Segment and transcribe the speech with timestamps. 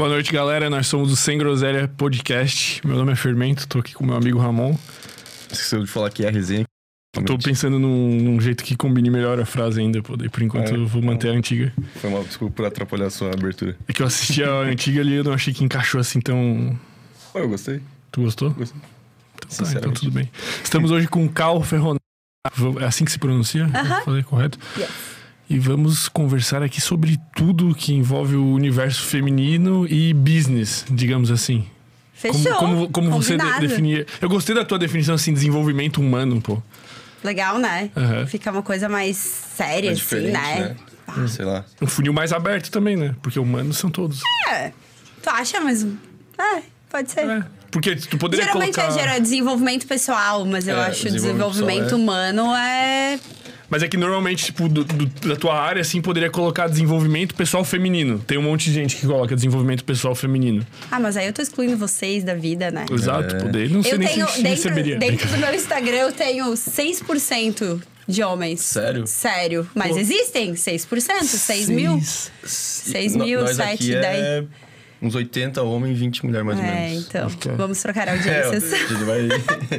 [0.00, 0.70] Boa noite, galera.
[0.70, 2.80] Nós somos o Sem Groselha Podcast.
[2.86, 4.74] Meu nome é Fermento, tô aqui com meu amigo Ramon.
[5.52, 6.64] Esqueceu de falar que é a resenha.
[7.26, 10.16] Tô pensando num, num jeito que combine melhor a frase ainda, pô.
[10.16, 11.70] Daí por enquanto É, eu vou manter a antiga.
[11.96, 13.76] Foi mal, desculpa por atrapalhar a sua abertura.
[13.86, 16.80] É que eu assisti a antiga ali e eu não achei que encaixou assim tão.
[17.34, 17.82] Eu gostei.
[18.10, 18.52] Tu gostou?
[18.52, 18.80] Gostei.
[19.54, 20.30] Tá, então tudo bem.
[20.64, 22.00] Estamos hoje com o Cal Ferronato.
[22.80, 23.66] É assim que se pronuncia?
[23.66, 24.00] Aham.
[24.00, 24.58] Falei correto?
[24.78, 25.09] Yes.
[25.50, 31.66] E vamos conversar aqui sobre tudo que envolve o universo feminino e business, digamos assim.
[32.14, 32.54] Fechou.
[32.54, 34.06] Como, como, como você de- definia.
[34.20, 36.62] Eu gostei da tua definição assim, desenvolvimento humano, pô.
[37.24, 37.90] Legal, né?
[37.96, 38.26] Aham.
[38.28, 40.76] Fica uma coisa mais séria, É assim, né?
[41.16, 41.26] né?
[41.28, 41.64] Sei lá.
[41.82, 43.16] Um funil mais aberto também, né?
[43.20, 44.20] Porque humanos são todos.
[44.48, 44.70] É.
[45.20, 45.84] Tu acha, mas.
[46.38, 47.26] É, pode ser.
[47.28, 47.44] É.
[47.72, 48.94] Porque tu poderia Geralmente colocar...
[48.94, 53.18] é gera desenvolvimento pessoal, mas eu É, acho que desenvolvimento desenvolvimento pessoal, humano é.
[53.70, 57.64] Mas é que normalmente, tipo, do- do- da tua área, assim, poderia colocar desenvolvimento pessoal
[57.64, 58.18] feminino.
[58.18, 60.66] Tem um monte de gente que coloca desenvolvimento pessoal feminino.
[60.90, 62.84] Ah, mas aí eu tô excluindo vocês da vida, né?
[62.92, 63.48] Exato, pô.
[63.48, 64.98] Daí não sei Eu nem tenho, se, dentro, receberia.
[64.98, 68.60] dentro do meu Instagram, eu tenho 6% de homens.
[68.62, 69.06] Sério?
[69.06, 69.68] Sério.
[69.74, 69.98] Mas Pô.
[69.98, 71.92] existem 6%, 6 mil.
[72.02, 72.30] Seis.
[72.42, 74.04] 6 No- mil, nós 7, aqui 10.
[74.18, 74.44] é
[75.02, 77.06] uns 80 homens e 20 mulheres, mais ou É, menos.
[77.06, 77.28] então.
[77.30, 77.56] Então.
[77.56, 78.70] Vamos trocar É, a audiências.
[78.88, 79.28] gente vai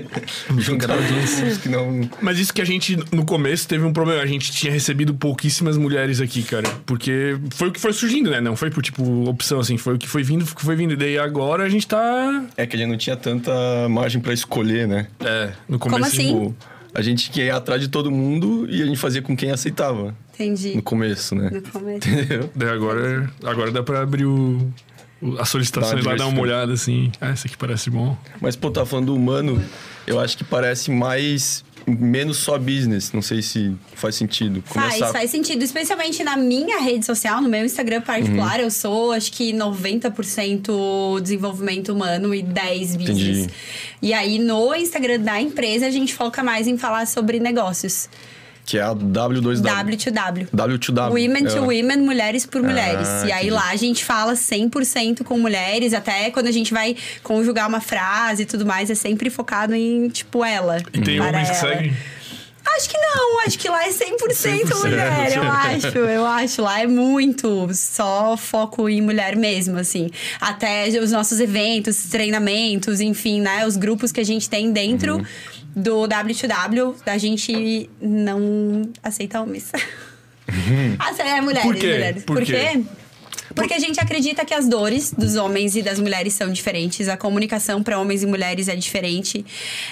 [0.60, 2.10] juntar os que não...
[2.22, 4.22] Mas isso que a gente, no começo, teve um problema.
[4.22, 6.68] A gente tinha recebido pouquíssimas mulheres aqui, cara.
[6.86, 8.42] Porque foi o que foi surgindo, né?
[8.42, 9.78] Não foi por, tipo, opção, assim.
[9.78, 10.94] Foi o que foi vindo, que foi vindo.
[10.94, 12.44] E daí agora a gente tá...
[12.58, 13.52] É que a gente não tinha tanta
[13.90, 15.08] margem pra escolher, né?
[15.20, 16.06] É, no começo...
[16.06, 16.28] assim?
[16.28, 16.56] Tipo,
[16.94, 20.14] a gente queria ir atrás de todo mundo e a gente fazia com quem aceitava.
[20.34, 20.76] Entendi.
[20.76, 21.50] No começo, né?
[21.52, 22.08] No começo.
[22.10, 22.50] Entendeu?
[22.56, 24.72] Daí agora, agora dá pra abrir o...
[25.40, 27.12] As solicitações lá, dar uma olhada, assim.
[27.22, 28.18] Ah, esse aqui parece bom.
[28.40, 29.64] Mas, pô, tá falando do humano,
[30.08, 31.64] eu acho que parece mais...
[31.88, 33.12] Menos só business.
[33.12, 34.62] Não sei se faz sentido.
[34.64, 35.64] Faz, faz sentido.
[35.64, 38.66] Especialmente na minha rede social, no meu Instagram particular, Uhum.
[38.66, 43.20] eu sou, acho que 90% desenvolvimento humano e 10 business.
[43.40, 43.50] Entendi.
[44.00, 48.08] E aí, no Instagram da empresa, a gente foca mais em falar sobre negócios.
[48.66, 49.62] Que é a W2W.
[49.64, 50.48] W2W.
[50.56, 51.10] W2W.
[51.12, 51.60] Women to É.
[51.60, 53.08] women, mulheres por mulheres.
[53.08, 56.96] Ah, e aí lá a gente fala 100% com mulheres, até quando a gente vai
[57.24, 60.78] conjugar uma frase e tudo mais, é sempre focado em, tipo, ela.
[60.94, 61.76] E tem para homens que ela.
[61.76, 61.94] seguem?
[62.78, 66.62] Acho que não, acho que lá é 100%, 100%, mulher, eu acho, eu acho.
[66.62, 70.10] Lá é muito só foco em mulher mesmo, assim.
[70.40, 73.66] Até os nossos eventos, treinamentos, enfim, né?
[73.66, 75.26] Os grupos que a gente tem dentro Uhum.
[75.76, 79.72] Do W2W, a gente não aceita homens.
[81.00, 81.88] Aceita mulheres, Por quê?
[81.94, 82.24] mulheres.
[82.26, 82.82] Por quê?
[83.56, 87.18] Porque a gente acredita que as dores dos homens e das mulheres são diferentes, a
[87.18, 89.46] comunicação para homens e mulheres é diferente,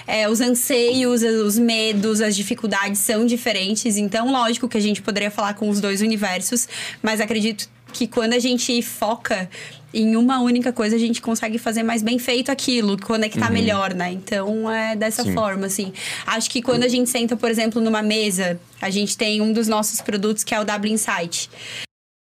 [0.08, 3.98] é, os anseios, os medos, as dificuldades são diferentes.
[3.98, 6.68] Então, lógico que a gente poderia falar com os dois universos,
[7.02, 9.50] mas acredito que quando a gente foca
[9.94, 14.12] em uma única coisa, a gente consegue fazer mais bem feito aquilo, conectar melhor, né?
[14.12, 15.34] Então, é dessa Sim.
[15.34, 15.92] forma, assim.
[16.28, 19.68] Acho que quando a gente senta, por exemplo, numa mesa, a gente tem um dos
[19.68, 21.50] nossos produtos que é o W Insight.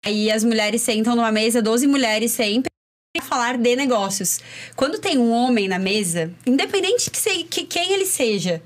[0.05, 2.69] Aí as mulheres sentam numa mesa, 12 mulheres sempre
[3.21, 4.39] falar de negócios.
[4.77, 8.61] Quando tem um homem na mesa, independente que, se- que quem ele seja,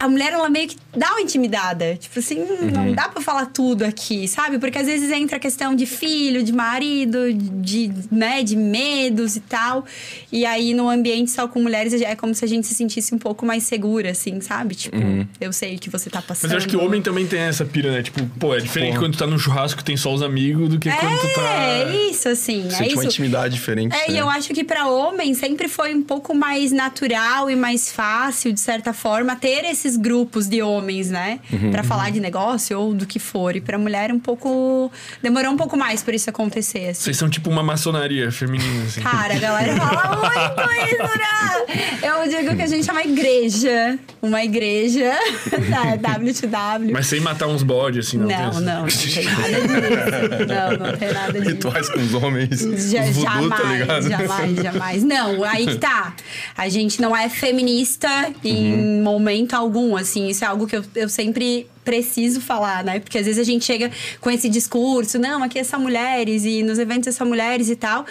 [0.00, 1.94] a mulher ela meio que dá uma intimidada.
[1.96, 4.58] Tipo assim, hum, não dá pra falar tudo aqui, sabe?
[4.58, 9.40] Porque às vezes entra a questão de filho, de marido, de, né, de medos e
[9.40, 9.84] tal.
[10.32, 13.18] E aí no ambiente só com mulheres é como se a gente se sentisse um
[13.18, 14.74] pouco mais segura, assim, sabe?
[14.74, 14.96] Tipo,
[15.38, 16.44] eu sei o que você tá passando.
[16.44, 18.02] Mas eu acho que o homem também tem essa pira, né?
[18.02, 19.00] Tipo, pô, é diferente Porra.
[19.00, 21.42] quando tu tá num churrasco tem só os amigos do que quando tu tá.
[21.42, 22.66] É, isso, assim.
[22.68, 23.12] é Sente uma isso.
[23.12, 23.94] intimidade diferente.
[23.94, 24.20] É, e né?
[24.22, 28.60] eu acho que para homem sempre foi um pouco mais natural e mais fácil, de
[28.60, 31.40] certa forma, ter esses grupos de homens, né?
[31.52, 31.70] Uhum.
[31.70, 33.54] Pra falar de negócio ou do que for.
[33.56, 34.90] E pra mulher, um pouco.
[35.22, 37.02] Demorou um pouco mais pra isso acontecer, assim.
[37.04, 39.00] Vocês são tipo uma maçonaria feminina, assim.
[39.00, 40.16] Cara, a galera fala
[40.56, 42.00] muito isso, né?
[42.02, 43.98] Eu digo que a gente é uma igreja.
[44.22, 45.12] Uma igreja
[45.70, 46.90] da W2W.
[46.92, 48.26] Mas sem matar uns bodes, assim, não.
[48.28, 50.46] Não, essa- não, não tem nada disso.
[50.46, 51.50] Não, não tem nada disso.
[51.50, 52.60] Rituais com os homens.
[52.90, 54.08] Já- os voodoo, jamais, tá ligado?
[54.08, 55.02] jamais, jamais.
[55.04, 56.12] Não, aí que tá.
[56.56, 58.08] A gente não é feminista
[58.44, 59.02] em Uhum.
[59.02, 60.28] momento algum, assim.
[60.28, 63.00] Isso é algo que eu, eu sempre preciso falar, né?
[63.00, 63.90] Porque às vezes a gente chega
[64.20, 67.76] com esse discurso, não, aqui é só mulheres e nos eventos é só mulheres e
[67.76, 68.04] tal.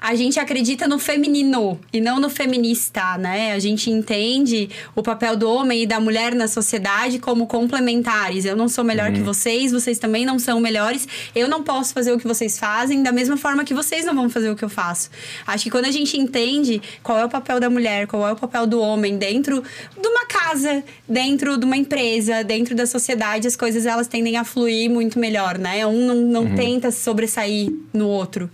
[0.00, 3.52] A gente acredita no feminino e não no feminista, né?
[3.52, 8.46] A gente entende o papel do homem e da mulher na sociedade como complementares.
[8.46, 11.06] Eu não sou melhor que vocês, vocês também não são melhores.
[11.34, 14.30] Eu não posso fazer o que vocês fazem da mesma forma que vocês não vão
[14.30, 15.10] fazer o que eu faço.
[15.46, 18.36] Acho que quando a gente entende qual é o papel da mulher, qual é o
[18.36, 19.62] papel do homem dentro
[20.00, 24.44] de uma casa, dentro de uma empresa, dentro da sociedade, as coisas elas tendem a
[24.44, 25.86] fluir muito melhor, né?
[25.86, 28.50] Um não, não tenta sobressair no outro.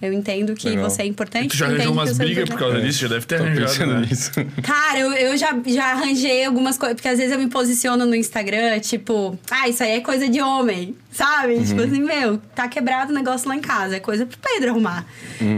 [0.00, 0.88] Eu entendo que Legal.
[0.90, 1.46] você é importante.
[1.46, 3.00] E tu já arranjou umas sou brigas por causa disso?
[3.00, 4.06] Já deve ter Tô arranjado, né?
[4.08, 4.30] nisso.
[4.62, 8.14] Cara, eu, eu já, já arranjei algumas coisas, porque às vezes eu me posiciono no
[8.14, 11.64] Instagram, tipo, ah, isso aí é coisa de homem, sabe?
[11.64, 15.06] Tipo assim, meu, tá quebrado o negócio lá em casa, é coisa pro Pedro arrumar.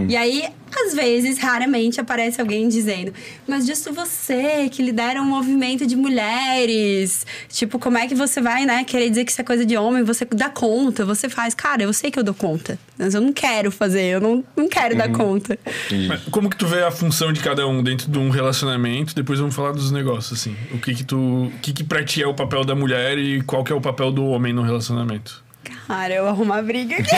[0.09, 3.13] E aí, às vezes, raramente, aparece alguém dizendo,
[3.47, 8.65] mas justo você que lidera um movimento de mulheres, tipo, como é que você vai,
[8.65, 11.55] né, querer dizer que isso é coisa de homem, você dá conta, você faz.
[11.55, 14.69] Cara, eu sei que eu dou conta, mas eu não quero fazer, eu não, não
[14.69, 15.59] quero dar conta.
[16.07, 19.15] Mas como que tu vê a função de cada um dentro de um relacionamento?
[19.15, 20.55] Depois vamos falar dos negócios, assim.
[20.73, 21.19] O que que tu...
[21.19, 23.81] O que que pra ti é o papel da mulher e qual que é o
[23.81, 25.48] papel do homem no relacionamento?
[25.89, 27.11] Cara, eu arrumo a briga aqui.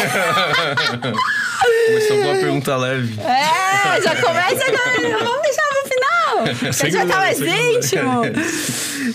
[1.87, 3.21] Começou com uma pergunta leve.
[3.21, 5.19] É, já começa agora.
[5.25, 6.73] Vamos deixar no final.
[6.73, 8.23] Gente vai estar mais íntimo.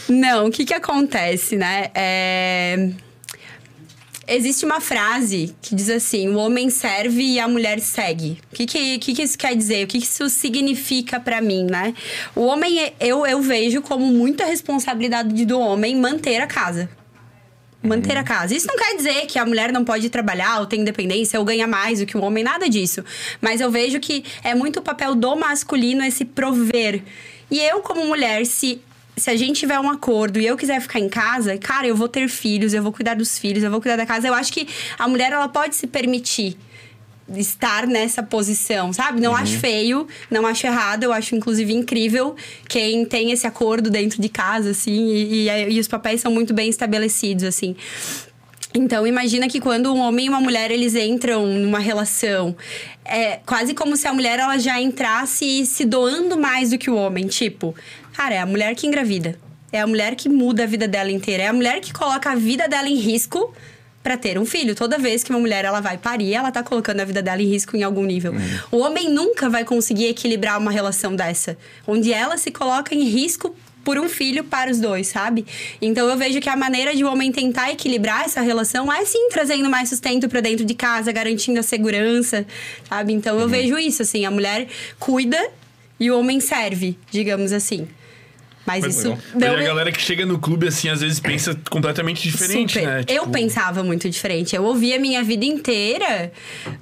[0.09, 1.89] Não, o que que acontece, né?
[1.95, 2.89] É...
[4.27, 8.39] Existe uma frase que diz assim: o homem serve e a mulher segue.
[8.51, 9.85] O que, que, que, que isso quer dizer?
[9.85, 11.93] O que, que isso significa pra mim, né?
[12.35, 16.89] O homem, eu, eu vejo como muita responsabilidade do homem manter a casa.
[17.85, 18.55] Manter a casa.
[18.55, 21.67] Isso não quer dizer que a mulher não pode trabalhar ou tem independência ou ganha
[21.67, 23.03] mais do que o homem, nada disso.
[23.41, 27.01] Mas eu vejo que é muito o papel do masculino esse prover.
[27.49, 28.81] E eu, como mulher, se,
[29.15, 32.07] se a gente tiver um acordo e eu quiser ficar em casa, cara, eu vou
[32.07, 34.27] ter filhos, eu vou cuidar dos filhos, eu vou cuidar da casa.
[34.27, 34.67] Eu acho que
[34.97, 36.57] a mulher, ela pode se permitir
[37.29, 39.19] estar nessa posição, sabe?
[39.19, 42.35] Não acho feio, não acho errado, eu acho inclusive incrível
[42.67, 46.53] quem tem esse acordo dentro de casa, assim, e, e, e os papéis são muito
[46.53, 47.75] bem estabelecidos, assim.
[48.77, 52.55] Então, imagina que quando um homem e uma mulher eles entram numa relação,
[53.05, 56.95] é quase como se a mulher ela já entrasse se doando mais do que o
[56.95, 57.25] homem.
[57.25, 57.73] Tipo,
[58.11, 59.39] cara, é a mulher que engravida.
[59.71, 61.43] É a mulher que muda a vida dela inteira.
[61.43, 63.53] É a mulher que coloca a vida dela em risco
[64.05, 64.75] para ter um filho.
[64.75, 67.47] Toda vez que uma mulher ela vai parir, ela tá colocando a vida dela em
[67.47, 68.35] risco em algum nível.
[68.71, 71.57] O homem nunca vai conseguir equilibrar uma relação dessa,
[71.87, 75.43] onde ela se coloca em risco por um filho para os dois, sabe?
[75.81, 79.29] Então eu vejo que a maneira de o homem tentar equilibrar essa relação é sim
[79.31, 82.45] trazendo mais sustento para dentro de casa, garantindo a segurança,
[82.87, 83.11] sabe?
[83.11, 84.67] Então eu vejo isso assim, a mulher
[84.99, 85.49] cuida
[85.99, 87.87] e o homem serve, digamos assim.
[88.65, 89.17] Mas, Mas isso.
[89.33, 92.87] Mas não a galera que chega no clube, assim, às vezes pensa completamente diferente, Super.
[92.87, 93.03] né?
[93.07, 94.55] Eu Tipo, pensava muito diferente.
[94.55, 96.31] Eu ouvia a minha vida inteira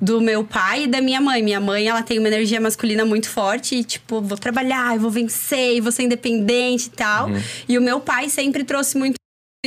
[0.01, 1.41] do meu pai e da minha mãe.
[1.41, 3.75] Minha mãe, ela tem uma energia masculina muito forte.
[3.75, 7.27] E, tipo, vou trabalhar, eu vou vencer, eu vou ser independente e tal.
[7.29, 7.41] Uhum.
[7.67, 9.15] E o meu pai sempre trouxe muito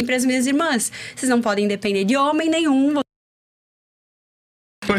[0.04, 0.92] para as minhas irmãs.
[1.14, 3.00] Vocês não podem depender de homem nenhum.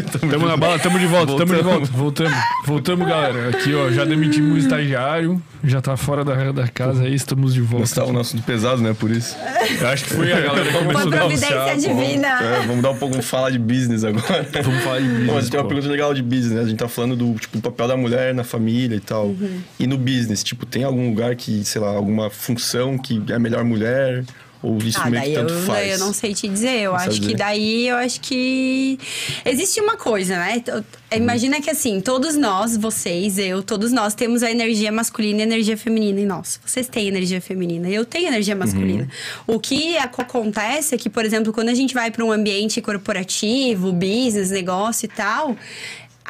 [0.02, 1.86] Tamo na bala, tamo de volta, tamo de volta.
[1.86, 1.90] Voltamos.
[1.90, 3.50] Voltamos, voltamos, galera.
[3.50, 7.60] Aqui, ó, já demitimos o estagiário, já tá fora da, da casa aí, estamos de
[7.60, 7.84] volta.
[7.84, 8.94] estávamos no assunto pesado, né?
[8.98, 9.36] Por isso.
[9.80, 12.28] Eu acho que foi a galera que começou a providência divina.
[12.28, 14.46] É, vamos dar um pouco, vamos falar de business agora.
[14.62, 16.60] Vamos falar de business, mas tem uma pergunta legal de business, né?
[16.60, 19.26] A gente tá falando do, tipo, do papel da mulher na família e tal.
[19.26, 19.60] Uhum.
[19.78, 23.64] E no business, tipo, tem algum lugar que, sei lá, alguma função que é melhor
[23.64, 24.24] mulher?
[24.62, 25.90] Ou isso Ah, meio que eu, tanto daí faz?
[25.92, 26.80] eu não sei te dizer.
[26.80, 27.36] Eu Não acho que dizer.
[27.36, 28.98] daí eu acho que.
[29.44, 30.60] Existe uma coisa, né?
[30.60, 35.42] T- Imagina que assim, todos nós, vocês, eu, todos nós temos a energia masculina e
[35.42, 36.58] a energia feminina em nós.
[36.64, 39.08] Vocês têm energia feminina, eu tenho energia masculina.
[39.46, 42.80] O que ac- acontece é que, por exemplo, quando a gente vai para um ambiente
[42.82, 45.56] corporativo, business, negócio e tal.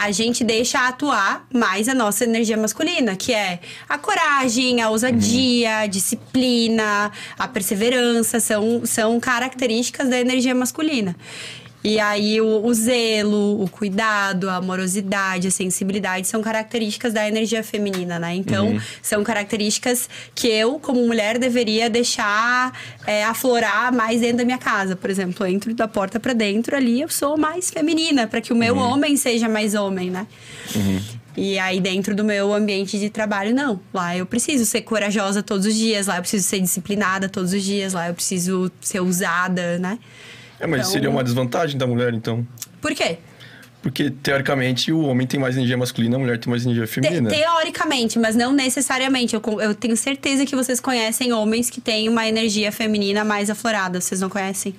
[0.01, 5.79] A gente deixa atuar mais a nossa energia masculina, que é a coragem, a ousadia,
[5.79, 11.17] a disciplina, a perseverança, são, são características da energia masculina.
[11.83, 17.63] E aí o, o zelo, o cuidado, a amorosidade, a sensibilidade são características da energia
[17.63, 18.35] feminina, né?
[18.35, 22.73] Então, são características que eu, como mulher, deveria deixar
[23.07, 24.97] é, aflorar mais dentro da minha casa.
[24.97, 28.53] Por exemplo, eu entro da porta pra dentro ali, eu sou mais feminina, para que
[28.53, 30.27] o meu homem seja mais homem, né?
[31.37, 33.79] E aí, dentro do meu ambiente de trabalho, não.
[33.95, 37.63] Lá eu preciso ser corajosa todos os dias, lá eu preciso ser disciplinada todos os
[37.63, 40.01] dias, lá eu preciso ser usada, né?
[40.61, 42.47] É, mas Então- seria uma desvantagem da mulher, então.
[42.81, 43.19] Por quê?
[43.81, 47.31] Porque, teoricamente, o homem tem mais energia masculina, a mulher tem mais energia Te- feminina.
[47.31, 49.35] teoricamente, mas não necessariamente.
[49.35, 54.01] Eu, eu tenho certeza que vocês conhecem homens que têm uma energia feminina mais aflorada.
[54.01, 54.75] Vocês não conhecem?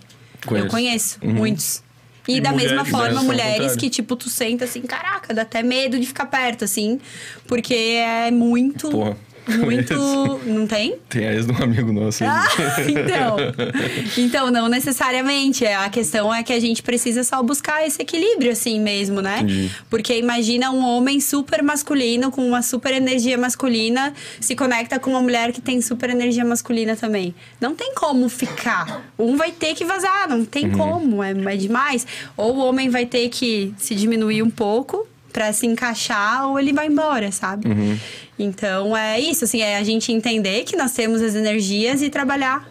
[0.45, 0.65] Conheço.
[0.65, 1.33] Eu conheço, Uhum.
[1.33, 1.81] muitos.
[2.27, 5.63] E, E da mulheres, mesma forma, mulheres que, tipo, tu senta assim, caraca, dá até
[5.63, 6.99] medo de ficar perto, assim.
[7.47, 8.89] Porque é muito.
[8.89, 9.17] Porra.
[9.47, 9.93] Muito.
[10.45, 10.97] Não tem?
[11.09, 12.23] Tem a ex de um amigo nosso.
[12.23, 12.45] Ah,
[12.87, 13.37] então.
[14.17, 15.65] Então, não necessariamente.
[15.65, 19.37] A questão é que a gente precisa só buscar esse equilíbrio, assim mesmo, né?
[19.37, 19.71] Entendi.
[19.89, 25.21] Porque imagina um homem super masculino, com uma super energia masculina, se conecta com uma
[25.21, 27.33] mulher que tem super energia masculina também.
[27.59, 29.03] Não tem como ficar.
[29.17, 32.05] Um vai ter que vazar, não tem como, é, é demais.
[32.35, 36.73] Ou o homem vai ter que se diminuir um pouco pra se encaixar ou ele
[36.73, 37.67] vai embora, sabe?
[38.39, 42.65] Então é isso, assim, é a gente entender que nós temos as energias e trabalhar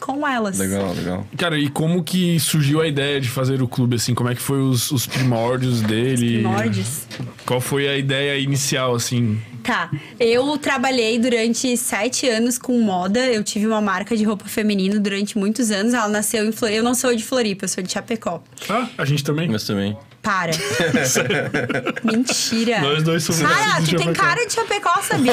[0.00, 0.58] com elas.
[0.58, 1.26] Legal, legal.
[1.36, 4.14] Cara, e como que surgiu a ideia de fazer o clube, assim?
[4.14, 6.40] Como é que foi os, os primórdios dele?
[6.40, 7.02] Primórdios.
[7.46, 9.40] Qual foi a ideia inicial, assim?
[9.62, 9.90] Tá.
[10.18, 13.20] Eu trabalhei durante sete anos com moda.
[13.26, 15.94] Eu tive uma marca de roupa feminina durante muitos anos.
[15.94, 16.78] Ela nasceu em Floripa.
[16.78, 18.42] Eu não sou de Floripa, eu sou de Chapecó.
[18.68, 19.48] Ah, a gente também?
[19.48, 19.96] Mas também.
[20.22, 20.52] Para.
[22.04, 22.80] Mentira.
[22.80, 24.22] Nós dois somos Cara, tu de tem Chapecó.
[24.26, 25.32] cara de Chapecó, sabia?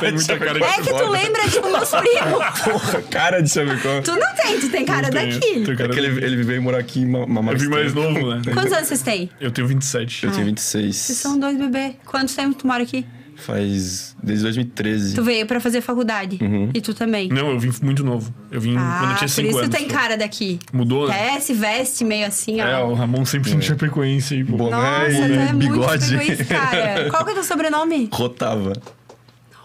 [0.00, 2.60] Tem muita cara de É que tu lembra, tipo, meus primos.
[2.64, 4.00] Porra, cara de Chapecó.
[4.02, 5.52] Tu não tem, tu tem cara Tenho, daqui.
[5.60, 8.34] tenho É cara que ele, ele veio morar aqui uma, uma Eu vim mais novo,
[8.34, 8.42] né?
[8.52, 9.30] Quantos anos vocês têm?
[9.40, 10.26] Eu tenho 27.
[10.26, 10.96] Eu tenho 26.
[10.96, 11.94] Vocês são dois bebês.
[12.04, 13.06] Quanto tempo tu mora aqui?
[13.38, 15.14] Faz desde 2013.
[15.14, 16.38] Tu veio pra fazer faculdade.
[16.74, 17.28] E tu também.
[17.28, 18.34] Não, eu vim muito novo.
[18.50, 19.70] Eu vim Ah, quando eu tinha por 5 isso anos.
[19.70, 20.58] tu tem cara daqui.
[20.72, 21.36] Mudou, né?
[21.36, 22.66] É, se veste meio assim, ó.
[22.66, 24.56] É, o Ramon sempre sendo chapecoense aí, pô.
[24.56, 24.70] Bom.
[24.70, 26.14] Nossa, e tu é muito bigode.
[26.14, 27.08] egoísta, cara.
[27.10, 28.08] Qual que é o teu sobrenome?
[28.12, 28.72] Rotava.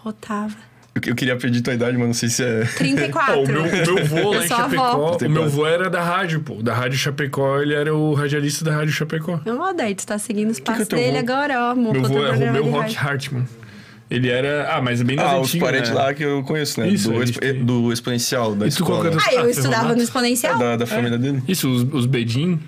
[0.04, 0.54] Otava.
[0.94, 2.60] Eu, queria pedir tua idade, mas não sei se é.
[2.78, 3.34] 34.
[3.34, 4.46] Ó, o meu, o meu vô lá em.
[4.48, 5.50] Chapecó, o meu 34.
[5.50, 6.62] vô era da rádio, pô.
[6.62, 9.40] Da Rádio Chapecó, ele era o radialista da Rádio Chapecó.
[9.44, 11.18] Não, daí tu tá seguindo os passos teu dele vô?
[11.18, 11.74] agora, ó.
[11.74, 13.44] Meu vô é Romeu Rock rádio.
[14.10, 14.74] Ele era...
[14.76, 15.96] Ah, mas bem das Ah, os antigas, parentes né?
[15.96, 16.88] lá que eu conheço, né?
[16.88, 17.64] Isso, do, tem.
[17.64, 19.08] do exponencial da E escola.
[19.08, 20.58] é Ah, Ah, eu foi estudava no É Exponencial.
[20.58, 21.42] da, da família dele.
[21.48, 22.60] Isso, os, os Bedin.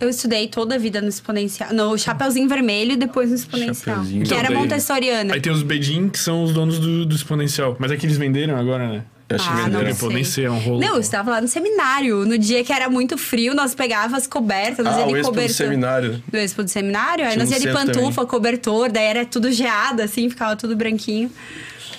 [0.00, 1.72] Eu estudei toda a vida no Exponencial.
[1.72, 3.96] No Chapeuzinho Vermelho e depois no Exponencial.
[3.96, 5.34] Chapeuzinho Que era Então, daí- montessoriana.
[5.34, 7.76] Aí tem os Bedin, que são os donos do, do Exponencial.
[7.78, 9.02] Mas é que eles venderam agora, né?
[9.28, 9.96] Eu acho que Ah, não venderam.
[9.96, 10.14] Pô, sei.
[10.14, 10.80] nem sei, é um rolo.
[10.80, 12.26] Não, eu estava lá no seminário.
[12.26, 15.22] No dia que era muito frio, nós pegávamos as cobertas, nós Ah, ia de expo
[15.22, 15.54] do cobertor.
[15.56, 16.22] seminário.
[16.30, 17.24] Do expo do seminário?
[17.24, 21.30] Aí Tinha nós ia de pantufa, cobertor, daí era tudo geado, assim, ficava tudo branquinho.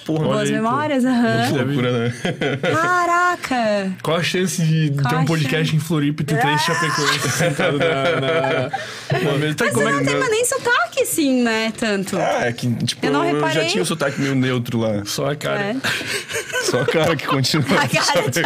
[0.06, 0.54] Porra, Boas aí, pô.
[0.54, 1.48] memórias, aham.
[1.48, 2.14] que loucura, né?
[2.62, 3.92] Caraca!
[4.04, 5.76] Qual a chance de Qual ter um podcast chance?
[5.76, 7.88] em Floripa e ter três chapecoenses sentados na,
[8.22, 9.56] na, na mesa?
[9.56, 10.06] Tá, Mas como você é não que...
[10.06, 11.74] tem mais nem sotaque, assim, né?
[11.78, 12.18] Tanto.
[12.18, 13.66] Ah, é que, tipo, Eu não já reparei.
[13.68, 15.04] tinha o sotaque meio neutro lá.
[15.06, 15.60] Só a cara.
[15.62, 15.76] É.
[16.70, 17.66] Só a cara que continua.
[17.80, 18.42] A cara de.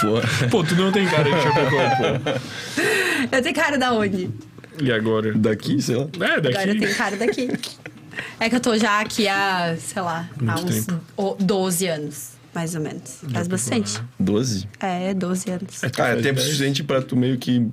[0.00, 3.36] Pô, Pô, tu não tem cara de Chapecó, pô.
[3.36, 4.28] Eu tenho cara da onde?
[4.82, 5.32] E agora?
[5.34, 6.06] daqui, sei lá.
[6.20, 6.78] É, Agora eu daqui.
[6.80, 7.48] tenho cara daqui.
[8.40, 11.00] É que eu tô já aqui há, sei lá, há Muito uns tempo.
[11.16, 13.18] o- 12 anos, mais ou menos.
[13.32, 14.00] Faz bastante.
[14.18, 14.68] 12?
[14.80, 15.82] É, 12 anos.
[15.82, 17.66] É, Ah, é tempo suficiente pra tu meio que.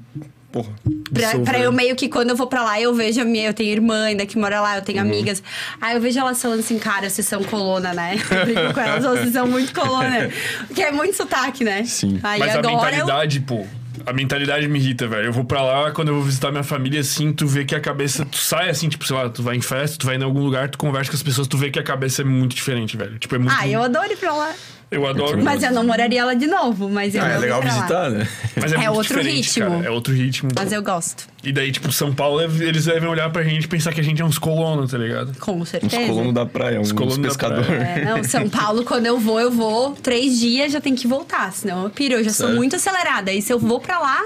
[0.51, 0.72] Porra.
[1.13, 3.50] Pra, pra eu meio que quando eu vou pra lá, eu vejo a minha.
[3.50, 5.43] Eu tenho irmã ainda que mora lá, eu tenho amigas.
[5.79, 8.15] Aí eu vejo elas falando assim, cara, vocês são colona, né?
[8.31, 10.27] Eu brinco com elas, "Ô, vocês são muito colona.
[10.65, 11.84] Porque é muito sotaque, né?
[11.86, 12.19] Sim.
[12.24, 13.05] Aí Mas a agora eu.
[13.05, 13.63] mentalidade, pô.
[14.05, 15.25] A mentalidade me irrita, velho.
[15.25, 17.79] Eu vou pra lá, quando eu vou visitar minha família, assim, tu vê que a
[17.79, 18.25] cabeça.
[18.25, 20.69] Tu sai assim, tipo, sei lá, tu vai em festa, tu vai em algum lugar,
[20.69, 23.17] tu conversa com as pessoas, tu vê que a cabeça é muito diferente, velho.
[23.19, 23.55] Tipo, é muito.
[23.57, 24.53] Ah, eu adoro ir pra lá.
[24.91, 25.43] Eu adoro.
[25.43, 28.27] Mas eu não moraria lá de novo, mas eu Ah, é legal visitar, né?
[28.60, 29.69] Mas é, É muito outro ritmo.
[29.69, 29.86] cara.
[29.86, 30.50] É outro ritmo.
[30.55, 31.27] Mas eu gosto.
[31.43, 34.19] E daí, tipo, São Paulo, eles devem olhar pra gente e pensar que a gente
[34.19, 35.38] é uns colonos, tá ligado?
[35.39, 36.08] Com Uns certeza.
[36.08, 37.69] colonos da praia, uns, colonos da pescadores.
[37.69, 41.53] É, não, São Paulo, quando eu vou, eu vou três dias, já tem que voltar.
[41.53, 42.55] Senão eu piro, eu já sou Sério?
[42.58, 43.31] muito acelerada.
[43.31, 44.19] E se eu vou pra lá,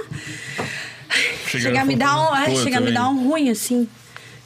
[1.47, 3.87] chega a me dar um, é, chega a me dar um ruim, assim,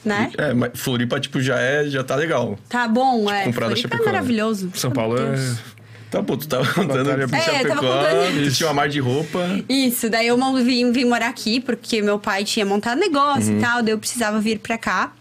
[0.04, 0.30] né?
[0.36, 2.58] É, mas Floripa, tipo, já, é, já tá legal.
[2.68, 3.44] Tá bom, é.
[3.44, 4.70] Comprada Floripa é maravilhoso.
[4.74, 5.40] São Meu Paulo Deus.
[5.40, 5.77] é.
[6.10, 8.44] Tá, pô, tu tava contando Batalha- pro É, Chapecó, contando.
[8.44, 9.38] tu tinha uma mar de roupa.
[9.68, 13.58] Isso, daí eu vim, vim morar aqui, porque meu pai tinha montado negócio Uhum.
[13.58, 15.12] e tal, daí eu precisava vir pra cá.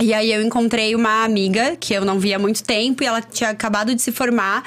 [0.00, 3.20] E aí eu encontrei uma amiga que eu não via há muito tempo e ela
[3.20, 4.62] tinha acabado de se formar.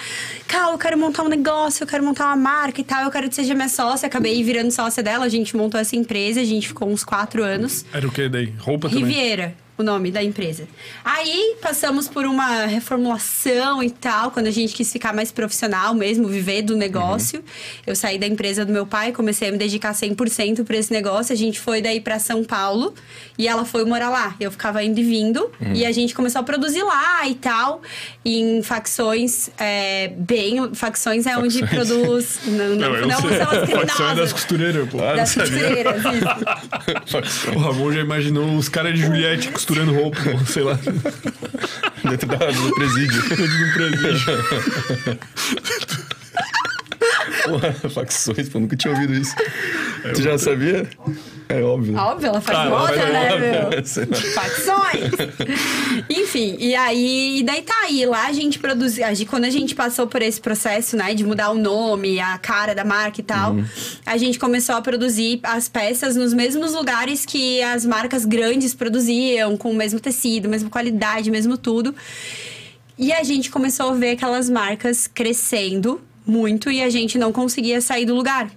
[0.45, 3.29] Cal, eu quero montar um negócio, eu quero montar uma marca e tal, eu quero
[3.29, 4.07] que seja minha sócia.
[4.07, 7.85] Acabei virando sócia dela, a gente montou essa empresa, a gente ficou uns quatro anos.
[7.93, 8.53] Era o que daí?
[8.59, 9.05] Roupa também?
[9.05, 10.67] Riviera, o nome da empresa.
[11.03, 16.27] Aí passamos por uma reformulação e tal, quando a gente quis ficar mais profissional mesmo,
[16.27, 17.43] viver do negócio.
[17.85, 21.33] Eu saí da empresa do meu pai, comecei a me dedicar 100% para esse negócio.
[21.33, 22.93] A gente foi daí para São Paulo
[23.37, 24.35] e ela foi morar lá.
[24.39, 27.81] Eu ficava indo e vindo e a gente começou a produzir lá e tal,
[28.23, 30.73] em facções é, bem.
[30.73, 31.87] Facções é onde Facções.
[31.87, 32.39] produz.
[32.45, 33.37] Não, não, não sei.
[33.37, 34.99] são as é das costureiras, pô.
[35.03, 37.51] Ah, Das não costureiras, isso.
[37.55, 40.77] O Ramon já imaginou os caras de Juliette costurando roupa, pô, sei lá,
[42.03, 43.21] Dentro da, do presídio.
[43.29, 44.39] dentro de um presídio.
[47.43, 49.35] Porra, facções, pô, nunca tinha ouvido isso.
[50.15, 50.87] tu já sabia?
[51.51, 51.95] É óbvio.
[51.97, 53.39] Óbvio, ela faz Ah, ela moda, faz né, moda,
[53.69, 54.15] meu?
[54.33, 55.11] Facções!
[56.09, 59.49] Enfim, e aí, e daí tá aí, lá a gente produziu, a gente- quando a
[59.49, 63.23] gente passou por esse processo, né, de mudar o nome, a cara da marca e
[63.23, 63.55] tal,
[64.05, 69.57] a gente começou a produzir as peças nos mesmos lugares que as marcas grandes produziam,
[69.57, 71.93] com o mesmo tecido, mesma qualidade, mesmo tudo.
[72.97, 77.81] E a gente começou a ver aquelas marcas crescendo muito e a gente não conseguia
[77.81, 78.49] sair do lugar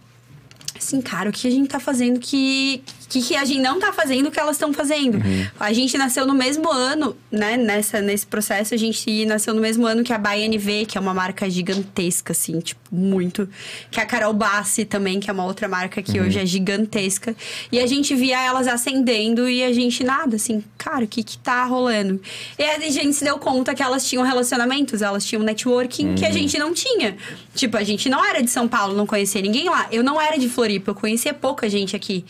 [0.85, 2.83] assim, cara, o que a gente tá fazendo que,
[3.15, 5.19] que, que a gente não tá fazendo o que elas estão fazendo?
[5.59, 7.57] A gente nasceu no mesmo ano, né?
[7.57, 11.15] Nessa, nesse processo, a gente nasceu no mesmo ano que a BNV, que é uma
[11.15, 13.49] marca gigantesca, assim, tipo, muito.
[13.91, 17.37] Que a Carol Bassi também, que é uma outra marca que hoje é gigantesca.
[17.71, 21.39] E a gente via elas ascendendo e a gente nada, assim, cara, o que que
[21.39, 22.21] tá rolando?
[22.59, 26.31] E a gente se deu conta que elas tinham relacionamentos, elas tinham networking que a
[26.33, 27.17] gente não tinha.
[27.55, 29.87] Tipo, a gente não era de São Paulo, não conhecia ninguém lá.
[29.93, 32.25] Eu não era de Floripa, eu conhecia pouca gente aqui.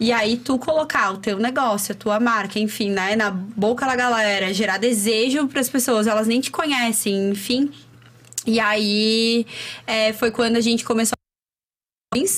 [0.00, 3.96] E aí tu colocar o teu negócio, a tua marca, enfim, né, na boca da
[3.96, 7.70] galera, gerar desejo para as pessoas, elas nem te conhecem, enfim.
[8.46, 9.44] E aí
[9.86, 11.18] é, foi quando a gente começou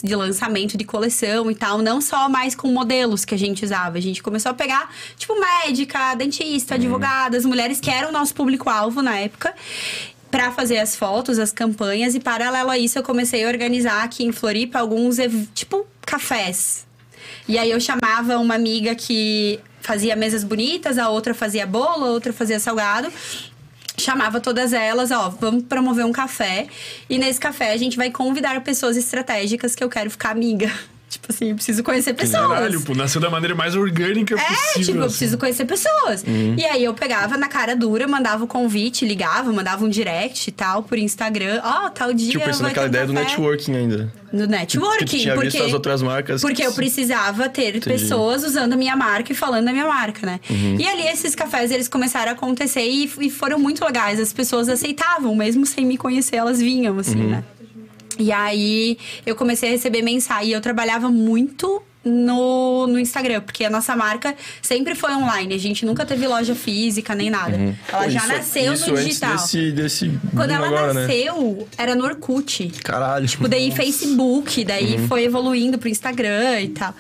[0.03, 3.99] de lançamento de coleção e tal, não só mais com modelos que a gente usava.
[3.99, 9.01] A gente começou a pegar, tipo, médica, dentista, advogadas, mulheres que eram o nosso público-alvo
[9.01, 9.55] na época.
[10.29, 14.25] Pra fazer as fotos, as campanhas, e paralelo a isso, eu comecei a organizar aqui
[14.25, 15.17] em Floripa alguns,
[15.55, 16.90] tipo, cafés.
[17.51, 22.11] E aí eu chamava uma amiga que fazia mesas bonitas, a outra fazia bolo, a
[22.11, 23.13] outra fazia salgado
[23.99, 26.69] chamava todas elas, ó, vamos promover um café.
[27.09, 30.73] E nesse café a gente vai convidar pessoas estratégicas que eu quero ficar amiga.
[31.11, 32.49] Tipo assim, eu preciso conhecer pessoas.
[32.49, 34.85] Caralho, pô, nasceu da maneira mais orgânica É, possível.
[34.85, 35.09] tipo, eu assim.
[35.17, 36.25] preciso conhecer pessoas.
[36.57, 40.53] E aí eu pegava na cara dura, mandava o convite, ligava, mandava um direct e
[40.53, 41.61] tal por Instagram.
[41.65, 42.31] Ó, tal dia.
[42.31, 44.13] Tipo, pensando naquela um ideia do networking ainda.
[44.33, 45.05] No networking.
[45.05, 46.41] Que tinha porque, visto as outras marcas.
[46.43, 50.39] Porque eu precisava ter pessoas usando a minha marca e falando da minha marca, né?
[50.49, 50.77] Uhum.
[50.79, 54.21] E ali esses cafés, eles começaram a acontecer e, e foram muito legais.
[54.21, 57.31] As pessoas aceitavam, mesmo sem me conhecer, elas vinham, assim, Uhum.
[57.31, 57.45] né?
[58.21, 60.51] E aí eu comecei a receber mensagem.
[60.51, 65.55] E eu trabalhava muito no, no Instagram, porque a nossa marca sempre foi online.
[65.55, 67.57] A gente nunca teve loja física nem nada.
[67.93, 69.33] Ela Pô, já isso- nasceu isso no digital.
[69.37, 71.03] Desse, desse Quando ela agora, né?
[71.07, 72.69] nasceu, era no Orkut.
[72.83, 73.27] Caralho.
[73.29, 75.09] Tipo, daí Facebook, daí Uhum.
[75.09, 76.95] foi evoluindo pro Instagram e tal.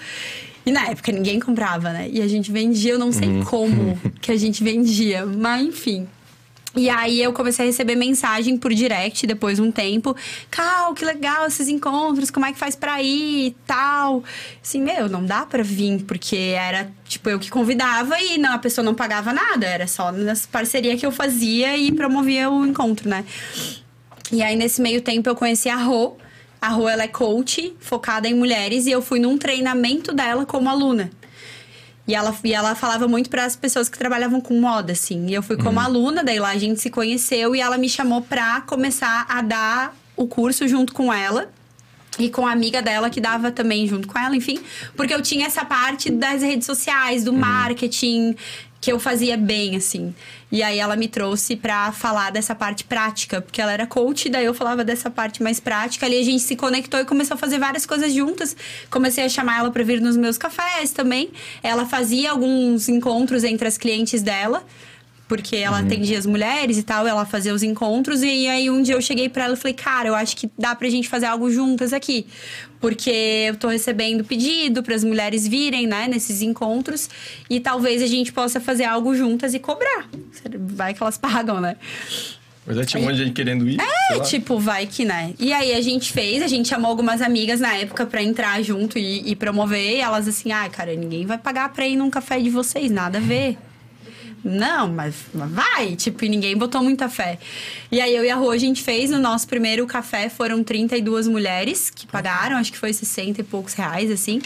[0.66, 2.06] E na época ninguém comprava, né?
[2.12, 3.44] E a gente vendia, eu não sei Uhum.
[3.44, 6.06] como que a gente vendia, mas enfim.
[6.76, 10.14] E aí eu comecei a receber mensagem por direct depois de um tempo.
[10.50, 14.22] Cal, que legal esses encontros, como é que faz pra ir e tal.
[14.62, 18.58] Assim, meu, não dá pra vir, porque era, tipo, eu que convidava e não, a
[18.58, 19.66] pessoa não pagava nada.
[19.66, 23.24] Era só nas parceria que eu fazia e promovia o encontro, né?
[24.30, 26.16] E aí, nesse meio tempo, eu conheci a Rô.
[26.60, 28.86] A Rô, ela é coach, focada em mulheres.
[28.86, 31.10] E eu fui num treinamento dela como aluna.
[32.10, 35.28] E ela, e ela falava muito para as pessoas que trabalhavam com moda, assim.
[35.28, 37.54] E eu fui como aluna, daí lá a gente se conheceu.
[37.54, 41.48] E ela me chamou pra começar a dar o curso junto com ela.
[42.18, 44.60] E com a amiga dela que dava também junto com ela, enfim.
[44.96, 48.34] Porque eu tinha essa parte das redes sociais, do marketing,
[48.80, 50.14] que eu fazia bem, assim.
[50.50, 54.44] E aí ela me trouxe pra falar dessa parte prática, porque ela era coach, daí
[54.44, 56.06] eu falava dessa parte mais prática.
[56.06, 58.56] Ali a gente se conectou e começou a fazer várias coisas juntas.
[58.90, 61.30] Comecei a chamar ela pra vir nos meus cafés também.
[61.62, 64.64] Ela fazia alguns encontros entre as clientes dela
[65.30, 68.20] porque ela atendia as mulheres e tal, ela fazia os encontros.
[68.20, 70.74] E aí um dia eu cheguei pra ela e falei, cara, eu acho que dá
[70.74, 72.26] pra gente fazer algo juntas aqui.
[72.80, 77.08] Porque eu tô recebendo pedido para as mulheres virem, né, nesses encontros.
[77.48, 80.08] E talvez a gente possa fazer algo juntas e cobrar.
[80.58, 81.76] Vai que elas pagam, né?
[82.66, 83.78] Mas aí tinha um monte de gente querendo ir.
[83.80, 85.32] É, tipo, vai que, né?
[85.38, 88.98] E aí a gente fez, a gente chamou algumas amigas na época pra entrar junto
[88.98, 89.92] e, e promover.
[89.92, 93.18] E elas assim, ah, cara, ninguém vai pagar pra ir num café de vocês, nada
[93.18, 93.56] a ver.
[94.44, 97.38] Não, mas, mas vai, tipo, e ninguém botou muita fé.
[97.92, 101.28] E aí eu e a Rô, a gente fez no nosso primeiro café, foram 32
[101.28, 104.40] mulheres que pagaram, acho que foi 60 e poucos reais, assim.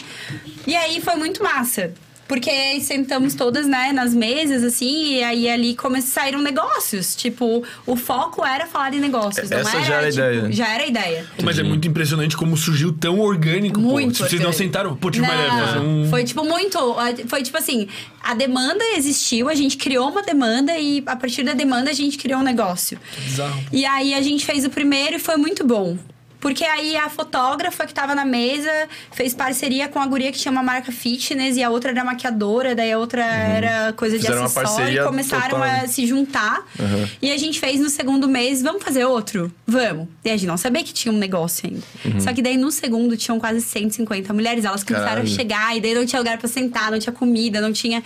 [0.67, 1.93] E aí foi muito massa.
[2.27, 6.01] Porque sentamos todas, né, nas mesas, assim, e aí ali come...
[6.01, 7.15] saíram negócios.
[7.15, 9.49] Tipo, o foco era falar de negócios.
[9.49, 10.51] não Essa era, já era a tipo, ideia.
[10.51, 11.25] Já era a ideia.
[11.43, 13.91] Mas é muito impressionante como surgiu tão orgânico, pô.
[13.91, 16.09] Muito Se vocês não sentaram, pô, uma ideia, Não, fazer um...
[16.09, 16.95] Foi tipo muito.
[17.27, 17.87] Foi tipo assim:
[18.23, 22.17] a demanda existiu, a gente criou uma demanda e a partir da demanda a gente
[22.17, 22.99] criou um negócio.
[23.23, 23.63] Bizarro.
[23.71, 25.97] E aí a gente fez o primeiro e foi muito bom.
[26.45, 28.69] Porque aí a fotógrafa que tava na mesa
[29.11, 32.75] fez parceria com a guria que tinha uma marca fitness e a outra era maquiadora,
[32.75, 35.63] daí a outra era coisa de Fizeram uma acessório e começaram total.
[35.63, 36.63] a se juntar.
[36.79, 37.07] Uhum.
[37.19, 39.51] E a gente fez no segundo mês, vamos fazer outro?
[39.65, 40.07] Vamos.
[40.23, 41.81] E a gente não sabia que tinha um negócio ainda.
[42.05, 42.19] Uhum.
[42.19, 45.27] Só que daí no segundo tinham quase 150 mulheres, elas começaram Caralho.
[45.33, 48.03] a chegar e daí não tinha lugar pra sentar, não tinha comida, não tinha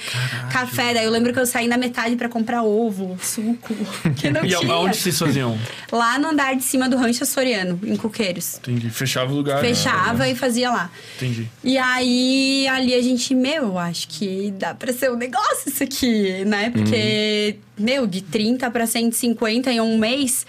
[0.50, 0.94] café.
[0.94, 3.76] Daí eu lembro que eu saí na metade pra comprar ovo, suco,
[4.16, 4.72] que não E tinha.
[4.74, 5.60] aonde vocês faziam?
[5.92, 8.29] Lá no andar de cima do Rancho Açoriano, em Coqueiros.
[8.34, 8.58] Terceiros.
[8.58, 8.90] Entendi.
[8.90, 9.62] Fechava o lugar.
[9.62, 10.32] Fechava né?
[10.32, 10.92] e fazia lá.
[11.18, 11.48] Entendi.
[11.64, 15.84] E aí, ali a gente, meu, eu acho que dá pra ser um negócio isso
[15.84, 16.70] aqui, né?
[16.70, 20.46] Porque, meu, de 30 pra 150 em um mês.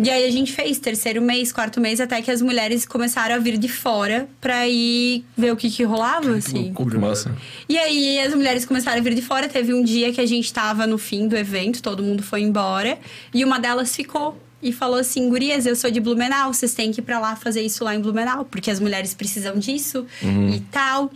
[0.00, 3.38] E aí a gente fez terceiro mês, quarto mês, até que as mulheres começaram a
[3.38, 6.66] vir de fora pra ir ver o que que rolava, assim.
[6.66, 6.90] loucura.
[6.90, 7.36] Que massa.
[7.68, 9.48] E aí as mulheres começaram a vir de fora.
[9.48, 12.96] Teve um dia que a gente tava no fim do evento, todo mundo foi embora.
[13.34, 17.00] E uma delas ficou e falou assim: Gurias, eu sou de Blumenau, vocês têm que
[17.00, 20.06] ir pra lá fazer isso lá em Blumenau, porque as mulheres precisam disso
[20.54, 21.10] e tal.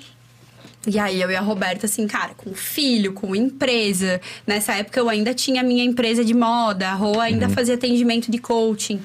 [0.86, 4.20] E aí eu e a Roberta, assim, cara, com filho, com empresa.
[4.46, 8.30] Nessa época eu ainda tinha a minha empresa de moda, a Rô ainda fazia atendimento
[8.30, 9.00] de coaching.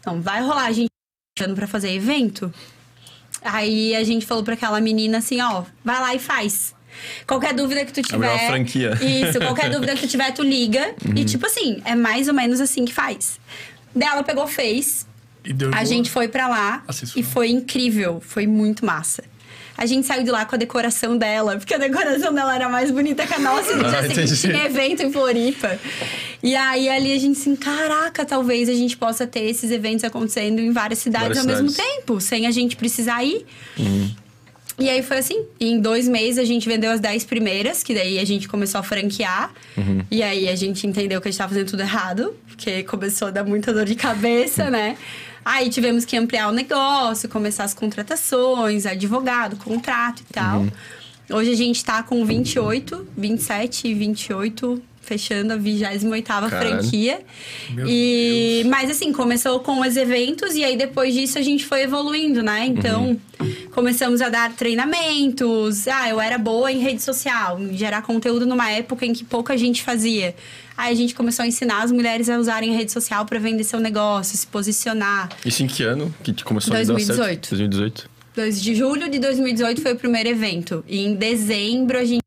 [0.00, 0.88] Então, vai rolar a gente
[1.38, 2.52] achando pra fazer evento?
[3.42, 6.74] Aí a gente falou pra aquela menina assim, ó, vai lá e faz.
[7.26, 8.18] Qualquer dúvida que tu tiver.
[8.18, 8.98] melhor franquia.
[9.00, 10.94] Isso, qualquer dúvida que tu tiver, tu liga.
[11.14, 13.38] E tipo assim, é mais ou menos assim que faz.
[13.94, 15.06] Daí ela pegou, fez.
[15.44, 17.18] E deu A gente foi pra lá Assessor.
[17.18, 19.24] e foi incrível, foi muito massa.
[19.76, 22.90] A gente saiu de lá com a decoração dela, porque a decoração dela era mais
[22.90, 23.74] bonita que a nossa.
[23.74, 25.78] No dia Ah, seguinte tinha evento em Floripa.
[26.42, 30.58] E aí ali a gente assim, caraca, talvez a gente possa ter esses eventos acontecendo
[30.60, 31.94] em várias cidades Várias ao mesmo cidades.
[31.96, 33.46] tempo, sem a gente precisar ir.
[34.80, 35.44] E aí foi assim.
[35.60, 38.80] E em dois meses a gente vendeu as 10 primeiras, que daí a gente começou
[38.80, 39.52] a franquear.
[40.10, 43.30] E aí a gente entendeu que a gente tava fazendo tudo errado, porque começou a
[43.30, 44.96] dar muita dor de cabeça, né?
[45.44, 50.66] Aí tivemos que ampliar o negócio, começar as contratações, advogado, contrato e tal.
[51.30, 56.48] Hoje a gente tá com 28, 27 e 28, fechando a 28 Caralho.
[56.48, 57.20] franquia.
[57.70, 61.82] Meu e Mas assim, começou com os eventos e aí depois disso a gente foi
[61.82, 62.64] evoluindo, né?
[62.66, 63.18] Então,
[63.72, 65.88] começamos a dar treinamentos.
[65.88, 69.58] Ah, eu era boa em rede social, em gerar conteúdo numa época em que pouca
[69.58, 70.32] gente fazia.
[70.76, 73.64] Aí a gente começou a ensinar as mulheres a usarem a rede social para vender
[73.64, 75.28] seu negócio, se posicionar.
[75.44, 77.16] Isso em que ano que começou a dar 2018.
[77.16, 77.48] certo?
[77.50, 78.10] 2018.
[78.36, 80.84] 2 de julho de 2018 foi o primeiro evento.
[80.88, 82.19] E em dezembro a gente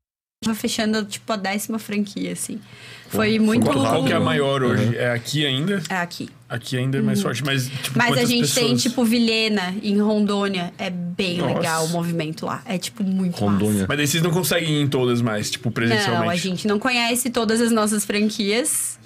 [0.44, 2.60] tava fechando, tipo, a décima franquia, assim.
[3.08, 3.64] Foi muito.
[3.64, 4.24] muito Qual, qual que é a rápido.
[4.24, 4.84] maior hoje?
[4.86, 4.92] Uhum.
[4.94, 5.82] É aqui ainda?
[5.88, 6.28] É aqui.
[6.48, 8.82] Aqui ainda é mais forte, mas tipo, Mas a gente tem, pessoas?
[8.82, 10.72] tipo, Vilhena, em Rondônia.
[10.78, 11.54] É bem Nossa.
[11.54, 12.62] legal o movimento lá.
[12.64, 13.72] É, tipo, muito Rondônia.
[13.74, 13.86] massa.
[13.88, 16.24] Mas daí vocês não conseguem ir em todas mais, tipo, presencialmente.
[16.24, 18.98] Não, a gente não conhece todas as nossas franquias.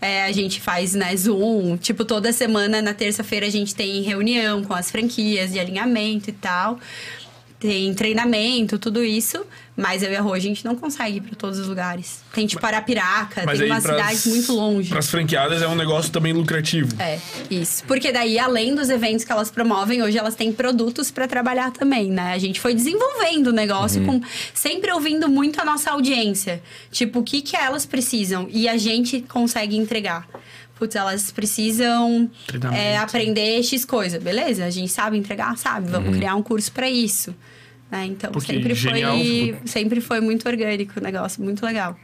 [0.00, 1.76] É, a gente faz, né, Zoom.
[1.78, 6.32] Tipo, toda semana, na terça-feira, a gente tem reunião com as franquias de alinhamento e
[6.32, 6.78] tal.
[7.58, 9.44] Tem treinamento, tudo isso.
[9.76, 12.20] Mas eu e a Rô, a gente não consegue ir pra todos os lugares.
[12.32, 14.88] Tem, tipo, Arapiraca, Mas tem aí umas pras- cidades muito longe.
[14.88, 16.94] Pras franqueadas é um negócio também lucrativo.
[17.00, 17.18] É,
[17.50, 17.82] isso.
[17.84, 22.08] Porque daí, além dos eventos que elas promovem, hoje elas têm produtos pra trabalhar também,
[22.10, 22.32] né?
[22.32, 24.20] A gente foi desenvolvendo o negócio com
[24.52, 26.62] sempre ouvindo muito a nossa audiência.
[26.92, 30.28] Tipo, o que que elas precisam e a gente consegue entregar.
[30.84, 32.30] Putz, elas precisam
[32.74, 34.20] é, aprender X coisa.
[34.20, 35.88] Beleza, a gente sabe entregar, sabe.
[35.88, 37.34] Vamos criar um curso pra isso.
[37.90, 38.06] Né?
[38.06, 39.16] Então, Porque sempre genial.
[39.16, 41.98] foi, sempre foi muito orgânico o negócio, muito legal.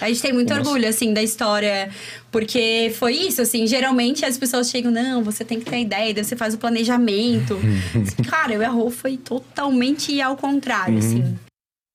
[0.00, 0.68] A gente tem muito Nossa.
[0.68, 1.90] orgulho, assim, da história,
[2.30, 6.24] porque foi isso, assim, geralmente as pessoas chegam, não, você tem que ter ideia, daí
[6.24, 7.58] você faz o planejamento.
[7.94, 11.38] Assim, Cara, eu e a Rô foi totalmente ao contrário, assim.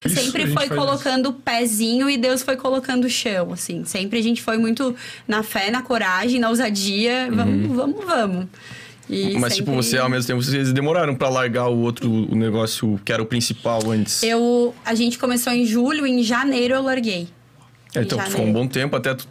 [0.04, 3.86] Isso, Sempre foi colocando o pezinho e Deus foi colocando o chão, assim.
[3.86, 4.96] Sempre a gente foi muito
[5.28, 7.30] na fé, na coragem, na ousadia.
[7.32, 8.48] Vamos, vamos, vamos.
[9.10, 12.36] E Mas, tipo, sempre- você, ao mesmo tempo, vocês demoraram pra largar o outro o
[12.36, 14.24] negócio que era o principal antes.
[14.24, 17.28] Eu, a gente começou em julho, em janeiro eu larguei.
[17.94, 19.14] É, então, ficou um bom tempo até...
[19.14, 19.28] tu-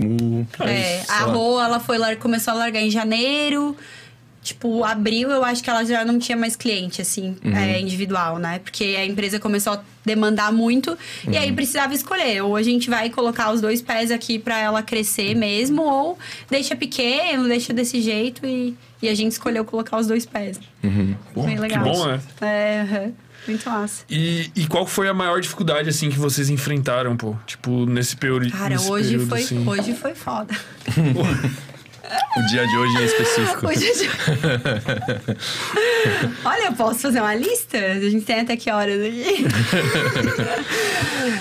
[0.00, 1.22] o- É, a.
[1.24, 3.76] Rô, ela foi começou a largar em janeiro.
[4.44, 7.56] Tipo, abril eu acho que ela já não tinha mais cliente, assim, Uhum.
[7.56, 8.60] é, individual, né?
[8.62, 11.38] Porque a empresa começou a demandar muito e Uhum.
[11.38, 12.42] aí precisava escolher.
[12.42, 16.18] Ou a gente vai colocar os dois pés aqui pra ela crescer mesmo, ou
[16.50, 20.60] deixa pequeno, deixa desse jeito e, e a gente escolheu colocar os dois pés.
[20.82, 21.14] Uhum.
[21.32, 21.82] Pô, Bem que legal.
[21.84, 22.20] bom, né?
[22.42, 23.12] É, aham.
[23.48, 24.04] muito massa.
[24.10, 27.34] E, e qual foi a maior dificuldade, assim, que vocês enfrentaram, pô?
[27.46, 28.50] Tipo, nesse período.
[28.50, 29.66] Cara, nesse hoje período, foi, assim.
[29.66, 30.54] hoje foi foda.
[32.36, 33.66] O dia de hoje é específico.
[33.68, 34.10] Hoje eu já-
[36.44, 37.78] Olha, eu posso fazer uma lista?
[37.78, 39.44] A gente tem até que horas aqui?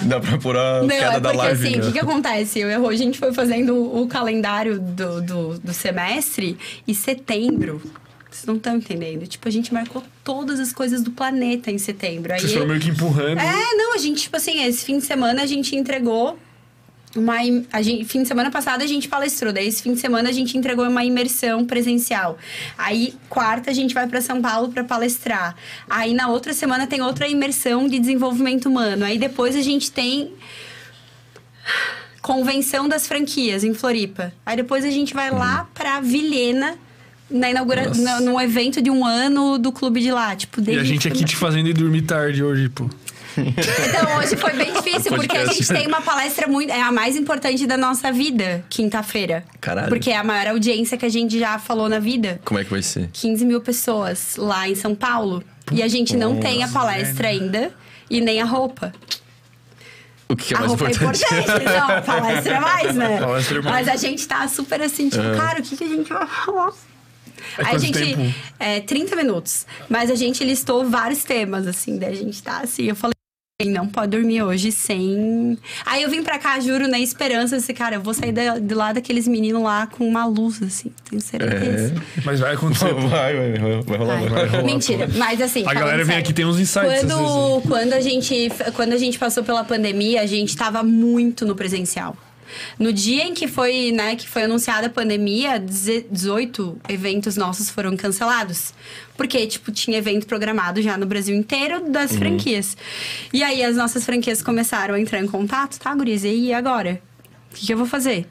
[0.08, 1.68] Dá pra pôr a Não, queda é da porque live.
[1.68, 1.82] assim, né?
[1.84, 2.60] o que, que acontece?
[2.60, 6.94] Eu e a Rô, a gente foi fazendo o calendário do, do, do semestre e
[6.96, 7.82] setembro.
[8.30, 9.28] Vocês não estão entendendo.
[9.28, 12.34] Tipo, a gente marcou todas as coisas do planeta em setembro.
[12.34, 13.40] Aí, Vocês foram meio que empurrando.
[13.40, 16.38] é, não, a gente, tipo assim, esse fim de semana a gente entregou
[17.16, 17.36] uma.
[17.72, 20.32] A gente, fim de semana passado a gente palestrou, daí esse fim de semana a
[20.32, 22.38] gente entregou uma imersão presencial.
[22.78, 25.56] Aí, quarta, a gente vai para São Paulo para palestrar.
[25.90, 29.06] Aí, na outra semana, tem outra imersão de desenvolvimento humano.
[29.06, 30.32] Aí, depois a gente tem.
[32.22, 34.32] Convenção das franquias em Floripa.
[34.46, 36.78] Aí depois a gente vai lá pra Vilhena
[37.30, 40.34] na inauguração, no, no evento de um ano do clube de lá.
[40.34, 42.90] Tipo, E a gente aqui te fazendo ir dormir tarde hoje, pô.
[43.94, 46.72] Então, hoje foi bem difícil, porque a gente tem uma palestra muito.
[46.72, 49.44] É a mais importante da nossa vida, quinta-feira.
[49.60, 49.90] Caralho.
[49.90, 52.40] Porque é a maior audiência que a gente já falou na vida.
[52.44, 53.10] Como é que vai ser?
[53.14, 55.44] 15 mil pessoas lá em São Paulo.
[55.72, 57.72] E a gente não tem a palestra ainda
[58.10, 58.94] e nem a roupa.
[60.28, 61.34] O que, que é a mais roupa importante?
[61.34, 63.20] é importante, não, a palestra é mais, né?
[63.20, 63.88] Palestra é mais.
[63.88, 66.74] Mas a gente tá super assim, tipo, cara, o que, que a gente vai falar?
[67.58, 68.00] É Aí a gente.
[68.00, 68.34] tempo?
[68.60, 69.66] É 30 minutos.
[69.90, 72.84] Mas a gente listou vários temas, assim, daí a gente tá assim.
[72.84, 73.14] Eu falei,
[73.62, 75.58] não pode dormir hoje sem.
[75.86, 78.74] Aí eu vim pra cá, juro, na esperança, assim, cara, eu vou sair da, de
[78.74, 81.94] lá daqueles meninos lá com uma luz, assim, tenho certeza.
[82.26, 82.92] Mas vai acontecer.
[82.94, 84.16] Vai, vai, vai, vai rolar.
[84.16, 84.48] Ai, Vai.
[84.48, 85.64] rolar, Mentira, mas assim.
[85.68, 87.02] A galera vem sério, aqui tem uns insights.
[87.02, 91.56] Quando, quando, a gente, quando a gente passou pela pandemia, a gente tava muito no
[91.56, 92.18] presencial.
[92.78, 97.96] No dia em que foi, né, que foi anunciada a pandemia, 18 eventos nossos foram
[97.96, 98.74] cancelados.
[99.16, 102.76] Porque, tipo, tinha evento programado já no Brasil inteiro das franquias.
[103.32, 106.24] E aí as nossas franquias começaram a entrar em contato, tá, Guriz?
[106.24, 107.02] E agora?
[107.52, 108.28] O que, que eu vou fazer?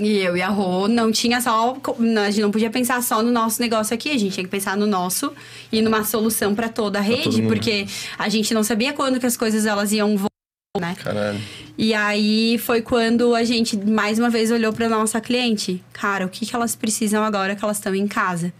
[0.00, 1.76] E eu e a Rô não tinha só.
[2.24, 4.76] A gente não podia pensar só no nosso negócio aqui, a gente tinha que pensar
[4.76, 5.32] no nosso
[5.72, 7.86] e numa solução para toda a rede, porque
[8.16, 10.37] a gente não sabia quando que as coisas elas iam voltar,
[10.78, 10.94] né?
[11.02, 11.40] Caralho.
[11.76, 16.28] E aí foi quando a gente mais uma vez olhou para nossa cliente, cara, o
[16.28, 18.52] que que elas precisam agora que elas estão em casa?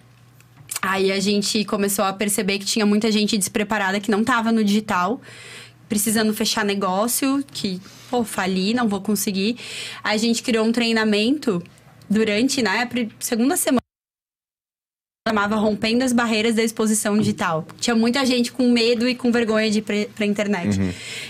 [0.81, 4.63] Aí a gente começou a perceber que tinha muita gente despreparada que não tava no
[4.63, 5.21] digital,
[5.89, 9.57] precisando fechar negócio, que, pô, fali, não vou conseguir.
[10.05, 11.63] A gente criou um treinamento
[12.09, 13.88] durante, né, segunda semana
[15.29, 17.67] chamava Rompendo as Barreiras da Exposição Digital.
[17.79, 20.81] Tinha muita gente com medo e com vergonha de ir pra, pra internet.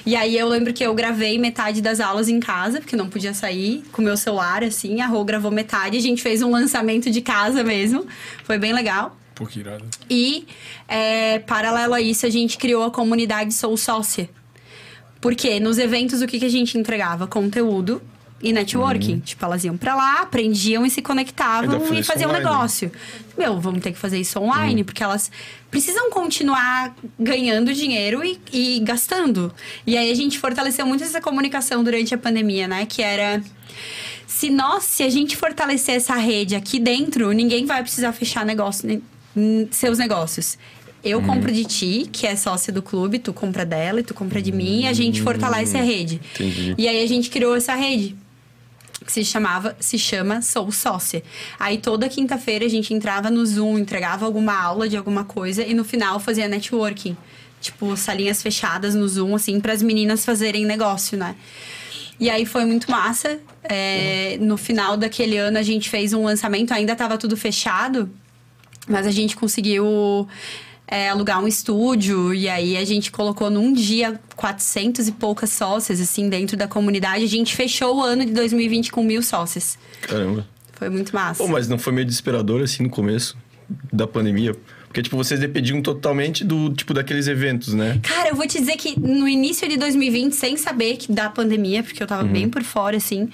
[0.07, 3.35] E aí eu lembro que eu gravei metade das aulas em casa, porque não podia
[3.35, 5.01] sair, com meu celular, assim.
[5.01, 8.07] A Rô gravou metade, a gente fez um lançamento de casa mesmo.
[8.45, 9.17] Foi bem legal.
[9.35, 9.85] Pô, que irado.
[10.09, 10.47] E,
[10.87, 14.31] é, paralelo a isso, a gente criou a comunidade Sou Sócia.
[15.21, 17.27] Porque nos eventos, o que, que a gente entregava?
[17.27, 18.01] Conteúdo
[18.41, 19.19] e networking.
[19.21, 22.45] Tipo, elas iam pra lá, aprendiam e se conectavam e faziam online.
[22.45, 22.93] negócio.
[23.37, 25.31] Meu, vamos ter que fazer isso online, porque elas
[25.71, 29.53] precisam continuar ganhando dinheiro e, e gastando.
[29.87, 32.87] E aí a gente fortaleceu muito essa comunicação durante a pandemia, né?
[32.87, 33.43] Que era
[34.27, 38.87] se nós, se a gente fortalecer essa rede aqui dentro, ninguém vai precisar fechar negócio,
[38.87, 39.03] ne-
[39.37, 40.57] hum, seus negócios.
[41.03, 44.43] Eu compro de ti, que é sócia do clube, tu compra dela e tu compra
[44.43, 46.21] de mim, e a gente fortalece a rede.
[46.35, 46.75] Entendi.
[46.77, 48.17] E aí a gente criou essa rede
[49.09, 51.23] que se chamava, se chama Sou Sócia.
[51.59, 55.73] Aí toda quinta-feira a gente entrava no Zoom, entregava alguma aula de alguma coisa e
[55.73, 57.17] no final fazia networking.
[57.59, 61.37] Tipo, salinhas fechadas no Zoom, assim, para as meninas fazerem negócio, né?
[62.21, 63.41] E aí foi muito massa.
[63.65, 68.11] É, no final daquele ano a gente fez um lançamento, ainda estava tudo fechado,
[68.87, 70.29] mas a gente conseguiu
[70.91, 76.01] é, alugar um estúdio e aí a gente colocou num dia 400 e poucas sócias,
[76.01, 77.25] assim, dentro da comunidade.
[77.25, 79.79] A gente fechou o ano de 2020 com mil sócias.
[80.03, 80.47] Caramba.
[80.73, 81.43] Foi muito massa.
[81.43, 83.37] Pô, mas não foi meio desesperador assim no começo
[83.93, 84.55] da pandemia?
[84.87, 88.01] Porque, tipo, vocês dependiam totalmente do, tipo, daqueles eventos, né?
[88.03, 91.83] Cara, eu vou te dizer que no início de 2020, sem saber que da pandemia,
[91.83, 92.33] porque eu tava Uhum.
[92.33, 93.29] bem por fora, assim.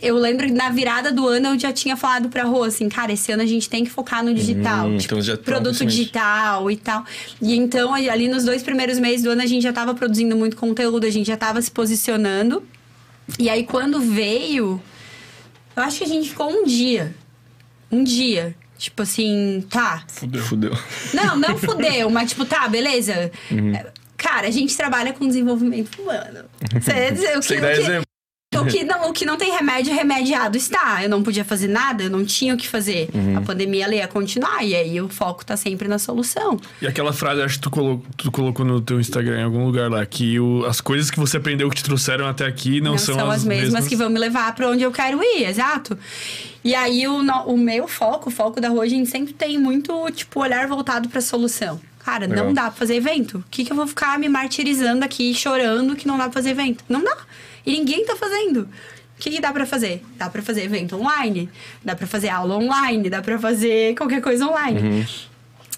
[0.00, 3.12] Eu lembro que na virada do ano eu já tinha falado pra Rô, assim, cara,
[3.12, 4.86] esse ano a gente tem que focar no digital.
[4.86, 7.04] Hum, tipo, então já tá produto digital e tal.
[7.42, 10.56] E então, ali nos dois primeiros meses do ano, a gente já tava produzindo muito
[10.56, 12.62] conteúdo, a gente já tava se posicionando.
[13.38, 14.80] E aí, quando veio,
[15.76, 17.14] eu acho que a gente ficou um dia.
[17.90, 18.54] Um dia.
[18.78, 20.40] Tipo assim, tá, Fudeu.
[20.44, 20.72] Fudeu.
[21.12, 23.32] não, não fudeu, mas tipo, tá, beleza.
[23.50, 23.72] Uhum.
[24.16, 26.44] Cara, a gente trabalha com desenvolvimento humano.
[26.80, 28.07] Cê- o, que, Você o, que.
[28.56, 31.02] O, que não, o que não tem remédio, remediado está.
[31.02, 33.08] Eu não podia fazer nada, eu não tinha o que fazer.
[33.14, 33.36] Uhum.
[33.36, 36.58] A pandemia ela ia continuar, e aí o foco tá sempre na solução.
[36.80, 39.90] E aquela frase, acho que tu colocou, tu colocou no teu Instagram em algum lugar
[39.90, 42.98] lá, que o- as coisas que você aprendeu que te trouxeram até aqui não, Não,
[42.98, 45.96] são, as mesmas, que vão me levar pra onde eu quero ir, exato.
[46.64, 50.10] E aí o, o meu foco, o foco da rua, a gente sempre tem muito,
[50.12, 51.78] tipo, olhar voltado pra solução.
[52.02, 52.46] Cara, Legal.
[52.46, 53.38] não dá pra fazer evento.
[53.38, 56.50] O que, que eu vou ficar me martirizando aqui, chorando que não dá pra fazer
[56.50, 56.82] evento?
[56.88, 57.14] Não dá.
[57.68, 58.62] E ninguém tá fazendo.
[58.62, 60.02] O que, que dá pra fazer?
[60.16, 61.50] Dá pra fazer evento online,
[61.84, 64.80] dá pra fazer aula online, dá pra fazer qualquer coisa online.
[64.80, 65.04] Uhum.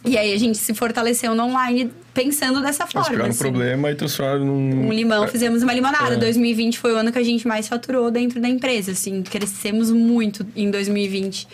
[0.05, 3.24] E aí a gente se fortaleceu no online pensando dessa Eles forma.
[3.24, 3.38] um assim.
[3.38, 4.87] problema e transformaram num...
[4.87, 6.14] Um limão, fizemos uma limonada.
[6.14, 6.16] É.
[6.16, 9.22] 2020 foi o ano que a gente mais faturou dentro da empresa, assim.
[9.22, 11.48] Crescemos muito em 2020.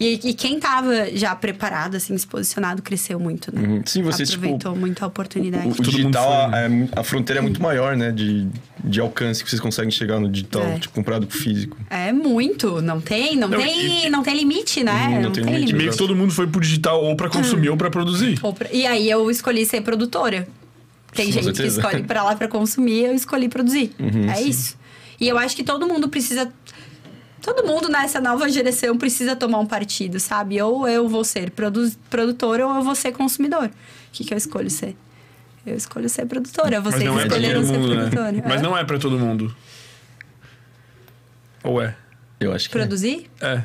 [0.00, 3.60] E, e quem tava já preparado, assim, se posicionado, cresceu muito, né?
[3.68, 3.82] Uhum.
[3.84, 5.66] Sim, você, tipo, Aproveitou muito a oportunidade.
[5.68, 8.10] O, o digital, foi, é mu- a fronteira é muito maior, né?
[8.10, 8.48] De,
[8.82, 10.78] de alcance que vocês conseguem chegar no digital, É.
[10.78, 11.76] tipo, comparado com o físico.
[11.90, 15.08] É muito, não tem, não, Não, tem, e- não tem limite, né?
[15.16, 15.72] Uhum, não, tem, limite.
[15.72, 18.38] E meio que todo mundo foi pro digital ou pra consumir ou pra produzir.
[18.42, 20.48] Ou pra- E aí eu escolhi ser produtora.
[21.12, 23.92] Tem Com gente que escolhe pra lá pra consumir, eu escolhi produzir.
[23.98, 24.48] Uhum, é sim.
[24.48, 24.78] isso.
[25.20, 26.50] E eu acho que todo mundo precisa.
[27.40, 30.60] Todo mundo nessa nova geração precisa tomar um partido, sabe?
[30.60, 33.66] Ou eu vou ser produ produtora ou eu vou ser consumidor.
[33.66, 33.70] O
[34.12, 34.94] que, que eu escolho ser?
[35.64, 36.80] Eu escolho ser produtora.
[36.80, 38.32] Mas Vocês não é escolheram todo ser mundo, produtora.
[38.32, 38.42] né?
[38.46, 38.62] Mas É?
[38.62, 39.54] não é pra todo mundo.
[41.62, 41.94] Ou é?
[42.38, 42.76] Eu acho que.
[42.76, 42.80] é.
[42.80, 43.30] Produzir?
[43.40, 43.62] É.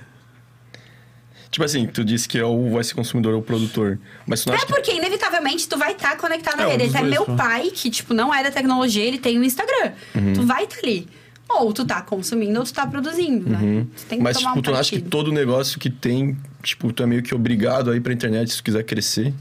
[1.50, 3.98] Tipo assim, tu disse que é ou vai ser consumidor ou produtor.
[4.28, 4.74] Mas tu não É acha que.
[4.74, 6.86] porque, inevitavelmente, tu vai estar conectado É, a um rede.
[6.88, 7.36] dos Até dois, meu pô.
[7.36, 9.94] pai, que, tipo, não é da tecnologia, ele tem um Instagram.
[10.16, 10.34] Uhum.
[10.34, 11.08] Tu vai estar ali.
[11.50, 13.86] Ou tu tá consumindo ou tu tá produzindo, né?
[13.96, 14.22] Tu tem que Uhum.
[14.24, 17.06] Mas, tomar tipo, um tu não acha que todo negócio que tem, tipo, tu é
[17.06, 19.34] meio que obrigado a ir pra internet se tu quiser crescer?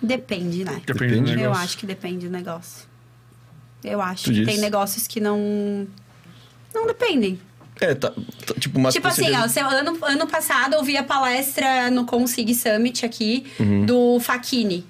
[0.00, 0.82] Depende, né?
[0.84, 1.30] Depende do Depende.
[1.32, 1.64] Eu negócio.
[1.64, 2.86] acho que depende do negócio.
[3.84, 4.46] Eu acho Tu que diz?
[4.46, 5.86] tem negócios que não...
[6.74, 7.38] Não dependem.
[7.80, 8.10] É, tá.
[8.10, 12.04] tá, tipo, mas tipo assim, ó, seu- ano, ano passado eu vi a palestra no
[12.04, 13.86] Consig Summit aqui Uhum.
[13.86, 14.84] do Facchini.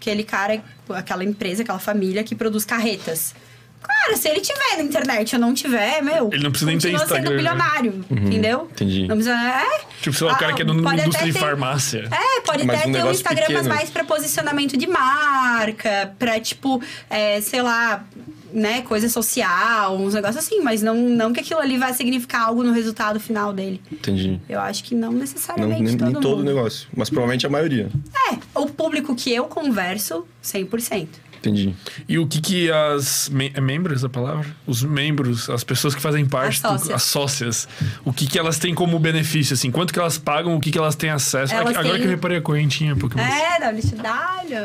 [0.00, 3.34] Aquele cara, aquela empresa, aquela família que produz carretas.
[3.82, 6.30] Cara, se ele tiver na internet ou não tiver, meu.
[6.32, 7.36] Ele não precisa nem ter continua sendo Instagram, né?
[7.36, 8.58] bilionário, entendeu?
[8.60, 8.64] Uhum.
[8.66, 9.00] Entendi.
[9.08, 9.34] Não precisa.
[9.36, 11.38] É, Tipo, sei lá, o cara Ah, que é dono de uma pode indústria de
[11.38, 12.08] farmácia.
[12.10, 13.74] É, pode Mas até um ter um Instagram, mas pequeno.
[13.74, 18.04] mais pra posicionamento de marca, pra, tipo, é, sei lá,
[18.52, 22.62] né, coisa social, uns negócios assim, mas não, não que aquilo ali vai significar algo
[22.62, 23.80] no resultado final dele.
[23.92, 24.40] Entendi.
[24.48, 26.44] Eu acho que não Não, necessariamente nem, todo nem todo mundo.
[26.46, 26.88] negócio.
[26.96, 27.88] Mas provavelmente a maioria.
[28.32, 31.08] É, o público que eu converso, 100%.
[31.38, 31.74] Entendi.
[32.08, 33.28] E o que que as...
[33.28, 34.46] Me é membros a palavra?
[34.66, 36.56] Os membros, as pessoas que fazem parte...
[36.56, 36.90] As do- sócias.
[36.94, 37.68] as sócias.
[38.04, 39.70] O que que elas têm como benefício, assim?
[39.70, 41.54] Quanto que elas pagam, o que que elas têm acesso?
[41.54, 43.22] Elas Agora têm- que eu reparei a correntinha, Pokémon.
[43.22, 44.56] É, WTW.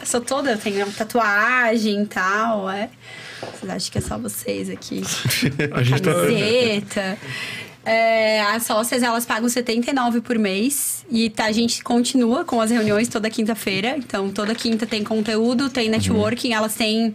[0.00, 2.88] Eu sou toda, eu tenho tatuagem e tal, é.
[3.40, 5.02] Vocês acham que é só vocês aqui?
[5.74, 7.16] A gente tá...
[7.84, 11.04] É, as sócias, elas pagam 79 por mês.
[11.10, 13.96] E tá, a gente continua com as reuniões toda quinta-feira.
[13.96, 16.52] Então, toda quinta tem conteúdo, tem networking.
[16.52, 17.14] Elas têm...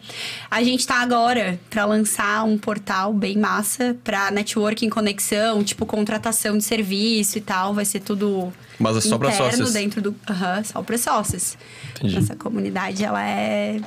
[0.50, 6.58] A gente tá agora para lançar um portal bem massa para networking, conexão, tipo contratação
[6.58, 7.74] de serviço e tal.
[7.74, 9.74] Vai ser tudo Mas é só pra interno sócias.
[9.74, 10.16] dentro do...
[10.30, 11.58] Aham, só para sócias.
[11.96, 12.16] Entendi.
[12.16, 13.80] Nossa comunidade, ela é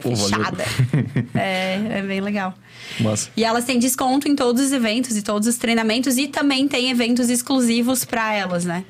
[0.00, 0.64] Pô, fechada.
[1.34, 2.54] é, é bem legal.
[3.36, 6.90] E elas têm desconto em todos os eventos e todos os treinamentos e também tem
[6.90, 8.84] eventos exclusivos pra elas, né?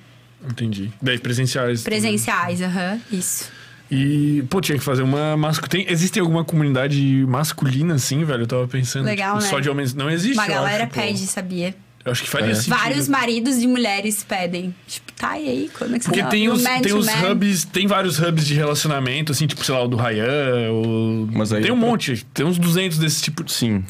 [0.49, 0.93] Entendi.
[1.03, 1.83] Daí presenciais.
[1.83, 3.51] Presenciais, aham, isso.
[3.91, 5.91] E, pô, tinha que fazer uma masculina.
[5.91, 8.43] Existe alguma comunidade masculina, assim, velho?
[8.43, 9.07] Eu tava pensando.
[9.07, 9.51] Legal, tipo, né?
[9.51, 9.95] Só de homens.
[9.95, 10.35] Não existe.
[10.37, 11.01] Uma galera acho, pô.
[11.01, 11.75] pede, sabia?
[12.09, 12.55] Eu acho que faria É.
[12.55, 12.77] sentido.
[12.77, 14.75] Vários maridos de mulheres pedem.
[14.87, 16.31] Tipo, tá e aí, quando é que você Porque vai?
[16.31, 17.31] tem os, tem os man.
[17.33, 21.29] hubs, tem vários hubs de relacionamento, assim, tipo, sei lá, o do Ryan, o...
[21.33, 23.53] Mas aí tem um pra- monte, tem uns 200 desse tipo de...
[23.53, 23.85] Sim.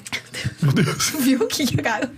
[0.62, 1.10] Meu Deus.
[1.20, 2.10] Viu o que eu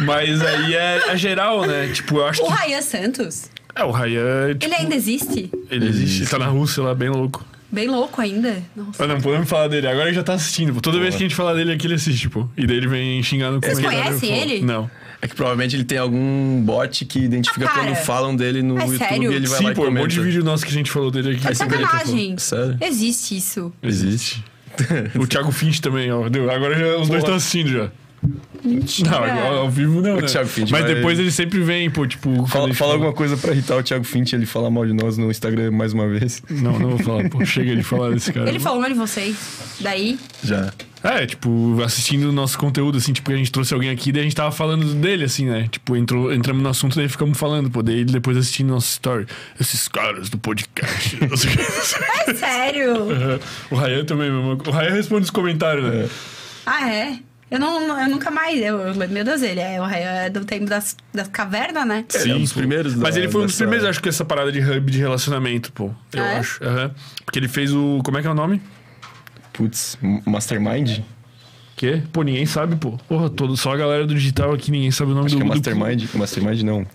[0.00, 1.88] Mas aí é, é geral, né?
[1.92, 2.52] Tipo, eu acho O que...
[2.52, 5.50] Rayan Santos, É, o Ryan, tipo, ele ainda existe?
[5.70, 7.44] ele existe, ele tá na Rússia lá, bem louco.
[7.72, 8.62] Bem louco ainda.
[8.74, 9.04] Nossa.
[9.04, 10.74] Ah, não podemos falar dele, agora ele já tá assistindo.
[10.74, 10.80] pô.
[10.80, 12.48] Toda vez que a gente fala dele aqui, ele assiste, pô.
[12.56, 14.04] E daí ele vem xingar no Vocês comentário.
[14.08, 14.64] conhecem eu falo, ele?
[14.64, 14.90] Não.
[15.22, 18.82] É que provavelmente ele tem algum bot que identifica Ah, quando falam dele no É
[18.84, 19.32] YouTube sério?
[19.32, 20.02] e ele vai Sim, lá e pô, um comenta.
[20.04, 21.46] monte de vídeo nosso que a gente falou dele aqui.
[21.46, 22.38] É sacanagem.
[22.38, 22.78] Sério?
[22.80, 23.72] Existe isso.
[23.82, 24.42] Existe.
[25.20, 26.28] O Thiago Finch também, ó.
[26.28, 26.50] Deu.
[26.50, 27.90] Agora já- os dois estão assistindo já.
[28.62, 29.10] Mentira.
[29.10, 30.26] Não, ao, ao vivo não, O né?
[30.26, 32.46] Thiago Finch Mas vai- depois ele sempre vem, pô, tipo...
[32.46, 35.30] Fala, fala alguma coisa pra irritar o Thiago Finch ele falar mal de nós no
[35.30, 36.42] Instagram mais uma vez.
[36.50, 37.42] Não, não vou falar, pô.
[37.46, 38.48] Chega de falar desse cara.
[38.48, 39.36] Ele falou mal de vocês.
[39.80, 40.70] Daí, Já.
[41.02, 44.24] É, tipo, assistindo o nosso conteúdo, assim, tipo, a gente trouxe alguém aqui, daí a
[44.24, 45.66] gente tava falando dele, assim, né?
[45.70, 49.26] Tipo, entrou, entramos no assunto, daí ficamos falando, pô, daí ele depois assistindo nossa story.
[49.58, 51.16] Esses caras do podcast.
[52.28, 52.96] é sério.
[53.70, 54.58] o Ryan também, meu irmão.
[54.66, 56.06] O Ryan responde os comentários, né?
[56.66, 57.18] Ah, é?
[57.50, 58.60] Eu, não, eu nunca mais.
[58.60, 59.78] Eu, eu- meu Deus, ele é,
[60.26, 62.04] é do tempo das, das cavernas, né?
[62.14, 62.60] É um dos pô.
[62.60, 64.90] primeiros da- Mas ele foi um dos dessa- primeiros, acho que essa parada de hub
[64.90, 65.90] de relacionamento, pô.
[66.12, 66.38] Eu Ah, é?
[66.38, 66.62] acho.
[66.62, 66.94] Aham.
[67.24, 68.00] Porque ele fez o.
[68.04, 68.62] Como é que é o nome?
[69.52, 71.00] Putz, Mastermind?
[71.76, 72.02] Que?
[72.12, 72.92] Pô, ninguém sabe, pô.
[73.08, 75.38] Porra, todo, só a galera do digital aqui, ninguém sabe o nome Acho do.
[75.40, 76.14] que é do- Mastermind.
[76.14, 76.86] Mastermind não.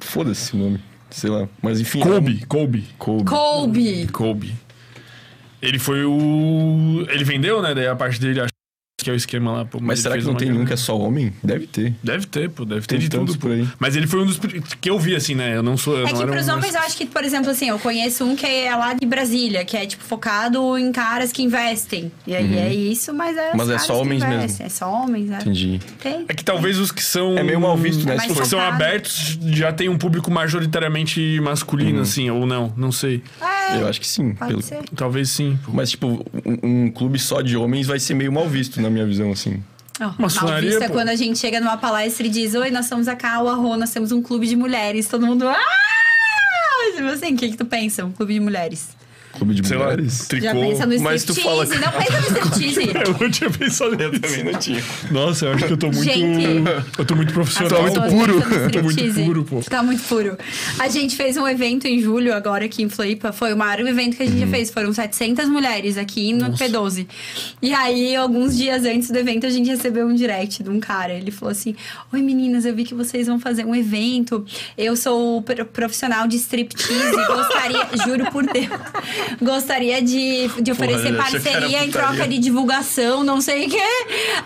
[0.00, 0.80] Foda-se o nome.
[1.10, 1.48] Sei lá.
[1.62, 2.00] Mas enfim.
[2.00, 2.78] Kobe, Kobe.
[2.80, 3.24] é um- Kobe.
[3.24, 4.08] Colby.
[4.12, 4.54] Kobe.
[5.60, 7.06] Ele foi o.
[7.08, 7.74] Ele vendeu, né?
[7.74, 8.51] Daí a parte dele, acho
[9.02, 9.78] que é o esquema lá, pô.
[9.80, 11.32] Mas será que não tem nenhum que é só homem?
[11.42, 11.94] Deve ter.
[12.02, 13.66] Deve ter, pô, deve ter Tem de tudo por aí.
[13.78, 14.38] Mas ele foi um dos
[14.80, 15.56] que eu vi, assim, né?
[15.56, 15.94] Eu não sou.
[15.98, 17.78] Eu É não que era pros um- homens, eu acho que, por exemplo, assim, eu
[17.78, 22.10] conheço um que é lá de Brasília, que é, tipo, focado em caras que investem.
[22.26, 23.50] E aí é isso, mas é.
[23.50, 23.56] Uhum.
[23.56, 24.62] Mas é só homens mesmo.
[24.64, 25.38] É só homens, né?
[25.40, 25.80] Entendi.
[26.02, 26.24] Tem.
[26.28, 27.36] É que talvez os que são.
[27.36, 28.16] É meio mal visto, né?
[28.16, 32.02] Os que são abertos já tem um público majoritariamente masculino, Uhum.
[32.02, 33.22] assim, ou não, não sei.
[33.40, 34.34] É, Eu acho que sim.
[34.34, 34.80] pode pelo- ser.
[34.94, 35.58] Talvez sim.
[35.64, 35.72] pô.
[35.72, 39.06] Mas, tipo, um, um clube só de homens vai ser meio mal visto, na minha
[39.06, 39.62] visão, assim.
[40.00, 40.94] Oh, Maçonaria, mal visto é pô.
[40.94, 43.14] quando a gente chega numa palestra e diz: Oi, nós somos a
[43.54, 45.06] Rô, nós temos um clube de mulheres.
[45.06, 45.48] Todo mundo.
[45.48, 45.58] Ah!
[46.96, 48.04] Tipo assim, o que, que tu pensa?
[48.04, 48.90] Um clube de mulheres.
[49.32, 50.26] Clube de Sei lá, mulheres.
[50.28, 50.44] tricô.
[50.46, 51.74] Já pensa no mas tu striptease.
[51.78, 52.90] fala- Não pensa no striptease.
[53.12, 54.20] Eu não tinha pensado nisso.
[54.20, 54.84] também não tinha.
[55.10, 56.02] Nossa, eu acho que eu tô muito.
[56.04, 56.46] Gente.
[56.98, 57.84] Eu tô muito profissional.
[57.84, 58.70] pessoas muito puro.
[58.70, 59.60] Tô muito puro, pô.
[59.62, 60.36] Tá muito puro.
[60.78, 63.32] A gente fez um evento em julho, agora aqui em Floripa.
[63.32, 64.70] Foi o maior evento que a gente já fez.
[64.70, 67.06] Foram 700 mulheres aqui no P12.
[67.60, 71.12] E aí, alguns dias antes do evento, a gente recebeu um direct de um cara.
[71.14, 71.74] Ele falou assim:
[72.12, 74.44] Oi meninas, eu vi que vocês vão fazer um evento.
[74.76, 77.16] Eu sou pro- profissional de striptease.
[77.26, 78.68] Gostaria, juro por Deus,
[79.40, 83.78] gostaria de, de oferecer era parceria em troca de divulgação, não sei o quê.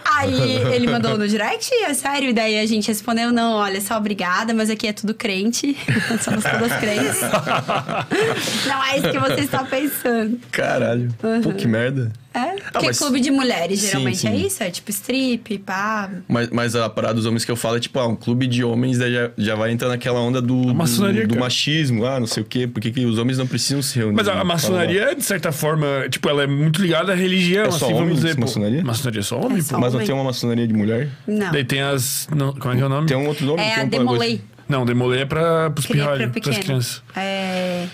[0.04, 2.30] Aí ele mandou no direct, é sério.
[2.30, 5.76] E daí a gente respondeu: não, olha, só obrigada, mas aqui é tudo crente.
[6.20, 7.20] Somos todas crentes.
[8.66, 10.40] não é isso que você está pensando.
[10.50, 11.14] Caralho.
[11.42, 12.12] Pô, que merda.
[12.36, 12.56] É?
[12.70, 14.28] Porque mas- clube de mulheres, Sim, geralmente sim.
[14.28, 14.62] é isso?
[14.62, 16.10] É tipo strip, pá.
[16.28, 18.62] Mas, mas a parada dos homens que eu falo é tipo, ah, um clube de
[18.62, 22.26] homens daí já, já vai entrar naquela onda do, maçonaria, do, do machismo, ah, não
[22.26, 24.14] sei o quê, porque que os homens não precisam se reunir.
[24.16, 27.70] Mas a, a maçonaria, de certa forma, tipo, ela é muito ligada à religião, É
[27.70, 28.34] só assim, vamos homens, dizer.
[28.34, 28.40] pô.
[28.42, 28.84] maçonaria?
[28.84, 29.68] Maçonaria é só homem, É pô.
[29.68, 31.08] só Mas não tem uma maçonaria de mulher?
[31.26, 31.50] Não.
[31.52, 32.28] Daí tem as.
[32.34, 33.06] Não, como é que é o nome?
[33.08, 33.62] Tem um outro nome?
[33.62, 34.40] É a um Demolei.
[34.68, 37.02] Não, demolei é pra, pros pirralhos, pra pras crianças.
[37.14, 37.86] É...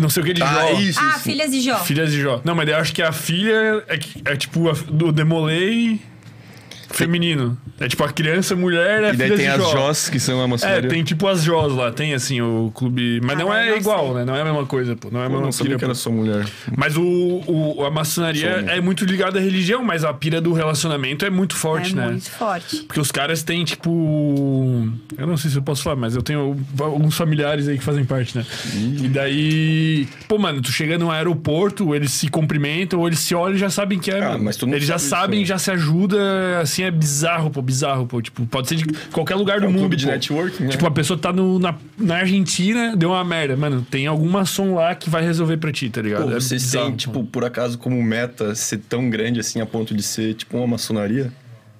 [0.00, 0.78] Não sei o que de Ah, Jó.
[0.80, 1.20] isso, Ah, isso.
[1.20, 1.78] Filhas de Jó.
[1.78, 2.40] Filhas de Jó.
[2.44, 6.00] Não, mas daí eu acho que a filha é, que- é tipo a, do Demolei
[6.90, 7.56] feminino.
[7.80, 9.70] É tipo a criança, mulher, é E daí tem de as Jó.
[9.70, 10.88] Jós, que são a É, maçonaria.
[10.90, 13.20] tem tipo as Jós lá, tem assim o clube.
[13.22, 14.14] Mas Ah, não é não igual, sei.
[14.16, 14.24] né?
[14.24, 15.08] Não é a mesma coisa, pô.
[15.10, 16.44] Não é a Eu mesma não sabia pira, que era só mulher.
[16.76, 17.02] Mas o,
[17.46, 21.54] o- a maçonaria é muito ligada à religião, mas a pira do relacionamento é muito
[21.56, 22.06] forte, é né?
[22.08, 22.76] muito forte.
[22.84, 24.88] Porque os caras têm, tipo.
[25.16, 28.04] Eu não sei se eu posso falar, mas eu tenho alguns familiares aí que fazem
[28.04, 28.44] parte, né?
[28.74, 30.08] E daí.
[30.26, 33.70] Pô, mano, tu chega no aeroporto, eles se cumprimentam, ou eles se olham e já
[33.70, 34.22] sabem que é.
[34.24, 35.46] Ah, mas todo mundo eles já isso, sabem, né?
[35.46, 38.20] já se ajuda, assim, é bizarro, pô, bizarro, pô.
[38.22, 39.80] Tipo, pode ser de qualquer lugar do É um mundo.
[39.80, 40.10] clube de pô.
[40.12, 40.70] networking, né?
[40.70, 43.56] Tipo, a pessoa tá no, na, na Argentina, deu uma merda.
[43.56, 46.24] Mano, tem algum maçom lá que vai resolver pra ti, tá ligado?
[46.24, 46.98] Pô, É vocês bizarro, têm, pô.
[46.98, 50.66] tipo, por acaso, como meta ser tão grande assim a ponto de ser, tipo, uma
[50.66, 51.32] maçonaria?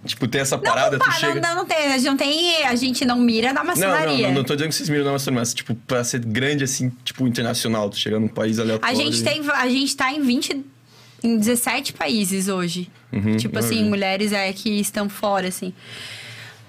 [0.05, 1.35] Tipo, ter essa Não, parada, não, tu pá, chega...
[1.41, 2.65] não, não, não tem, a gente não tem.
[2.67, 4.29] A gente não mira na Não, não, maçonaria.
[4.29, 6.91] não, não tô dizendo que vocês miram na maçonaria, mas, tipo, pra ser grande assim,
[7.05, 8.95] tipo, internacional, tu chega num país aleatório...
[8.97, 10.65] A gente, tem, a gente tá em 20.
[11.23, 12.91] Em 17 países hoje.
[13.13, 13.91] Uhum, tipo assim, maravilha.
[13.91, 15.73] mulheres é, que estão fora, assim.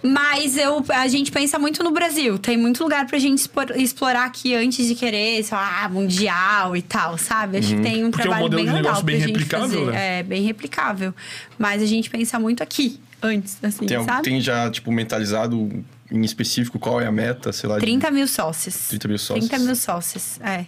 [0.01, 2.39] Mas eu, a gente pensa muito no Brasil.
[2.39, 6.81] Tem muito lugar pra gente expor- explorar aqui antes de querer, sei lá, mundial e
[6.81, 7.57] tal, sabe?
[7.57, 9.31] Acho que tem um Porque é um trabalho bem de legal negócio pra bem gente
[9.33, 9.91] replicável, fazer.
[9.91, 10.19] né?
[10.19, 11.13] É, bem replicável.
[11.57, 14.23] Mas a gente pensa muito aqui, antes, assim, Tem, sabe?
[14.23, 15.69] tem já, tipo, mentalizado
[16.09, 17.75] em específico qual é a meta, sei lá...
[17.75, 18.87] de- 30 mil sócios.
[18.87, 19.49] 30 mil sócios.
[19.49, 20.65] 30 mil sócios, é.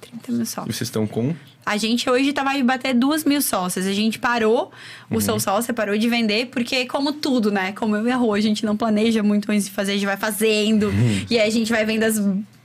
[0.00, 0.76] 30 mil E sócios.
[0.76, 1.32] vocês estão com...
[1.64, 3.86] A gente hoje tá, vai bater duas mil sócios.
[3.86, 4.72] A gente parou,
[5.10, 7.72] o seu sócio parou de vender, porque como tudo, né?
[7.72, 10.06] Como eu e a Rô, a gente não planeja muito antes de fazer, a gente
[10.06, 10.92] vai fazendo.
[11.30, 12.20] E aí a gente vai vendo as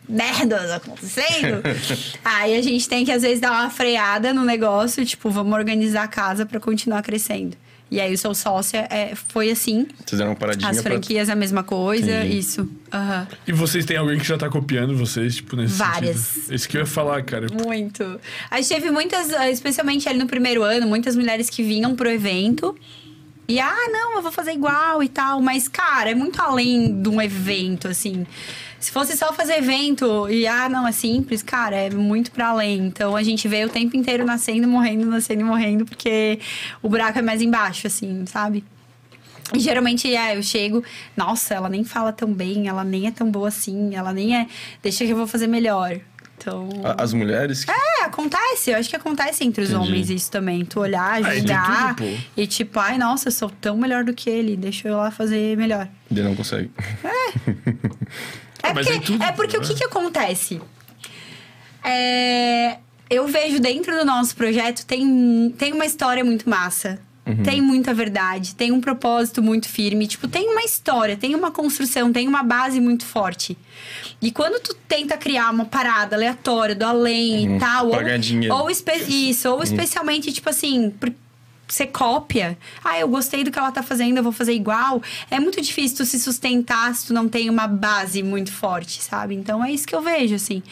[0.07, 1.61] merdas acontecendo.
[2.23, 5.05] aí a gente tem que, às vezes, dar uma freada no negócio.
[5.05, 7.55] Tipo, vamos organizar a casa para continuar crescendo.
[7.89, 9.87] E aí o seu sócio é, foi assim.
[10.05, 10.91] Vocês deram uma paradinha As pra...
[10.91, 12.37] franquias a mesma coisa, Entendi.
[12.37, 12.69] isso.
[12.91, 13.27] Aham.
[13.47, 16.17] E vocês têm alguém que já tá copiando vocês, tipo, nesse Várias.
[16.17, 16.53] sentido?
[16.53, 17.47] Isso que eu ia falar, cara.
[17.51, 18.19] Muito.
[18.51, 22.09] A gente teve muitas, eh, especialmente ali no primeiro ano, muitas mulheres que vinham pro
[22.09, 22.77] evento.
[23.47, 25.41] E, ah, não, eu vou fazer igual e tal.
[25.41, 28.27] Mas, cara, é muito além de um evento, assim.
[28.79, 32.85] Se fosse só fazer evento e, ah, não, é simples, cara, é muito pra além.
[32.87, 36.39] Então, a gente vê o tempo inteiro nascendo, morrendo, nascendo e morrendo, porque
[36.81, 38.63] o buraco é mais embaixo, assim, sabe?
[39.53, 40.83] E geralmente, é, eu chego,
[41.15, 44.47] nossa, ela nem fala tão bem, ela nem é tão boa assim, ela nem é.
[44.83, 45.99] Deixa que eu vou fazer melhor.
[46.37, 46.69] Então.
[46.99, 47.65] As mulheres...
[47.65, 48.69] que- É, acontece.
[48.69, 49.87] Eu acho que acontece entre os Entendi.
[49.89, 50.63] homens isso também.
[50.63, 54.03] Tu olhar, Ah, e tem julgar tudo, e tipo, ai, nossa, eu sou tão melhor
[54.03, 55.87] do que ele, deixa eu lá fazer melhor.
[56.11, 56.69] Ele não consegue.
[57.03, 57.87] É
[58.63, 59.63] Mas porque, é tudo, é porque né?
[59.63, 60.61] o que que acontece?
[61.83, 62.77] É,
[63.09, 66.99] eu vejo dentro do nosso projeto tem, tem uma história muito massa.
[67.25, 67.43] Uhum.
[67.43, 70.07] Tem muita verdade, tem um propósito muito firme.
[70.07, 73.57] Tipo, tem uma história, tem uma construção, tem uma base muito forte.
[74.21, 78.17] E quando tu tenta criar uma parada aleatória do além Uhum, e tal, pra ou,
[78.17, 78.55] dinheiro.
[79.09, 81.11] isso, ou especialmente, tipo assim, por-
[81.67, 82.57] você cópia.
[82.83, 85.01] Ah, eu gostei do que ela tá fazendo, eu vou fazer igual.
[85.29, 89.35] É muito difícil tu se sustentar se tu não tem uma base muito forte, sabe?
[89.35, 90.63] Então é isso que eu vejo, assim.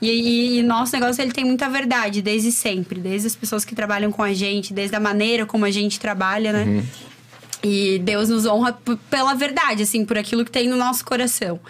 [0.00, 3.00] E, e, e nosso negócio, ele tem muita verdade, desde sempre.
[3.00, 6.52] Desde as pessoas que trabalham com a gente, desde a maneira como a gente trabalha,
[6.52, 6.84] né?
[7.62, 8.76] E Deus nos honra
[9.08, 11.60] pela verdade, assim, por aquilo que tem no nosso coração.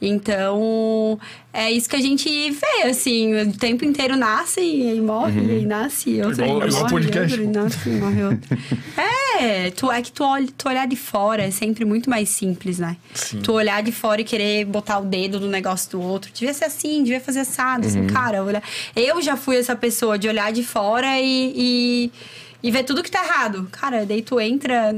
[0.00, 1.18] Então,
[1.52, 5.64] é isso que a gente vê, assim, o tempo inteiro nasce e morre, e aí
[5.66, 7.40] nasce e outro, Igual- e igual morre, podcast.
[7.40, 8.58] outro, e nasce e morre outro.
[9.40, 12.78] É, tu, é que tu, olha, tu olhar de fora é sempre muito mais simples,
[12.78, 12.96] né?
[13.14, 13.40] Sim.
[13.40, 16.30] Tu olhar de fora e querer botar o dedo no negócio do outro.
[16.32, 18.44] Devia ser assim, devia fazer assado, assim, cara.
[18.44, 18.62] Olha,
[18.94, 22.12] eu já fui essa pessoa de olhar de fora e, e,
[22.62, 23.68] e ver tudo que tá errado.
[23.72, 24.92] Cara, daí tu entra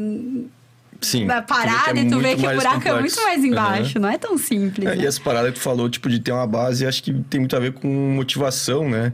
[1.01, 1.25] Sim.
[1.25, 3.01] na tu vê parada é e tu vê muito que o buraco é complexo.
[3.01, 3.99] muito mais embaixo.
[3.99, 4.01] Aham.
[4.01, 4.87] Não é tão simples.
[4.87, 5.03] É, né?
[5.03, 7.55] e essa parada que tu falou, tipo, de ter uma base, acho que tem muito
[7.57, 9.13] a ver com motivação, né?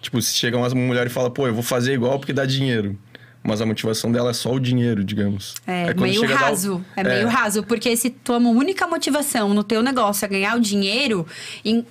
[0.00, 2.96] Tipo, se chega uma mulher e fala, pô, eu vou fazer igual porque dá dinheiro.
[3.42, 5.54] Mas a motivação dela é só o dinheiro, digamos.
[5.66, 6.84] É, quando meio a dar raso.
[6.96, 7.62] É, meio raso.
[7.62, 11.24] Porque se tua única motivação no teu negócio é ganhar o dinheiro,
[11.64, 11.86] em-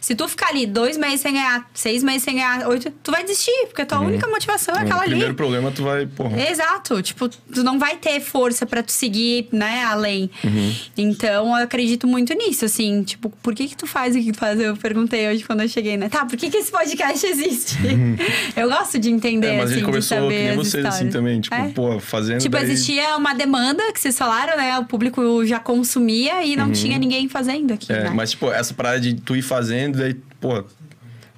[0.00, 3.22] se tu ficar ali dois meses sem ganhar, seis meses sem ganhar, oito, tu vai
[3.24, 3.66] desistir.
[3.66, 5.10] Porque a tua única motivação é No aquela ali.
[5.10, 6.40] primeiro problema, tu vai, porra.
[6.50, 10.30] Exato, tipo, tu não vai ter força pra tu seguir, né, além.
[10.44, 10.74] Uhum.
[10.96, 14.38] Então, eu acredito muito nisso, assim, tipo, por que que tu faz o que tu
[14.38, 14.58] faz?
[14.60, 16.08] Eu perguntei hoje quando eu cheguei, né?
[16.08, 17.76] Tá, por que que esse podcast existe?
[18.56, 19.52] eu gosto de entender, Uhum.
[19.54, 21.68] É, mas a assim, gente de começou que nem vocês assim também, tipo, É.
[21.70, 22.40] pô, fazendo.
[22.40, 22.64] Tipo, daí...
[22.64, 24.78] existia uma demanda que vocês falaram, né?
[24.78, 27.98] O público já consumia e não tinha ninguém fazendo aqui, Uhum.
[27.98, 28.10] É, né?
[28.14, 30.64] mas, tipo, essa parada de tu ir fazendo, daí, pô,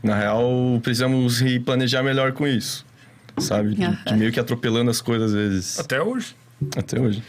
[0.02, 2.84] na real, precisamos planejar melhor com isso.
[3.38, 3.74] Sabe?
[3.74, 5.78] De, de meio que atropelando as coisas às vezes.
[5.78, 6.34] Até hoje.
[6.76, 7.22] Até hoje.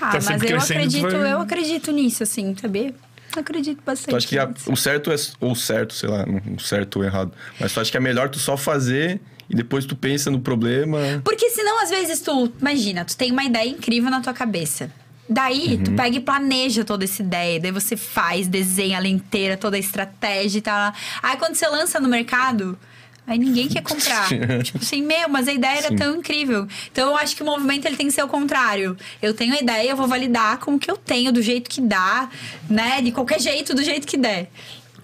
[0.00, 2.94] Ah, tá mas eu crescendo, acredito, vai- eu acredito nisso, assim, sabia?
[3.34, 4.10] Eu acredito bastante.
[4.10, 5.16] Tu acha que a- o certo é.
[5.40, 7.32] Ou certo, sei lá, um certo ou errado.
[7.58, 9.20] Mas tu acha que é melhor tu só fazer
[9.50, 10.98] e depois tu pensa no problema.
[11.24, 12.52] Porque senão, às vezes, tu...
[12.60, 14.90] Imagina, tu tem uma ideia incrível na tua cabeça.
[15.28, 17.58] Daí, tu pega e planeja toda essa ideia.
[17.58, 20.92] Daí você faz, desenha ela inteira, toda a estratégia e tal.
[21.22, 22.78] Aí, quando você lança no mercado...
[23.26, 24.28] Aí ninguém quer comprar.
[24.62, 25.96] tipo assim, meu, mas a ideia era Sim.
[25.96, 26.68] tão incrível.
[26.92, 28.96] Então eu acho que o movimento ele tem que ser o contrário.
[29.22, 31.80] Eu tenho a ideia, eu vou validar com o que eu tenho, do jeito que
[31.80, 32.28] dá,
[32.68, 33.00] né?
[33.00, 34.50] De qualquer jeito, do jeito que der.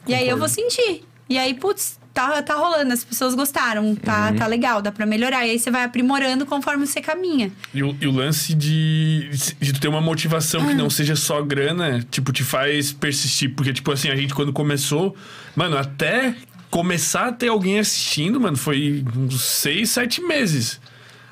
[0.07, 1.03] E aí eu vou sentir.
[1.29, 5.47] E aí, putz, tá, tá rolando, as pessoas gostaram, tá, tá legal, dá pra melhorar.
[5.47, 7.51] E aí você vai aprimorando conforme você caminha.
[7.73, 9.31] E o, e o lance de,
[9.61, 13.55] de tu ter uma motivação que não seja só grana, tipo, te faz persistir.
[13.55, 15.17] Porque, tipo assim, a gente quando começou,
[15.55, 16.35] mano, até
[16.71, 20.81] começar a ter alguém assistindo, mano, foi uns seis, sete meses.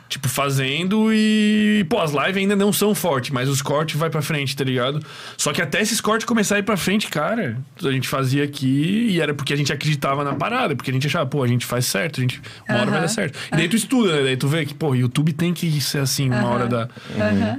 [0.09, 1.85] Tipo, fazendo e.
[1.89, 5.05] Pô, as lives ainda não são fortes, mas os cortes vai pra frente, tá ligado?
[5.37, 9.09] Só que até esses cortes começarem a ir pra frente, cara, a gente fazia aqui
[9.11, 11.67] e era porque a gente acreditava na parada, porque a gente achava, pô, a gente
[11.67, 12.41] faz certo, a gente.
[12.69, 13.39] Uma hora vai dar certo.
[13.53, 14.23] E daí tu estuda, né?
[14.23, 16.89] Daí tu vê que, pô, YouTube tem que ser assim, uma hora da.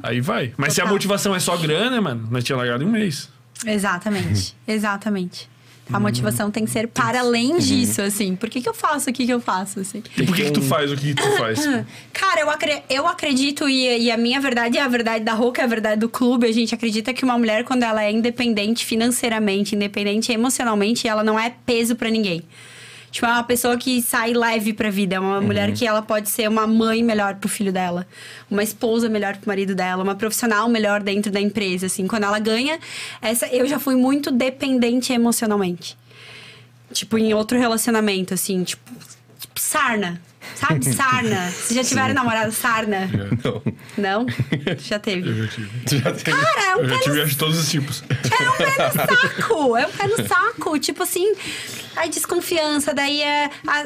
[0.02, 0.52] Aí vai.
[0.58, 0.96] Mas se a Total.
[0.96, 3.30] motivação é só grana, mano, nós tinha largado em um mês.
[3.66, 5.50] Exatamente, exatamente.
[5.92, 6.04] A Uhum.
[6.04, 8.36] motivação tem que ser para além disso, assim.
[8.36, 10.04] Por que, que eu faço o que, que eu faço, assim?
[10.18, 11.60] E por que, que tu faz o que tu faz?
[12.14, 15.62] Cara, eu, acre- eu acredito, e, e a minha verdade é a verdade da Roca,
[15.62, 16.46] é a verdade do clube.
[16.48, 21.40] A gente acredita que uma mulher, quando ela é independente financeiramente, independente emocionalmente, ela não
[21.40, 22.44] é peso pra ninguém.
[23.12, 25.16] Tipo, é uma pessoa que sai leve pra vida.
[25.16, 28.08] É uma mulher que ela pode ser uma mãe melhor pro filho dela,
[28.50, 31.88] uma esposa melhor pro marido dela, uma profissional melhor dentro da empresa.
[31.88, 32.80] Assim, quando ela ganha,
[33.22, 35.98] essa, eu já fui muito dependente emocionalmente.
[36.92, 38.92] Tipo, em outro relacionamento, assim, tipo,
[39.40, 40.22] tipo sarna.
[40.56, 41.52] Sabe, sarna?
[41.52, 43.10] Vocês já tiveram namorado sarna?
[43.44, 43.62] Não.
[43.98, 44.26] Não?
[44.80, 45.48] Já teve.
[45.86, 46.34] Já tem...
[46.34, 48.04] Cara, é um Eu já tive no acho, todos os tipos.
[48.10, 49.78] é um pé no saco.
[49.78, 50.80] É um pé no saco.
[50.80, 51.34] Tipo assim,
[51.96, 53.50] aí desconfiança, daí é.
[53.68, 53.84] a-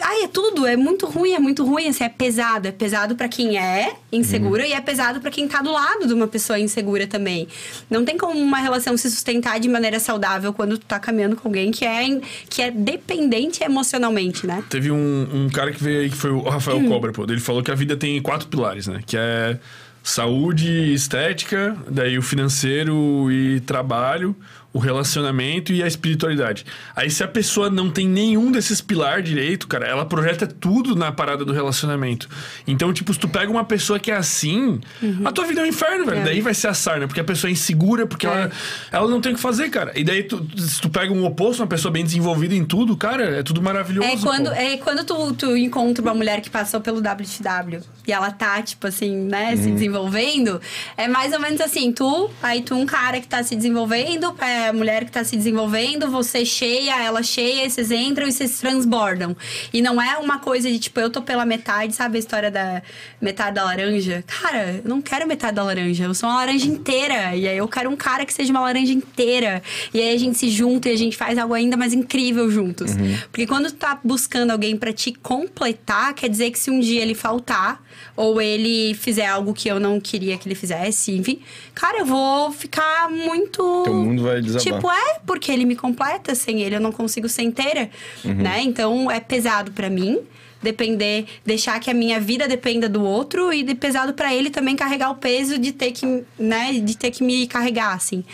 [0.00, 0.66] Ai, é tudo.
[0.66, 1.88] É muito ruim, é muito ruim.
[1.88, 2.68] Assim, é pesado.
[2.68, 6.14] É pesado pra quem é insegura e é pesado pra quem tá do lado de
[6.14, 7.48] uma pessoa insegura também.
[7.90, 11.48] Não tem como uma relação se sustentar de maneira saudável quando tu tá caminhando com
[11.48, 14.62] alguém que é, que é dependente emocionalmente, né?
[14.68, 16.88] Teve um, um cara que veio aí, que foi o Rafael Hum.
[16.88, 17.24] Cobra, pô.
[17.24, 19.00] Ele falou que a vida tem quatro pilares, né?
[19.06, 19.58] Que é
[20.02, 24.36] saúde, estética, daí o financeiro e trabalho,
[24.74, 26.66] o relacionamento e a espiritualidade.
[26.96, 31.12] Aí se a pessoa não tem nenhum desses pilares direito, cara, ela projeta tudo na
[31.12, 32.28] parada do relacionamento.
[32.66, 34.80] Então, tipo, se tu pega uma pessoa que é assim,
[35.24, 36.22] a tua vida é um inferno, velho.
[36.22, 36.24] É.
[36.24, 38.30] Daí vai ser a sarna, porque a pessoa é insegura, porque É.
[38.30, 38.50] ela,
[38.90, 39.92] ela não tem o que fazer, cara.
[39.94, 43.38] E daí, tu, se tu pega um oposto, uma pessoa bem desenvolvida em tudo, cara,
[43.38, 44.08] é tudo maravilhoso.
[44.08, 44.56] É quando, pô.
[44.56, 48.88] é quando tu, tu encontra uma mulher que passou pelo WTW e ela tá, tipo
[48.88, 50.60] assim, né, se desenvolvendo,
[50.96, 54.63] é mais ou menos assim, tu, aí tu, um cara que tá se desenvolvendo, é,
[54.64, 58.32] é a mulher que tá se desenvolvendo, você cheia, ela cheia, e vocês entram e
[58.32, 59.36] vocês transbordam.
[59.72, 62.82] E não é uma coisa de tipo, eu tô pela metade, sabe a história da
[63.20, 64.24] metade da laranja?
[64.26, 67.36] Cara, eu não quero metade da laranja, eu sou uma laranja inteira.
[67.36, 69.62] E aí eu quero um cara que seja uma laranja inteira.
[69.92, 72.92] E aí a gente se junta e a gente faz algo ainda mais incrível juntos.
[73.30, 77.02] Porque quando tu tá buscando alguém para te completar, quer dizer que se um dia
[77.02, 77.82] ele faltar,
[78.16, 81.40] ou ele fizer algo que eu não queria que ele fizesse, enfim,
[81.74, 83.82] cara, eu vou ficar muito.
[83.84, 84.62] Teu mundo vai desabar.
[84.62, 87.90] Tipo, é, porque ele me completa, sem ele eu não consigo ser inteira,
[88.24, 88.60] né?
[88.62, 90.18] Então é pesado pra mim
[90.62, 94.74] depender, deixar que a minha vida dependa do outro e de pesado pra ele também
[94.74, 98.24] carregar o peso de ter que, né, de ter que me carregar assim.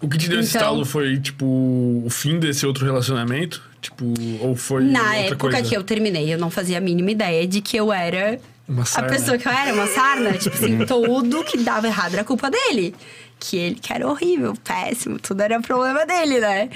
[0.00, 3.62] O que te deu esse Então- estalo foi, tipo, o fim desse outro relacionamento?
[3.80, 5.62] Tipo, ou foi Na outra época coisa?
[5.62, 8.40] que eu terminei, eu não fazia a mínima ideia de que eu era
[8.72, 9.08] Uma a sarna.
[9.10, 10.32] pessoa que eu era, uma sarna.
[10.38, 12.94] tipo assim, tudo que dava errado era culpa dele.
[13.38, 16.68] Que ele que era horrível, péssimo, tudo era problema dele, né?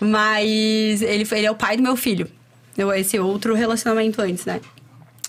[0.00, 2.28] Mas ele, foi- ele é o pai do meu filho.
[2.76, 4.60] Eu, esse outro relacionamento antes, né?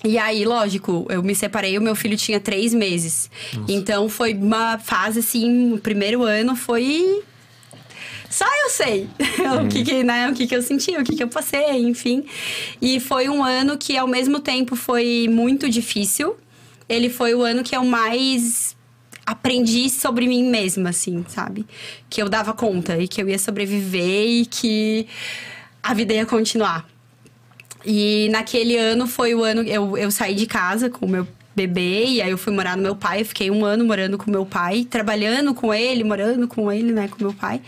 [0.04, 3.30] E aí, lógico, eu me separei, o meu filho tinha três meses.
[3.68, 7.22] Então foi uma fase assim, o primeiro ano foi
[8.34, 9.08] só eu sei
[9.64, 12.26] o, que, que, né, o que, que eu senti, o que, que eu passei, enfim.
[12.82, 16.36] E foi um ano que, ao mesmo tempo, foi muito difícil.
[16.90, 18.76] Ele foi o ano que eu mais
[19.24, 21.64] aprendi sobre mim mesma, assim, sabe?
[22.10, 25.06] Que eu dava conta e que eu ia sobreviver e que
[25.84, 26.90] a vida ia continuar.
[27.86, 29.62] E naquele ano foi o ano.
[29.62, 32.84] Eu, eu saí de casa com o meu bebê, e aí eu fui morar no
[32.84, 33.24] meu pai.
[33.24, 37.24] Fiquei um ano morando com meu pai, trabalhando com ele, morando com ele, né, com
[37.24, 37.62] meu pai.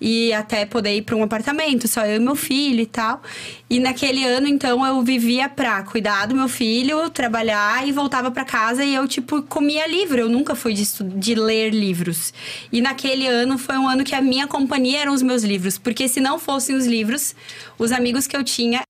[0.00, 3.22] E até poder ir para um apartamento, só eu e meu filho e tal.
[3.70, 8.44] E naquele ano, então, eu vivia pra cuidar do meu filho, trabalhar e voltava para
[8.44, 10.20] casa e eu, tipo, comia livro.
[10.20, 12.34] Eu nunca fui de, de ler livros.
[12.70, 15.78] E naquele ano foi um ano que a minha companhia eram os meus livros.
[15.78, 17.34] Porque se não fossem os livros,
[17.78, 18.82] os amigos que eu tinha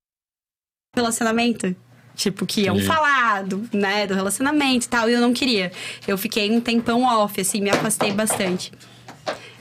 [0.95, 1.75] relacionamento.
[2.15, 5.73] Tipo, que iam falar do, né, do relacionamento e tal, e eu não queria.
[6.07, 8.71] Eu fiquei um tempão off, assim, me afastei bastante.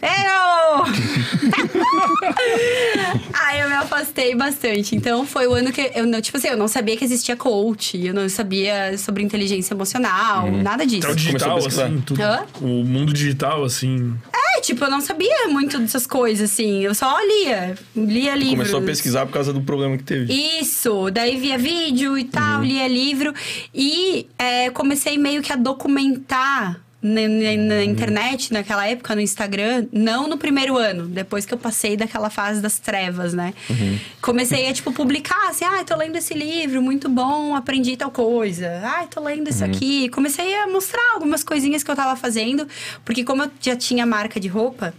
[0.03, 0.83] Eu!
[3.33, 4.95] Aí eu me afastei bastante.
[4.95, 7.97] Então foi o ano que eu não, tipo assim, eu não sabia que existia coach,
[7.97, 11.07] eu não sabia sobre inteligência emocional, nada disso.
[11.07, 12.21] Até o digital, assim, tudo.
[12.21, 12.45] Hã?
[12.59, 14.13] O mundo digital, assim.
[14.33, 16.81] É, tipo, eu não sabia muito dessas coisas, assim.
[16.83, 17.75] Eu só lia.
[17.95, 18.57] Lia livros.
[18.69, 20.33] Começou a pesquisar por causa do problema que teve.
[20.59, 22.65] Isso, daí via vídeo e tal, Uhum.
[22.65, 23.33] lia livro.
[23.73, 27.83] E é, comecei meio que a documentar na, na- na Uhum.
[27.83, 32.61] internet, naquela época, no Instagram, não no primeiro ano, depois que eu passei daquela fase
[32.61, 33.53] das trevas, né?
[33.69, 33.99] Uhum.
[34.21, 38.81] Comecei a, tipo, publicar assim, ah, tô lendo esse livro, muito bom, aprendi tal coisa.
[38.83, 39.49] Ah, tô lendo Uhum.
[39.49, 40.07] isso aqui.
[40.09, 42.65] Comecei a mostrar algumas coisinhas que eu tava fazendo,
[43.03, 44.93] porque como eu já tinha marca de roupa,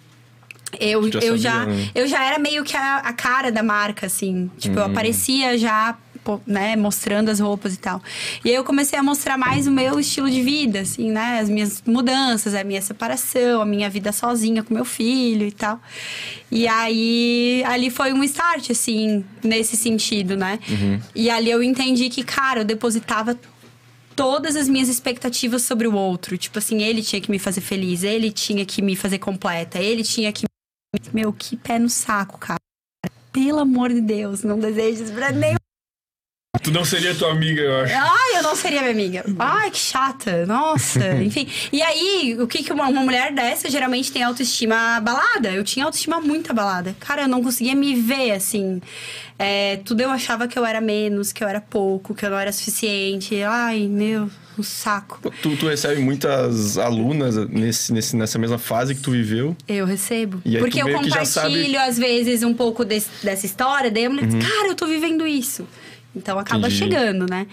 [0.79, 1.89] eu Já eu sabia, já, né?
[1.95, 4.51] eu já era meio que a, a cara da marca, assim.
[4.59, 4.83] Tipo, Uhum.
[4.83, 5.97] eu aparecia já,
[6.47, 8.03] né, mostrando as roupas e tal.
[8.45, 11.41] E aí eu comecei a mostrar mais o meu estilo de vida, assim, né?
[11.41, 15.81] As minhas mudanças, a minha separação, a minha vida sozinha com meu filho e tal.
[16.51, 20.59] E aí, ali foi um start, assim, nesse sentido, né?
[20.69, 21.01] Uhum.
[21.15, 23.39] E ali eu entendi que, cara, eu depositava
[24.15, 26.39] todas as minhas expectativas sobre o outro.
[26.39, 30.03] Tipo assim, ele tinha que me fazer feliz, ele tinha que me fazer completa, ele
[30.03, 30.45] tinha que.
[31.13, 32.61] Meu, que pé no saco, cara.
[33.33, 35.57] Pelo amor de Deus, não desejo isso pra nenhum.
[36.63, 37.95] Tu não seria tua amiga, eu acho.
[37.95, 39.25] Ai, eu não seria minha amiga.
[39.39, 40.47] Ai, que chata.
[40.47, 41.47] Nossa, enfim.
[41.73, 45.51] E aí, o que, que uma, uma mulher dessa geralmente tem autoestima abalada?
[45.51, 46.95] Eu tinha autoestima muito abalada.
[47.01, 48.81] Cara, eu não conseguia me ver assim.
[49.39, 52.39] É, tudo eu achava que eu era menos, que eu era pouco, que eu não
[52.39, 53.43] era suficiente.
[53.43, 55.19] Ai, meu, um saco.
[55.43, 59.57] Tu, tu recebe muitas alunas nesse, nesse, nessa mesma fase que tu viveu.
[59.69, 60.41] Eu recebo.
[60.45, 63.91] E Porque eu compartilho, sabe- às vezes, um pouco desse- dessa história.
[63.91, 65.67] Daí a mulher diz, cara, eu tô vivendo isso.
[66.15, 66.77] Então acaba Entendi.
[66.77, 67.47] chegando, né?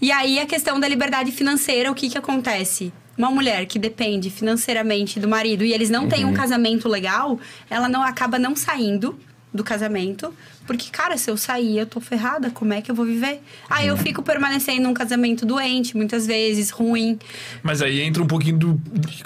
[0.00, 2.92] E aí a questão da liberdade financeira, o que que acontece?
[3.16, 7.38] Uma mulher que depende financeiramente do marido e eles não têm um casamento legal,
[7.70, 9.18] ela não acaba não saindo
[9.56, 10.32] do casamento,
[10.66, 13.40] porque, cara, se eu sair, eu tô ferrada, como é que eu vou viver?
[13.70, 17.18] Aí eu fico permanecendo num casamento doente, muitas vezes, ruim.
[17.62, 18.80] Mas aí entra um pouquinho, do,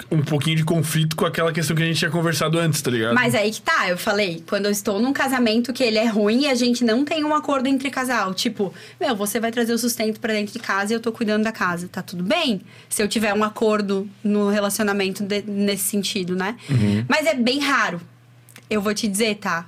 [0.09, 3.13] um pouquinho de conflito com aquela questão que a gente tinha conversado antes, tá ligado?
[3.13, 6.41] Mas aí que tá, eu falei, quando eu estou num casamento que ele é ruim
[6.43, 9.77] e a gente não tem um acordo entre casal, tipo, meu, você vai trazer o
[9.77, 12.61] sustento pra dentro de casa e eu tô cuidando da casa, tá tudo bem?
[12.87, 16.55] Se eu tiver um acordo no relacionamento de- nesse sentido, né?
[17.07, 17.99] Mas é bem raro.
[18.69, 19.65] Eu vou te dizer, tá?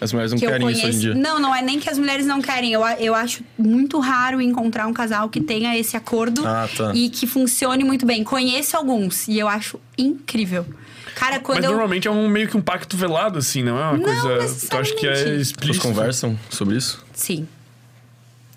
[0.00, 1.00] As mulheres não que eu querem isso hoje em conheço.
[1.00, 1.14] dia.
[1.14, 2.72] Não, não é nem que as mulheres não querem.
[2.72, 6.92] Eu, eu acho muito raro encontrar um casal que tenha esse acordo Ah, tá.
[6.94, 8.22] e que funcione muito bem.
[8.24, 10.66] Conheço alguns e eu acho incrível.
[11.14, 11.70] Cara, quando Mas eu.
[11.70, 14.68] normalmente é um meio que um pacto velado, assim, não é uma Não coisa.
[14.68, 15.22] Tu acha que é necessariamente.
[15.24, 15.86] Vocês explícito?
[15.86, 17.04] conversam sobre isso?
[17.12, 17.46] Sim.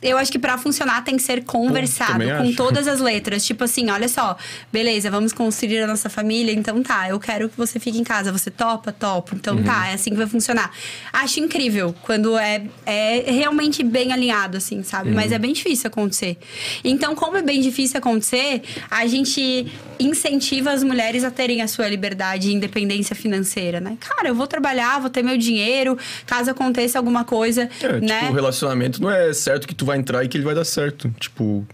[0.02, 2.56] Eu acho que pra funcionar tem que ser conversado também com acho.
[2.56, 3.44] todas as letras.
[3.46, 4.38] Tipo assim, olha só,
[4.72, 8.32] beleza, vamos construir a nossa família, então tá, eu quero que você fique em casa.
[8.32, 8.92] Você topa?
[8.92, 9.36] Topo.
[9.36, 9.64] Então Uhum.
[9.64, 10.72] tá, é assim que vai funcionar.
[11.12, 15.10] Acho incrível quando é, é realmente bem alinhado, assim, sabe?
[15.10, 15.16] Uhum.
[15.16, 16.38] Mas é bem difícil acontecer.
[16.84, 19.68] Então, como é bem difícil acontecer, a gente
[20.00, 23.98] incentiva as mulheres a terem a sua liberdade e independência financeira, né?
[24.00, 28.20] Cara, eu vou trabalhar, vou ter meu dinheiro, caso aconteça alguma coisa, É, né?
[28.20, 30.66] tipo, o relacionamento não é certo que tu vai entrar e que ele vai dar
[30.66, 31.10] certo.
[31.20, 31.66] Tipo,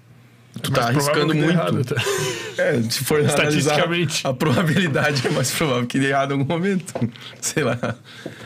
[0.61, 1.49] tu tá Mais provável arriscando muito.
[1.51, 1.95] errado, tá?
[2.55, 4.27] É, se for analisar, Estatisticamente.
[4.27, 6.93] a probabilidade é mais provável que dê errado em algum momento.
[7.41, 7.77] Sei lá.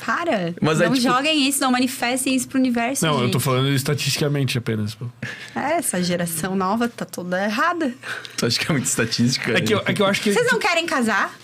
[0.05, 3.33] Para, Mas não tipo- joguem isso, não manifestem isso pro universo, Não, eu gente.
[3.33, 4.95] tô falando estatisticamente apenas.
[4.95, 5.05] pô.
[5.53, 7.93] É, essa geração nova tá toda errada.
[8.37, 9.51] Tu acha que é muita estatística?
[9.57, 10.31] É que, eu, é que eu acho que.
[10.31, 11.37] Vocês não querem casar?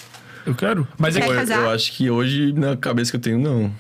[0.46, 0.88] Eu quero.
[0.98, 1.28] Mas é que.
[1.28, 3.74] Eu, eu acho que hoje, na cabeça que eu tenho, não.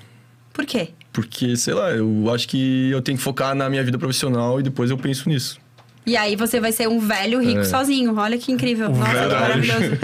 [0.51, 0.89] Por quê?
[1.13, 4.63] Porque, sei lá, eu acho que eu tenho que focar na minha vida profissional e
[4.63, 5.59] depois eu penso nisso.
[6.05, 7.63] E aí você vai ser um velho rico É.
[7.63, 8.17] sozinho.
[8.17, 8.89] Olha que incrível.
[8.89, 9.99] Nossa, que maravilhoso.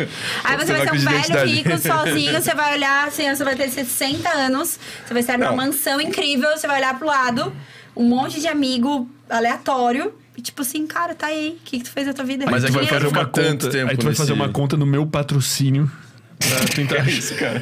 [0.46, 3.70] Aí você vai ser um velho rico sozinho, você vai olhar assim, você vai ter
[3.70, 7.52] 60 anos, você vai estar numa mansão incrível, você vai olhar pro lado,
[7.98, 10.14] um monte de amigo aleatório.
[10.38, 11.58] E tipo assim, cara, tá aí.
[11.60, 12.46] O que, que tu fez da tua vida?
[12.50, 13.70] Mas tu é que vai eu quero fazer uma conta.
[13.70, 15.92] tempo Aí tu vai fazer uma conta no meu patrocínio.
[16.40, 16.96] Pra tentar.
[17.08, 17.62] É isso, cara.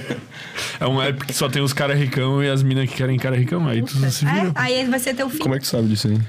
[0.79, 3.35] É um app que só tem os caras ricão e as minas que querem cara
[3.35, 3.67] ricão.
[3.67, 4.51] Aí tu se É, vira.
[4.55, 5.39] aí vai ser teu fim.
[5.39, 6.19] Como é que tu sabe disso aí?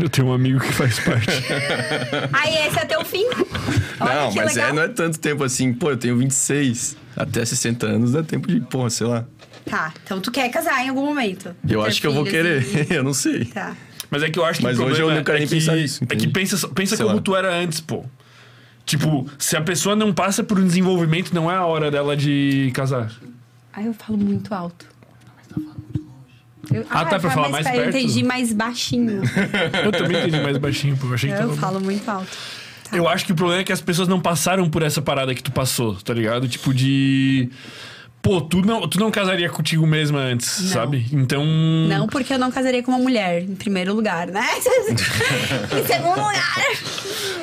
[0.00, 1.26] Eu tenho um amigo que faz parte.
[2.32, 3.26] Aí esse é teu fim.
[4.00, 4.70] Olha não, mas legal.
[4.70, 5.74] é, não é tanto tempo assim.
[5.74, 6.96] Pô, eu tenho 26.
[7.14, 9.26] Até 60 anos dá tempo de, porra, sei lá.
[9.66, 11.54] Tá, então tu quer casar em algum momento.
[11.68, 12.62] Eu acho que eu vou querer.
[12.62, 13.44] e- eu não sei.
[13.44, 13.76] Tá.
[14.10, 15.54] Mas é que eu acho que Mas o hoje eu não quero é nem que,
[15.56, 17.22] pensar nisso, É que pensa, pensa Sei como lá.
[17.22, 18.02] tu era antes, pô.
[18.84, 22.70] Tipo, se a pessoa não passa por um desenvolvimento, não é a hora dela de
[22.74, 23.10] casar.
[23.72, 24.86] Aí eu falo muito alto.
[26.72, 27.88] Eu, Ah, tá, eu pra falar mais Eu perto.
[27.96, 29.22] entendi mais baixinho.
[29.84, 31.08] Eu também entendi mais baixinho, pô.
[31.08, 31.56] Eu achei que eu tava...
[31.56, 32.28] falo muito alto.
[32.88, 32.96] Tá.
[32.96, 35.42] Eu acho que o problema é que as pessoas não passaram por essa parada que
[35.42, 36.48] tu passou, tá ligado?
[36.48, 37.50] Tipo de.
[38.22, 40.68] Pô, tu não, tu não casaria contigo mesma antes, Não.
[40.68, 41.04] sabe?
[41.12, 41.44] Então.
[41.44, 44.46] Não porque eu não casaria com uma mulher, em primeiro lugar, né?
[45.76, 46.56] em segundo lugar.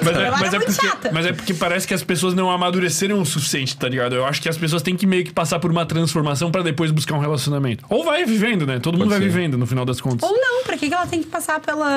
[0.02, 1.12] Mas é, mas, é muito porque, chata.
[1.12, 4.16] mas é porque parece que as pessoas não amadureceram o suficiente, tá ligado?
[4.16, 6.92] Eu acho que as pessoas têm que meio que passar por uma transformação pra depois
[6.92, 7.84] buscar um relacionamento.
[7.90, 8.80] Ou vai vivendo, né?
[8.80, 9.36] Todo mundo Pode vai ser.
[9.36, 10.30] vivendo no final das contas.
[10.30, 11.90] Ou não, pra que que ela tem que passar pela.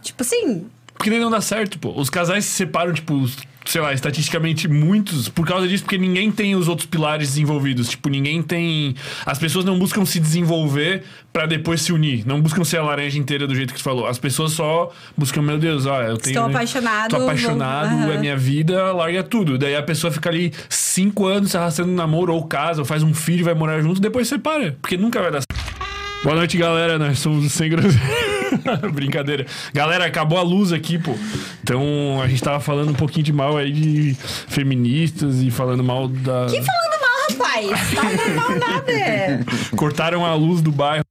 [0.00, 0.66] Tipo assim.
[1.02, 1.92] Porque daí não dá certo, pô.
[1.96, 3.28] Os casais se separam, tipo,
[3.66, 7.88] sei lá, estatisticamente muitos por causa disso, porque ninguém tem os outros pilares desenvolvidos.
[7.88, 8.94] Tipo, ninguém tem.
[9.26, 12.24] As pessoas não buscam se desenvolver pra depois se unir.
[12.24, 14.06] Não buscam ser a laranja inteira do jeito que tu falou.
[14.06, 16.34] As pessoas só buscam, meu Deus, ó, eu tenho.
[16.34, 19.58] Estou apaixonado, Tô vou- apaixonado, é minha vida, larga tudo.
[19.58, 23.02] Daí a pessoa fica ali cinco anos se arrastando no namoro, ou casa, ou faz
[23.02, 24.78] um filho, vai morar junto, depois separa.
[24.80, 25.82] Porque nunca vai dar certo.
[26.22, 26.96] Boa noite, galera.
[26.96, 28.31] Nós somos os sem groselha.
[28.92, 29.46] Brincadeira.
[29.72, 31.14] Galera, acabou a luz aqui, pô.
[31.62, 36.08] Então a gente tava falando um pouquinho de mal aí de feministas e falando mal
[36.08, 36.46] da.
[36.46, 37.70] Que falando mal, rapaz?
[37.70, 39.46] Tá falando mal nada.
[39.76, 41.04] Cortaram a luz do bairro.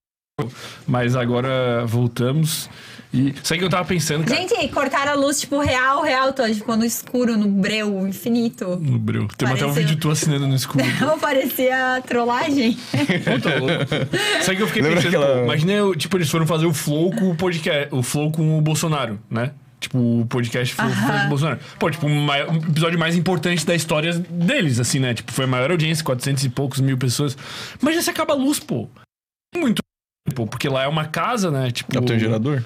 [0.87, 2.69] Mas agora voltamos.
[3.13, 4.39] E sabe o que eu tava pensando, cara?
[4.39, 6.53] Gente, cortaram a luz, tipo, real, real, todo.
[6.53, 8.77] Ficou no escuro, no breu, infinito.
[8.77, 9.27] No breu.
[9.37, 10.83] Tem até um Pareceu- vídeo tu assinando no escuro.
[11.01, 12.77] Não parecia trollagem.
[14.41, 15.15] Sabe o que eu fiquei Lembra pensando?
[15.23, 15.43] aquela- pô?
[15.43, 18.61] Imagina, eu, tipo, eles foram fazer o Flow com o podcast, o Flow com o
[18.61, 19.51] Bolsonaro, né?
[19.79, 21.59] Tipo, o podcast foi, foi o Bolsonaro.
[21.79, 25.13] Pô, tipo, um, mai- um episódio mais importante da história deles, assim, né?
[25.13, 27.35] Tipo, foi a maior audiência, 400 e poucos mil pessoas.
[27.81, 28.87] Mas já se acaba a luz, pô.
[29.57, 29.81] Muito,
[30.35, 31.71] pô, porque lá é uma casa, né?
[31.71, 32.63] Tipo, um gerador?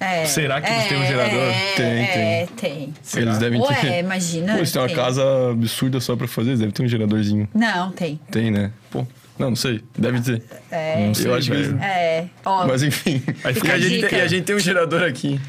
[0.00, 1.40] É, Será que eles têm um gerador?
[1.40, 2.94] É, Tem, é, tem.
[3.16, 3.66] Eles devem ter.
[3.86, 4.52] Ué, imagina.
[4.52, 4.96] Pô, eles têm uma tem.
[4.96, 7.48] casa absurda só pra fazer, eles devem ter um geradorzinho.
[7.52, 8.20] Não, tem.
[8.30, 8.70] Tem, né?
[8.90, 9.04] Pô,
[9.38, 9.82] não, não sei.
[9.98, 10.42] Deve ter.
[10.70, 11.04] É.
[11.06, 11.70] Não sei, eu acho que velho.
[11.70, 11.82] eles...
[11.82, 12.26] É.
[12.44, 13.22] Ó, Mas enfim.
[13.42, 15.40] Aí fica e, a gente, tem- e a gente tem um gerador aqui.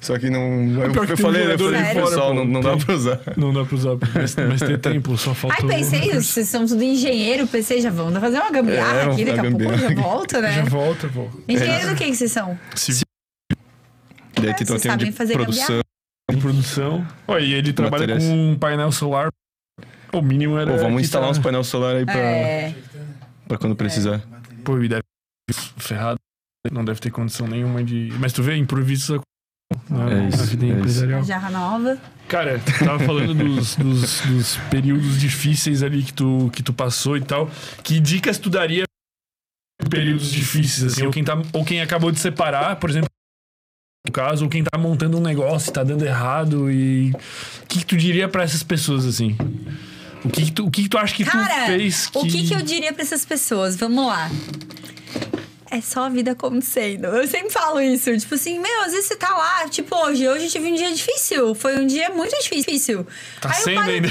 [0.00, 0.40] Só que não.
[0.82, 2.78] Eu, que eu tem um falei, eu gerador falei pro pessoal, não, não dá Tem.
[2.80, 3.20] pra usar.
[3.36, 5.68] Não dá pra usar, mas, mas tem tempo, só Ai, faltou...
[5.68, 9.48] pensei, vocês são tudo engenheiro, pensei, já vão fazer uma gambiarra É, aqui, daqui uma
[9.48, 10.52] a pouco já volta, né?
[10.52, 11.28] Já volta, pô.
[11.46, 12.58] Engenheiro do que que vocês são?
[14.40, 15.80] Se Daí tem vocês tem um sabem de fazer produção.
[16.32, 17.06] em produção...
[17.28, 18.24] Ó, e ele trabalha Materiais.
[18.24, 19.28] com um painel solar...
[20.12, 20.72] O mínimo era...
[20.72, 22.74] Pô, vamos instalar tá- uns painel solar aí pra, É.
[23.46, 24.20] pra quando precisar.
[24.64, 25.02] Pô, e deve
[25.76, 26.18] ferrado.
[26.72, 28.12] Não deve ter condição nenhuma de.
[28.18, 29.22] Mas tu vê, improviso
[29.88, 30.78] na, É na isso, vida é isso.
[30.78, 31.24] empresarial.
[31.24, 31.98] Jarra nova.
[32.28, 37.16] Cara, tu tava falando dos, dos, dos períodos difíceis ali que tu, que tu passou
[37.16, 37.48] e tal.
[37.84, 38.84] Que dicas tu daria
[39.88, 43.08] períodos difíceis, assim, ou quem, tá, ou quem acabou de separar, por exemplo,
[44.06, 47.12] no caso, ou quem tá montando um negócio e tá dando errado e...
[47.62, 49.36] O que, que tu diria pra essas pessoas, assim?
[50.24, 52.18] O que, que tu, o que, que tu acha que Cara, tu fez que...
[52.18, 53.76] o que, que eu diria pra essas pessoas?
[53.76, 54.30] Vamos lá.
[55.70, 57.04] É só a vida acontecendo.
[57.06, 58.16] Eu sempre falo isso.
[58.18, 60.92] Tipo assim, meu, às vezes você tá lá, tipo, hoje, hoje eu tive um dia
[60.92, 61.54] difícil.
[61.54, 63.06] Foi um dia muito difícil.
[63.40, 64.08] Tá Aí eu sendo ainda.
[64.08, 64.10] É,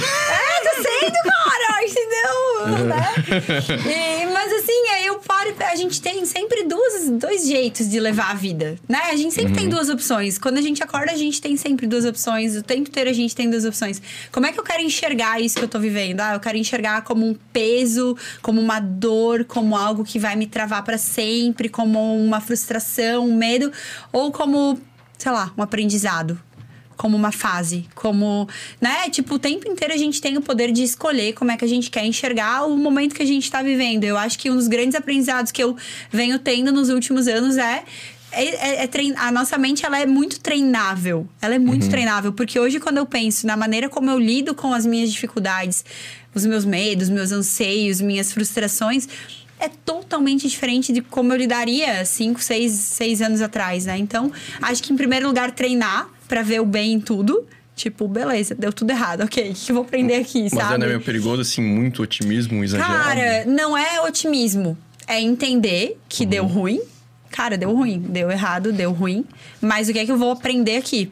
[0.63, 2.85] tá sendo, cara, entendeu?
[2.87, 4.23] né?
[4.23, 5.49] E- mas assim, aí eu paro.
[5.59, 8.99] A gente tem sempre duas, dois jeitos de levar a vida, né?
[9.11, 10.37] A gente sempre tem duas opções.
[10.37, 12.55] Quando a gente acorda, a gente tem sempre duas opções.
[12.55, 14.01] O tempo inteiro a gente tem duas opções.
[14.31, 16.21] Como é que eu quero enxergar isso que eu tô vivendo?
[16.21, 20.45] Ah, eu quero enxergar como um peso, como uma dor, como algo que vai me
[20.47, 23.71] travar pra sempre, como uma frustração, um medo,
[24.11, 24.79] ou como,
[25.17, 26.39] sei lá, um aprendizado
[26.97, 28.45] como uma fase, como,
[28.81, 29.09] né?
[29.09, 31.67] Tipo, o tempo inteiro a gente tem o poder de escolher como é que a
[31.67, 34.03] gente quer enxergar o momento que a gente tá vivendo.
[34.03, 35.77] Eu acho que um dos grandes aprendizados que eu
[36.11, 37.83] venho tendo nos últimos anos é
[38.31, 41.27] é, é- é trein- a nossa mente ela é muito treinável.
[41.41, 42.31] Ela é muito treinável.
[42.31, 45.83] Porque hoje, quando eu penso na maneira como eu lido com as minhas dificuldades,
[46.35, 49.07] os meus medos, meus anseios, minhas frustrações,
[49.59, 53.97] é totalmente diferente de como eu lidaria cinco, seis, seis anos atrás, né?
[53.97, 54.31] Então,
[54.61, 57.45] acho que em primeiro lugar, treinar pra ver o bem em tudo.
[57.75, 59.51] Tipo, beleza, deu tudo errado, ok.
[59.51, 60.77] O que eu vou aprender aqui, Mas sabe?
[60.77, 63.03] não é meio perigoso, assim, muito otimismo exagerado.
[63.03, 64.77] Cara, não é otimismo.
[65.07, 66.81] É entender que deu ruim.
[67.31, 67.99] Cara, deu ruim.
[67.99, 69.23] Deu errado, deu ruim.
[69.61, 71.09] Mas o que é que eu vou aprender aqui?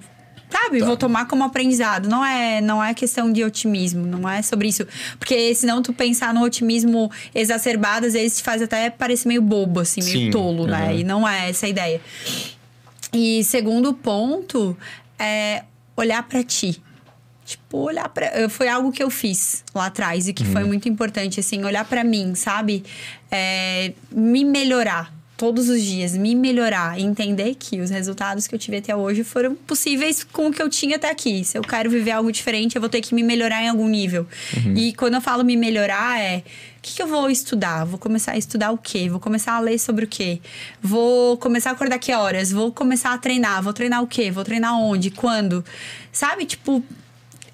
[0.49, 0.79] Sabe?
[0.79, 2.07] Vou tomar como aprendizado.
[2.07, 4.05] Não é, não é questão de otimismo.
[4.05, 4.85] Não é sobre isso.
[5.19, 9.81] Porque senão tu pensar no otimismo exacerbado, às vezes te faz até parecer meio bobo,
[9.81, 10.83] assim, meio Sim, tolo, né?
[10.87, 10.93] aham.
[10.93, 12.01] E não é essa a ideia.
[13.13, 14.77] E segundo ponto
[15.19, 15.63] é
[15.95, 16.81] olhar pra ti.
[17.45, 18.49] Tipo, olhar pra.
[18.49, 22.03] Foi algo que eu fiz lá atrás e que foi muito importante, assim, olhar pra
[22.03, 22.83] mim, sabe?
[23.31, 28.77] É, me melhorar todos os dias, me melhorar, entender que os resultados que eu tive
[28.77, 31.43] até hoje foram possíveis com o que eu tinha até aqui.
[31.45, 34.25] Se eu quero viver algo diferente, eu vou ter que me melhorar em algum nível.
[34.75, 36.43] E quando eu falo me melhorar, é.
[36.77, 37.85] O que, que eu vou estudar?
[37.85, 39.09] Vou começar a estudar o quê?
[39.09, 40.39] Vou começar a ler sobre o quê?
[40.81, 42.51] Vou começar a acordar que horas?
[42.51, 43.61] Vou começar a treinar.
[43.61, 44.31] Vou treinar o quê?
[44.31, 45.11] Vou treinar onde?
[45.11, 45.63] Quando?
[46.11, 46.45] Sabe?
[46.45, 46.81] Tipo,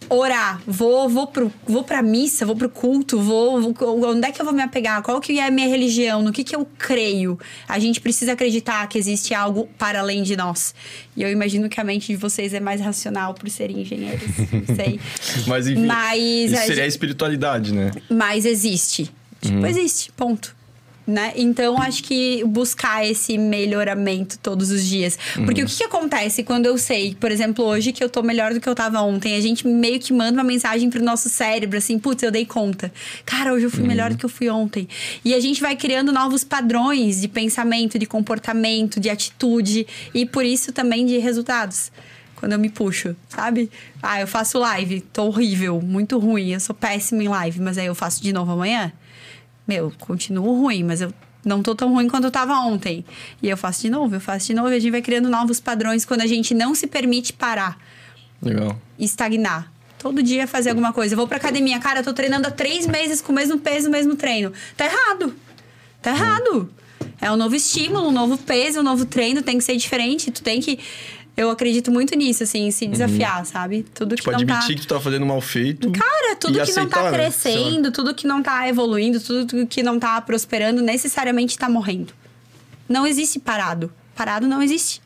[0.09, 4.41] orar, vou vou pro, vou pra missa, vou pro culto, vou, vou onde é que
[4.41, 5.01] eu vou me apegar?
[5.01, 6.21] Qual que é a minha religião?
[6.21, 7.37] No que que eu creio?
[7.67, 10.73] A gente precisa acreditar que existe algo para além de nós.
[11.15, 14.75] E eu imagino que a mente de vocês é mais racional por serem engenheiros, não
[14.75, 14.99] sei.
[15.47, 17.91] Mas enfim, Mas isso a seria a gente- espiritualidade, né?
[18.09, 19.11] Mas existe.
[19.41, 20.55] Tipo, existe, ponto.
[21.05, 21.33] Né?
[21.35, 25.19] Então, acho que buscar esse melhoramento todos os dias.
[25.45, 28.53] Porque o que, que acontece quando eu sei, por exemplo, hoje que eu tô melhor
[28.53, 29.35] do que eu tava ontem?
[29.35, 32.91] A gente meio que manda uma mensagem pro nosso cérebro, assim, putz, eu dei conta.
[33.25, 34.87] Cara, hoje eu fui melhor do que eu fui ontem.
[35.25, 40.45] E a gente vai criando novos padrões de pensamento, de comportamento, de atitude e por
[40.45, 41.91] isso também de resultados
[42.43, 43.71] quando eu me puxo, sabe?
[44.01, 47.85] Ah, eu faço live, tô horrível, muito ruim, eu sou péssima em live, mas aí
[47.85, 48.91] eu faço de novo amanhã.
[49.67, 51.13] Meu, continuo ruim, mas eu
[51.45, 53.05] não tô tão ruim quanto eu tava ontem.
[53.41, 55.59] E eu faço de novo, eu faço de novo, e a gente vai criando novos
[55.59, 57.77] padrões quando a gente não se permite parar,
[58.41, 58.79] Legal.
[58.97, 59.71] estagnar.
[59.97, 61.13] Todo dia fazer alguma coisa.
[61.13, 63.87] Eu vou pra academia, cara, eu tô treinando há três meses com o mesmo peso,
[63.87, 64.51] o mesmo treino.
[64.75, 65.33] Tá errado.
[66.01, 66.69] Tá errado.
[67.21, 70.29] É um novo estímulo, um novo peso, um novo treino, tem que ser diferente.
[70.29, 70.77] Tu tem que.
[71.35, 73.83] Eu acredito muito nisso, assim, se desafiar, sabe?
[73.93, 74.53] Tudo Tipo, que não tá.
[74.57, 75.91] admitir que tu tá fazendo mal feito.
[75.91, 77.11] Cara, tudo que não tá aceitar, né?
[77.11, 82.13] crescendo, tudo que não tá evoluindo, tudo que não tá prosperando, necessariamente tá morrendo.
[82.87, 83.91] Não existe parado.
[84.15, 85.01] Parado não existe.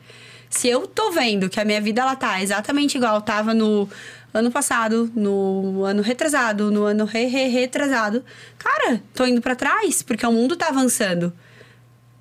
[0.50, 3.88] Se eu tô vendo que a minha vida ela tá exatamente igual tava no
[4.32, 8.22] ano passado, no ano retrasado, no ano re, re retrasado,
[8.58, 11.32] cara, tô indo pra trás, porque o mundo tá avançando.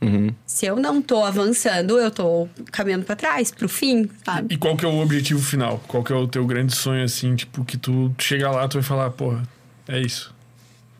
[0.02, 0.32] Uhum.
[0.46, 4.54] Se eu não tô avançando, eu tô caminhando pra trás, pro fim, sabe?
[4.54, 5.84] E qual que é o objetivo final?
[5.88, 8.84] Qual que é o teu grande sonho, assim, tipo, que tu chega lá, tu vai
[8.84, 9.44] falar, porra,
[9.88, 10.36] é isso.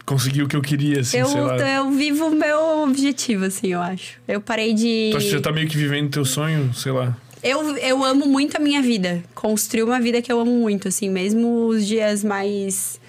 [0.06, 1.58] Consegui o que eu queria, assim, eu, sei lá.
[1.58, 4.20] eu vivo o meu objetivo, assim, eu acho.
[4.28, 5.10] Eu parei de.
[5.12, 7.16] Tu acha que você tá meio que vivendo teu sonho, sei lá.
[7.44, 9.24] Eu, eu amo muito a minha vida.
[9.36, 13.00] Construí uma vida que eu amo muito, assim, mesmo os dias mais.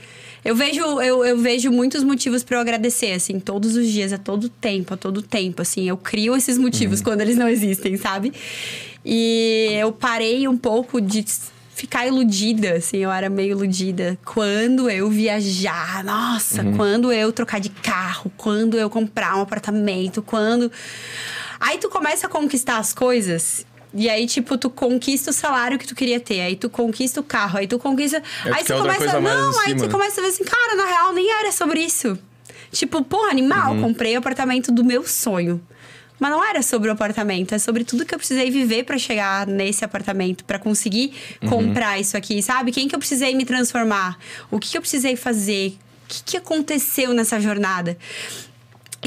[0.44, 4.18] Eu vejo, eu, eu vejo muitos motivos para eu agradecer, assim, todos os dias, a
[4.18, 5.88] todo tempo, a todo tempo, assim.
[5.88, 8.32] Eu crio esses motivos quando eles não existem, sabe?
[9.04, 11.24] E eu parei um pouco de
[11.78, 14.18] ficar iludida, assim, eu era meio iludida.
[14.24, 20.70] Quando eu viajar, nossa, quando eu trocar de carro, quando eu comprar um apartamento, quando.
[21.60, 23.64] Aí tu começa a conquistar as coisas.
[23.94, 26.40] E aí, tipo, tu conquista o salário que tu queria ter.
[26.40, 27.58] Aí tu conquista o carro.
[27.58, 28.22] Aí tu conquista.
[28.44, 29.20] É, aí tu outra começa.
[29.20, 29.78] Não, aí acima.
[29.78, 32.18] você começa a ver assim, cara, na real, nem era sobre isso.
[32.70, 35.60] Tipo, pô, animal, comprei o apartamento do meu sonho.
[36.18, 39.46] Mas não era sobre o apartamento, é sobre tudo que eu precisei viver pra chegar
[39.46, 41.12] nesse apartamento, pra conseguir
[41.48, 42.72] comprar isso aqui, sabe?
[42.72, 44.18] Quem que eu precisei me transformar?
[44.50, 45.78] O que, que eu precisei fazer?
[46.04, 47.96] O que, que aconteceu nessa jornada?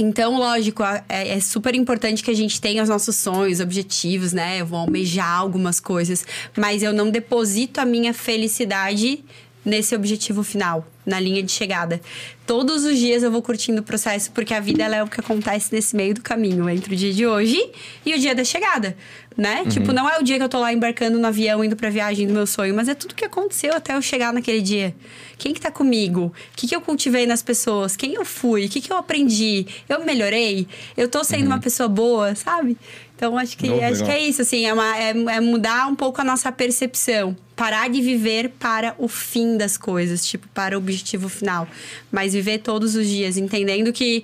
[0.01, 1.03] Então, lógico, é,
[1.37, 4.59] é super importante que a gente tenha os nossos sonhos, objetivos, né?
[4.59, 6.25] Eu vou almejar algumas coisas,
[6.57, 9.23] mas eu não deposito a minha felicidade
[9.63, 12.01] nesse objetivo final, na linha de chegada.
[12.47, 15.71] Todos os dias eu vou curtindo o processo, porque a vida é o que acontece
[15.71, 17.69] nesse meio do caminho, entre o dia de hoje
[18.03, 18.97] e o dia da chegada,
[19.37, 19.63] né?
[19.69, 22.27] Tipo, não é o dia que eu tô lá embarcando no avião, indo pra viagem
[22.27, 24.93] do meu sonho, mas é tudo que aconteceu até eu chegar naquele dia.
[25.37, 26.25] Quem que tá comigo?
[26.25, 27.95] O que, que eu cultivei nas pessoas?
[27.95, 28.65] Quem eu fui?
[28.65, 29.65] O que, que eu aprendi?
[29.89, 30.67] Eu melhorei?
[30.95, 32.77] Eu tô sendo uma pessoa boa, sabe?
[33.15, 34.05] Então, acho que, acho legal.
[34.05, 37.35] que é isso, assim, é, uma- é- é mudar um pouco a nossa percepção.
[37.55, 41.67] Parar de viver para o fim das coisas, tipo, para o objetivo final.
[42.11, 44.23] Mas viver todos os dias, entendendo que,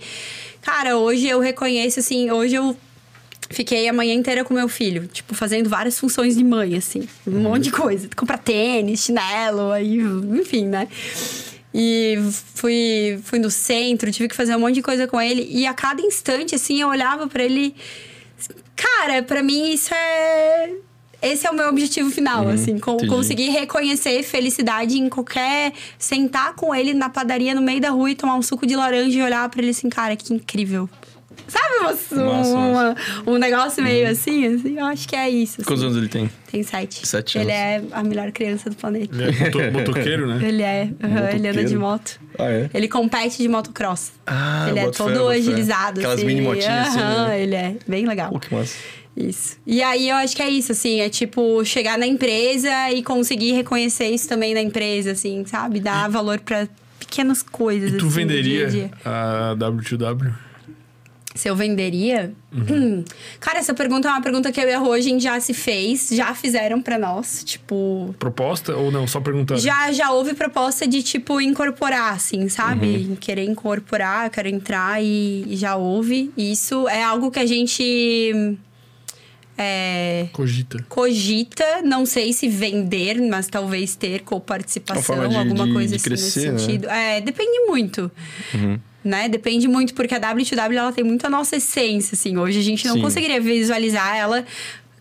[0.62, 2.76] cara, hoje eu reconheço, assim, hoje eu
[3.50, 7.40] fiquei a manhã inteira com meu filho, tipo, fazendo várias funções de mãe, assim, um
[7.40, 8.08] monte de coisa.
[8.16, 9.98] Comprar tênis, chinelo, aí,
[10.40, 10.88] enfim, né?
[11.74, 12.18] E
[12.56, 15.48] fui, fui no centro, tive que fazer um monte de coisa com ele.
[15.52, 17.76] E a cada instante, assim, eu olhava pra ele.
[18.76, 20.72] Cara, pra mim isso é.
[21.20, 23.10] Esse é o meu objetivo final, assim, com- entendi.
[23.10, 25.74] conseguir reconhecer felicidade em qualquer.
[25.98, 29.18] sentar com ele na padaria no meio da rua e tomar um suco de laranja
[29.18, 30.88] e olhar pra ele assim, cara, que incrível.
[31.48, 32.16] Sabe uma- Massa,
[32.56, 34.78] uma- um negócio meio assim, assim?
[34.78, 35.58] Eu acho que é isso.
[35.58, 35.86] Quantos assim.
[35.86, 36.30] anos ele tem?
[36.52, 37.08] Tem sete.
[37.08, 37.92] Sete Ele anos.
[37.92, 39.16] é a melhor criança do planeta.
[39.16, 40.46] Ele é moto- motoqueiro, né?
[40.48, 42.20] Ele é, aham, ele anda de moto.
[42.38, 42.70] Ah, é?
[42.74, 44.12] Ele compete de motocross.
[44.26, 45.36] Ah, ele é todo fé.
[45.36, 46.00] agilizado.
[46.00, 46.28] Aquelas assim.
[46.28, 47.42] mini motinhas assim, Aham, né?
[47.42, 48.32] ele é bem legal.
[48.32, 48.76] Pô, que massa.
[49.16, 49.58] Isso.
[49.66, 53.54] E aí eu acho que é isso, assim, é tipo chegar na empresa e conseguir
[53.54, 55.80] reconhecer isso também na empresa, assim, sabe?
[55.80, 56.68] Dar valor pra
[57.00, 57.94] pequenas coisas.
[57.94, 59.52] E tu assim, venderia dia a dia.
[59.52, 60.34] a W2W?
[61.38, 62.34] Se eu venderia?
[62.52, 62.66] Uhum.
[63.00, 63.04] Hum.
[63.40, 66.34] Cara, essa pergunta é uma pergunta que eu e a Rogem já se fez, já
[66.34, 67.44] fizeram pra nós.
[67.44, 69.06] Tipo, Proposta ou não?
[69.08, 69.60] Só perguntando.
[69.60, 73.08] Já, já houve proposta de, tipo, incorporar, assim, sabe?
[73.10, 73.16] Uhum.
[73.16, 76.32] Querer incorporar, quero entrar e, e já houve.
[76.36, 78.58] E Isso é algo que a gente
[79.60, 80.86] é, Cogita.
[80.88, 86.04] cogita, não sei se vender, mas talvez ter coparticipação, de- alguma de- coisa de assim
[86.04, 86.52] crescer, né?
[86.54, 86.88] nesse sentido.
[86.90, 88.12] É, depende muito.
[88.54, 88.80] Uhum.
[89.08, 89.30] Né?
[89.30, 92.36] Depende muito, porque a W2W ela tem muito a nossa essência, assim.
[92.38, 93.02] Hoje a gente não Sim.
[93.02, 94.46] conseguiria visualizar ela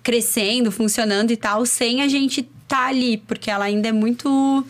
[0.02, 4.64] crescendo, funcionando e tal, sem a gente tá ali, porque ela ainda é muito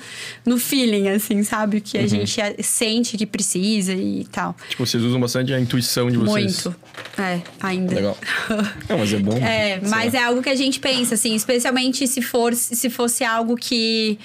[0.45, 1.79] no feeling, assim, sabe?
[1.79, 2.09] O que a Uhum.
[2.09, 4.55] gente sente que precisa e tal.
[4.71, 6.65] Tipo, vocês usam bastante a intuição de vocês.
[6.65, 6.81] Muito.
[7.19, 7.95] É, ainda.
[7.95, 8.19] Legal.
[8.89, 9.37] Não, mas é bom.
[9.39, 10.21] É, mas lá.
[10.21, 14.19] é algo que a gente pensa, assim, especialmente se, for, se fosse algo que,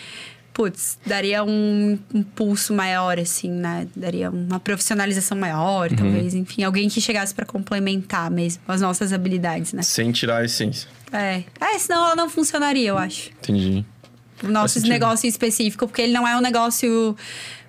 [0.54, 3.88] putz, daria um impulso maior, assim, né?
[3.96, 5.98] Daria uma profissionalização maior, Uhum.
[5.98, 9.82] talvez, enfim, alguém que chegasse pra complementar mesmo as nossas habilidades, né?
[9.82, 10.90] Sem tirar a essência.
[11.12, 11.44] É.
[11.60, 13.30] É, senão ela não funcionaria, eu acho.
[13.42, 13.86] Entendi.
[14.44, 17.16] O nosso negócio em específico, porque ele não é um negócio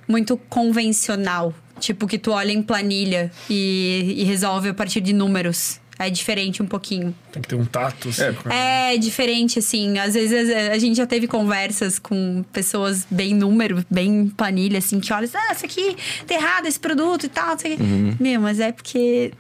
[0.09, 1.55] muito convencional.
[1.81, 5.81] Tipo, que tu olha em planilha e, e resolve a partir de números.
[6.07, 7.15] É diferente um pouquinho.
[7.33, 8.09] Tem que ter um tato.
[8.09, 8.95] Assim, É.
[8.95, 9.99] É diferente, assim.
[9.99, 15.13] Às vezes a gente já teve conversas com pessoas bem número, bem planilha, assim, que
[15.13, 15.97] olham, ah, isso aqui
[16.27, 17.49] tá errado, esse produto e tal.
[17.49, 17.83] Não sei o quê.
[18.21, 19.33] Meu, mas é porque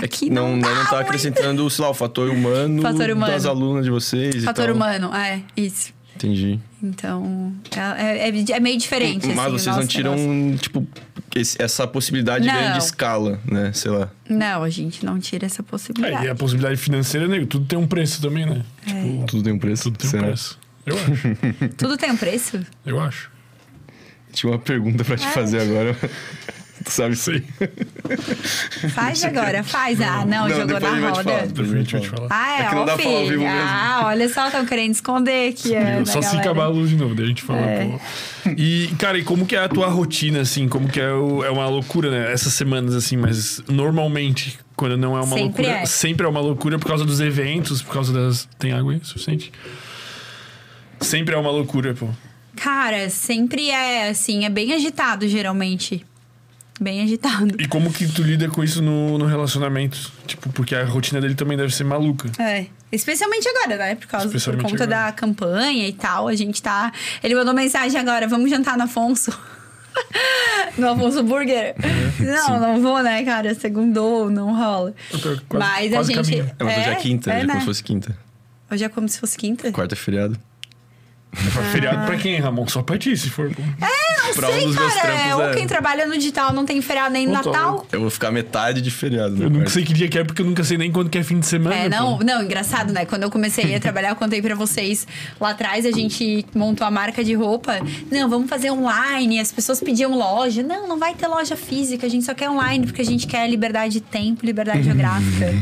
[0.00, 3.10] É aqui que não, não, tá não, tá acrescentando, sei lá, o fator humano, Fator
[3.10, 3.32] humano.
[3.32, 4.36] das alunas de vocês.
[4.36, 4.74] e Fator tal.
[4.74, 5.92] humano, é, isso.
[6.24, 6.60] Entendi.
[6.82, 7.52] Então,
[7.96, 9.26] é, é, é meio diferente.
[9.28, 10.58] Mas assim, vocês não tiram, negócio.
[10.62, 10.86] tipo,
[11.34, 12.60] esse- essa possibilidade de Não.
[12.60, 13.72] grande escala, né?
[13.72, 14.10] Sei lá.
[14.28, 16.26] Não, a gente não tira essa É, possibilidade.
[16.26, 18.62] e a possibilidade financeira, nego, tudo tem um preço também, né?
[18.86, 19.84] Tipo, Tudo tem um preço.
[19.84, 20.26] tudo tem um será?
[20.28, 20.58] preço.
[20.86, 21.74] Eu acho.
[21.76, 22.60] Tudo tem um preço?
[22.86, 23.30] Eu acho.
[24.32, 25.30] Tinha uma pergunta pra te Ah.
[25.30, 25.96] fazer agora.
[26.82, 27.42] Tu sabe Sei.
[28.94, 30.00] Faz agora, faz.
[30.00, 31.22] Ah, não, Não, jogou na roda.
[31.24, 31.46] falar.
[31.46, 32.28] Depois a gente vai te falar.
[32.30, 33.30] Ah, é, É que não ó, dá falar ao filho.
[33.30, 33.58] vivo mesmo.
[33.68, 35.74] Ah, olha só, estão querendo esconder aqui.
[35.74, 37.86] É, Só se acabar a luz de novo, daí a gente fala, É.
[37.86, 38.50] pô.
[38.56, 40.68] E, cara, e como que é a tua rotina, assim?
[40.68, 42.32] Como que é, o- é uma loucura, né?
[42.32, 45.86] Essas semanas, assim, mas normalmente, quando não é uma Sempre loucura, é.
[45.86, 48.48] sempre é uma loucura por causa dos eventos, por causa das.
[48.58, 49.52] Tem água aí suficiente?
[51.00, 52.08] Sempre é uma loucura, pô.
[52.56, 56.04] Cara, sempre é assim, é bem agitado geralmente.
[56.82, 57.54] Bem agitado.
[57.60, 60.10] E como que tu lida com isso no, no relacionamento?
[60.26, 62.30] Tipo, porque a rotina dele também deve ser maluca.
[62.42, 62.66] É.
[62.90, 63.94] Especialmente agora, né?
[63.94, 64.86] Por causa por conta agora.
[64.86, 66.26] da campanha e tal.
[66.28, 66.92] A gente tá.
[67.22, 69.30] Ele mandou mensagem agora, vamos jantar no Afonso.
[70.76, 71.74] no Afonso Burger.
[72.18, 73.54] não, não vou, né, cara?
[73.54, 74.94] Segundou, não rola.
[75.12, 76.16] Eu tô quase- Mas a gente.
[76.16, 76.50] caminho.
[76.58, 77.52] É, hoje é quinta, é, hoje é né?
[77.52, 78.18] como se fosse quinta.
[78.70, 79.70] Hoje é como se fosse quinta.
[79.72, 80.38] Quarta é feriado.
[81.72, 82.66] Feriado pra quem, Ramon?
[82.68, 83.50] Só pra ti, se for.
[83.54, 83.62] pô.
[83.62, 85.06] Não Pra um sei, dos meus cara.
[85.14, 85.54] trampos, ou é.
[85.54, 87.86] quem trabalha no digital não tem feriado nem no Natal.
[87.92, 89.34] Eu vou ficar metade de feriado.
[89.42, 91.18] Eu no nunca sei que dia que é, porque eu nunca sei nem quando que
[91.18, 91.74] é fim de semana.
[91.74, 91.88] É, pô.
[91.90, 93.04] não, não, engraçado, né?
[93.04, 95.06] Quando eu comecei a trabalhar, eu contei pra vocês
[95.40, 97.78] lá atrás, a gente montou a marca de roupa.
[98.10, 100.62] Não, vamos fazer online, as pessoas pediam loja.
[100.62, 103.48] Não, não vai ter loja física, a gente só quer online, porque a gente quer
[103.50, 105.52] liberdade de tempo, liberdade geográfica.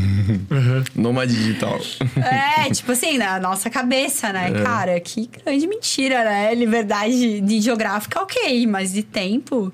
[0.95, 1.81] Nômade digital.
[2.17, 4.51] É, tipo assim, na nossa cabeça, né?
[4.63, 6.55] Cara, que grande mentira, né?
[6.55, 9.73] Liberdade de geográfica, ok, mas de tempo,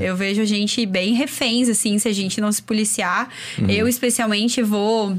[0.00, 3.28] eu vejo a gente bem reféns, assim, se a gente não se policiar.
[3.68, 5.16] Eu, especialmente, vou.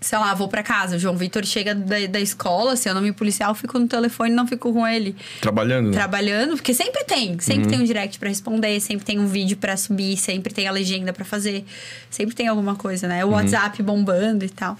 [0.00, 0.96] Sei lá, vou pra casa.
[0.96, 3.86] O João Vitor chega da, da escola, se eu não me policiar, eu fico no
[3.86, 5.14] telefone não fico com ele.
[5.40, 5.92] Trabalhando, né?
[5.92, 7.38] Trabalhando, porque sempre tem.
[7.38, 10.72] Sempre tem um direct pra responder, sempre tem um vídeo pra subir, sempre tem a
[10.72, 11.64] legenda pra fazer.
[12.10, 13.24] Sempre tem alguma coisa, né?
[13.24, 14.76] O WhatsApp bombando e tal.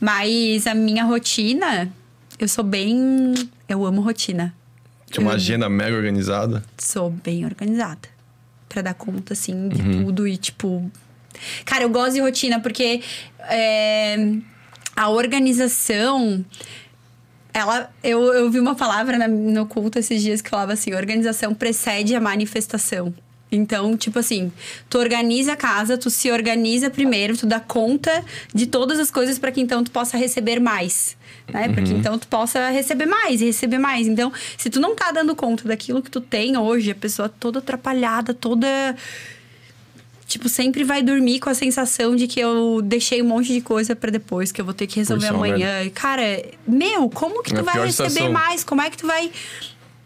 [0.00, 1.92] Mas a minha rotina,
[2.38, 3.34] eu sou bem.
[3.68, 4.54] Eu amo rotina.
[5.10, 6.64] Tinha uma agenda mega organizada.
[6.78, 8.08] Sou bem organizada.
[8.68, 10.90] Pra dar conta, assim, de tudo e, tipo.
[11.64, 13.00] Cara, eu gosto de rotina porque
[13.48, 14.16] é,
[14.96, 16.44] a organização.
[17.52, 21.54] Ela, eu, eu vi uma palavra na- no culto esses dias que falava assim: organização
[21.54, 23.14] precede a manifestação.
[23.52, 24.50] Então, tipo assim,
[24.90, 29.38] tu organiza a casa, tu se organiza primeiro, tu dá conta de todas as coisas
[29.38, 31.16] para que então tu possa receber mais,
[31.52, 31.68] né?
[31.68, 34.06] Para que então tu possa receber mais e receber mais.
[34.06, 37.58] Então, se tu não tá dando conta daquilo que tu tem hoje, a pessoa toda
[37.58, 38.96] atrapalhada, toda
[40.26, 43.94] Tipo, sempre vai dormir com a sensação de que eu deixei um monte de coisa
[43.94, 45.82] pra depois, que eu vou ter que resolver é amanhã.
[45.84, 46.22] E, Cara,
[46.66, 48.64] meu, como que É tu a vai receber mais?
[48.64, 49.30] Como é que tu vai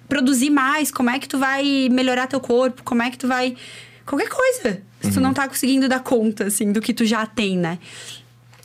[0.09, 0.91] produzir mais?
[0.91, 2.82] Como é que tu vai melhorar teu corpo?
[2.82, 3.57] Como é que tu vai.
[4.05, 4.82] Qualquer coisa.
[5.01, 5.12] Se Uhum.
[5.14, 7.78] tu não tá conseguindo dar conta, assim, do que tu já tem, né?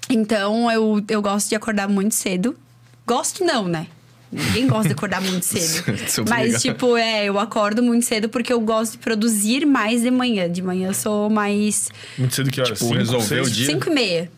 [0.10, 2.58] Então, eu, eu gosto de acordar muito cedo.
[3.06, 3.88] Gosto não, né?
[4.32, 5.84] Ninguém gosta de acordar muito cedo.
[6.28, 10.50] Mas, tipo, é, eu acordo muito cedo porque eu gosto de produzir mais de manhã.
[10.50, 12.80] De manhã eu sou mais Muito cedo que horas?
[12.80, 13.66] Tipo, Cinco, resolver o dia.
[13.68, 14.32] Cinco e meia.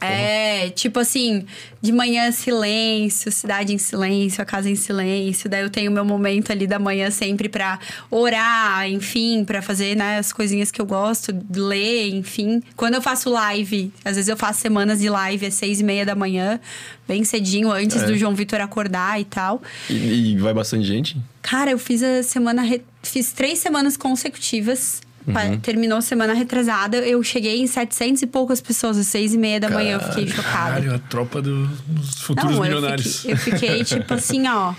[0.00, 1.44] É, tipo assim,
[1.80, 5.48] de manhã silêncio, cidade em silêncio, a casa em silêncio.
[5.48, 7.78] Daí eu tenho meu momento ali da manhã sempre pra
[8.10, 12.62] orar, enfim, pra fazer né, as coisinhas que eu gosto, de ler, enfim.
[12.76, 16.04] Quando eu faço live, às vezes eu faço semanas de live às seis e meia
[16.04, 16.58] da manhã,
[17.06, 18.06] bem cedinho, antes É.
[18.06, 19.62] do João Vitor acordar e tal.
[19.88, 21.16] E, e vai bastante gente?
[21.42, 22.62] Cara, eu fiz a semana.
[23.02, 25.00] Fiz três semanas consecutivas.
[25.32, 26.96] Pa- Terminou semana retrasada.
[26.98, 29.94] Eu cheguei em 700 e poucas pessoas, às seis e meia da manhã.
[29.96, 30.52] Eu fiquei chocada.
[30.72, 33.16] Caralho, a tropa do- dos futuros Não, eu milionários.
[33.20, 34.74] fiquei, eu fiquei, tipo assim, ó.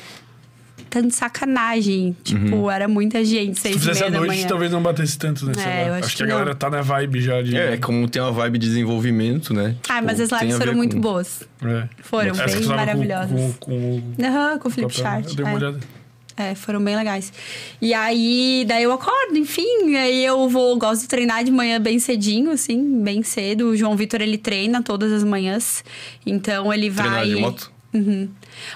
[0.89, 2.13] Tanto de sacanagem.
[2.21, 4.47] Tipo, era muita gente, Se seis tu e fizesse à da noite, manhã.
[4.47, 5.53] talvez não batesse tanto, né?
[5.57, 6.33] É, eu acho acho que que a não.
[6.33, 7.55] galera tá na vibe já de.
[7.55, 9.75] É, como tem uma vibe de desenvolvimento, né?
[9.87, 11.43] Ah, mas Tipo, as tem lives a foram muito com- boas.
[11.63, 11.87] É.
[12.03, 13.31] Foram Essa bem com- maravilhosas.
[13.31, 15.29] Com, com, o Aham, com o Felipe papel, Chart.
[15.29, 15.55] Eu dei uma é.
[15.55, 15.79] olhada.
[16.41, 17.31] É, foram bem legais.
[17.81, 21.99] E aí, daí eu acordo, enfim, aí eu vou, gosto de treinar de manhã bem
[21.99, 23.69] cedinho, assim, bem cedo.
[23.69, 25.83] O João Vitor, ele treina todas as manhãs,
[26.25, 27.07] então ele vai...
[27.07, 27.71] Treinar de moto?
[27.93, 28.29] Uhum.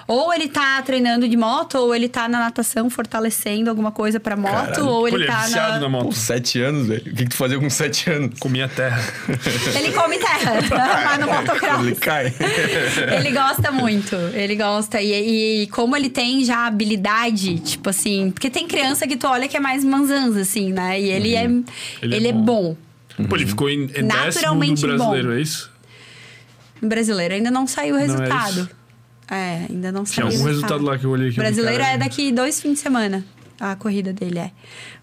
[0.07, 4.35] Ou ele tá treinando de moto, ou ele tá na natação fortalecendo alguma coisa pra
[4.35, 4.85] moto, Caralho.
[4.87, 5.89] ou Pô, ele ele é tá viciado na...
[5.89, 6.15] na Pô, moto.
[6.15, 7.01] sete anos, velho.
[7.01, 8.39] O que, que tu fazia com sete anos?
[8.39, 9.01] Comia terra.
[9.77, 10.53] Ele come terra,
[11.05, 11.79] mas no motocross.
[11.81, 12.33] Ele cai.
[13.17, 15.01] Ele gosta muito, ele gosta.
[15.01, 19.47] E, e como ele tem já habilidade, tipo assim, porque tem criança que tu olha
[19.47, 20.99] que é mais manzanza, assim, né?
[20.99, 21.65] E ele é ele,
[22.15, 22.75] Ele é é bom.
[23.29, 25.33] Pô, ele ficou em, em décimo Naturalmente do brasileiro, bom.
[25.35, 25.71] é isso?
[26.81, 28.59] Brasileiro ainda não saiu o Não é resultado.
[28.61, 28.69] isso?
[29.29, 31.37] É, ainda não Tinha saiu algum resultado lá que eu olhei aqui.
[31.37, 33.25] Brasileiro é daqui dois fins de semana.
[33.59, 34.51] A corrida dele é.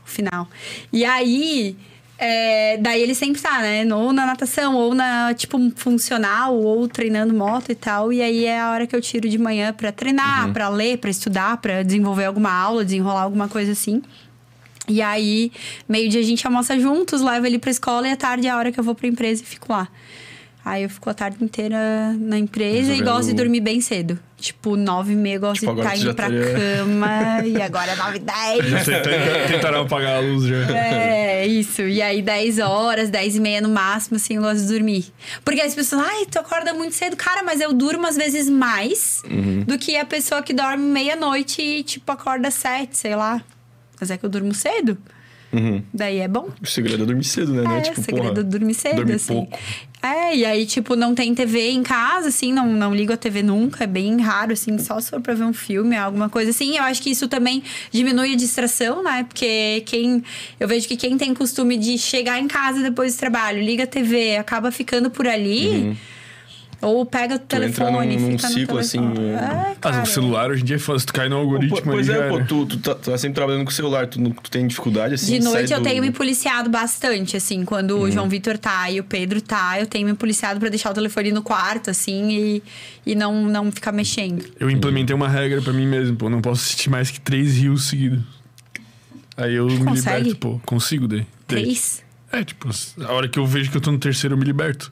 [0.05, 0.49] O final.
[0.93, 1.77] E aí.
[2.18, 3.85] é, daí ele sempre tá, né?
[3.93, 8.12] Ou na natação, ou na, tipo, funcional, ou treinando moto e tal.
[8.12, 11.11] E aí é a hora que eu tiro de manhã pra treinar, pra ler, pra
[11.11, 14.01] estudar, pra desenvolver alguma aula, desenrolar alguma coisa assim.
[14.89, 15.51] E aí,
[15.89, 18.70] meio-dia a gente almoça juntos, leva ele pra escola e à tarde é a hora
[18.70, 19.89] que eu vou pra empresa e fico lá.
[20.65, 21.77] Aí eu fico a tarde inteira
[22.21, 24.17] na empresa e Resolvendo- gosto de dormir bem cedo.
[24.39, 27.43] Tipo, nove e meia gosto Tipo, de estar tu indo pra estaria- cama.
[27.47, 28.85] e agora é nove e dez.
[28.85, 30.57] Tenta- Tentaram apagar a luz já.
[30.77, 31.83] É, isso.
[31.83, 35.07] E aí, 10 horas, 10 e meia no máximo, assim, eu gosto de dormir.
[35.45, 37.17] Porque as pessoas, ai, tu acorda muito cedo.
[37.17, 39.65] Cara, mas eu durmo às vezes mais Uhum.
[39.65, 43.43] do que a pessoa que dorme meia-noite e, tipo, acorda sete, sei lá.
[44.01, 44.97] Mas é que eu durmo cedo.
[45.53, 45.83] Uhum.
[45.93, 46.49] Daí é bom.
[46.63, 47.63] O segredo é dormir cedo, né?
[47.63, 49.35] Não É, tipo, o segredo porra, é dormir cedo, dormir assim.
[49.35, 49.59] pouco.
[50.03, 53.41] É, e aí, tipo, não tem TV em casa, assim, não, não ligo a TV
[53.41, 56.77] nunca, é bem raro, assim, só se for pra ver um filme, alguma coisa assim.
[56.77, 57.62] Eu acho que isso também
[57.93, 59.23] diminui a distração, né?
[59.23, 60.24] Porque quem.
[60.59, 63.87] Eu vejo que quem tem costume de chegar em casa depois do trabalho, liga a
[63.87, 65.97] TV, acaba ficando por ali.
[66.83, 69.29] Ou pega o Tu entra telefone, num- num fica no ciclo, assim, telefone.
[69.29, 69.35] é.
[69.37, 70.03] Ah, cara.
[70.03, 72.29] o celular hoje em dia é fácil, tu cai no algoritmo Pô, pois aí é,
[72.29, 74.67] pô, tu, tu, tá, tu tá sempre trabalhando com o celular, tu, não- tu tem
[74.67, 75.39] dificuldade assim.
[75.39, 78.03] De sai noite eu do- tenho me policiado bastante, assim, quando Uhum.
[78.03, 80.95] o João Vitor tá e o Pedro tá, eu tenho me policiado pra deixar o
[80.95, 82.63] telefone no quarto, assim, e,
[83.07, 84.45] e não, não ficar mexendo.
[84.59, 86.29] Eu implementei uma regra pra mim mesmo, pô.
[86.29, 88.21] Não posso assistir mais que três rios seguidos.
[89.37, 90.19] Aí eu me consegue?
[90.19, 90.61] liberto, pô.
[90.67, 91.07] Consigo.
[91.07, 91.27] Daí.
[91.47, 92.03] Três?
[92.33, 92.69] É, tipo,
[93.07, 94.91] a hora que eu vejo que eu tô no terceiro, eu me liberto.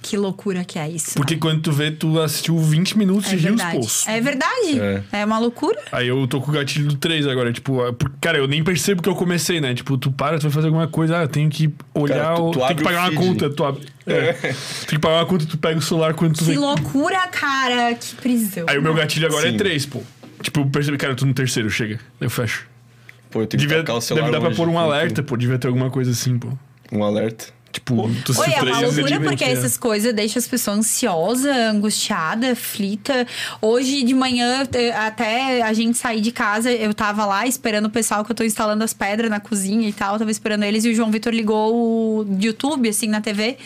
[0.00, 1.14] Que loucura que é isso.
[1.16, 3.78] Porque quando tu vê, tu assistiu 20 minutos é de rios, verdade.
[4.04, 4.10] pô.
[4.10, 4.80] É verdade.
[4.80, 5.02] É.
[5.20, 5.24] É.
[5.24, 5.76] uma loucura.
[5.90, 8.62] Aí eu tô com o gatilho do 3 agora, tipo, ah, por- cara, eu nem
[8.62, 9.74] percebo que eu comecei, né?
[9.74, 12.42] Tipo, tu para, tu vai fazer alguma coisa, ah, eu tenho que olhar, Cara, tu-
[12.42, 13.86] o- tu tem que pagar uma conta, tu abre.
[14.06, 14.32] É.
[14.32, 14.54] tem
[14.90, 16.58] que pagar uma conta, tu pega o celular quando tu Que vê.
[16.58, 17.94] loucura, cara.
[17.94, 18.66] Que prisão.
[18.68, 19.54] Aí o meu gatilho agora Sim.
[19.54, 20.00] é 3, pô.
[20.40, 21.98] Tipo, eu percebi, cara, eu tô no terceiro, chega.
[22.20, 22.66] Eu fecho.
[23.30, 25.36] Pô, eu tenho que Devia, tacar o celular deve dar pra pôr um alerta, pô.
[25.36, 26.48] Devia ter alguma coisa assim, pô.
[26.88, 27.46] que- Um alerta.
[27.70, 32.52] Tipo, tu Oi, é uma loucura porque vem, essas coisas deixam as pessoas ansiosas, angustiadas,
[32.52, 33.26] aflita.
[33.60, 34.66] Hoje de manhã,
[34.96, 38.42] até a gente sair de casa, eu tava lá esperando o pessoal que eu tô
[38.42, 40.18] instalando as pedras na cozinha e tal.
[40.18, 43.58] Tava esperando eles e o João Vitor ligou o YouTube, assim, na TV.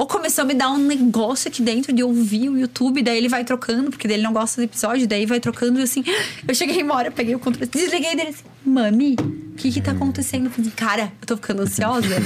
[0.00, 3.28] Ou começou a me dar um negócio aqui dentro de ouvir o YouTube, daí ele
[3.28, 6.02] vai trocando, porque daí ele não gosta do episódio, daí vai trocando e assim.
[6.48, 9.90] Eu cheguei uma hora, peguei o controle, desliguei dele assim, mami, o que que tá
[9.90, 10.46] acontecendo?
[10.46, 12.08] Eu falei, cara, eu tô ficando ansiosa.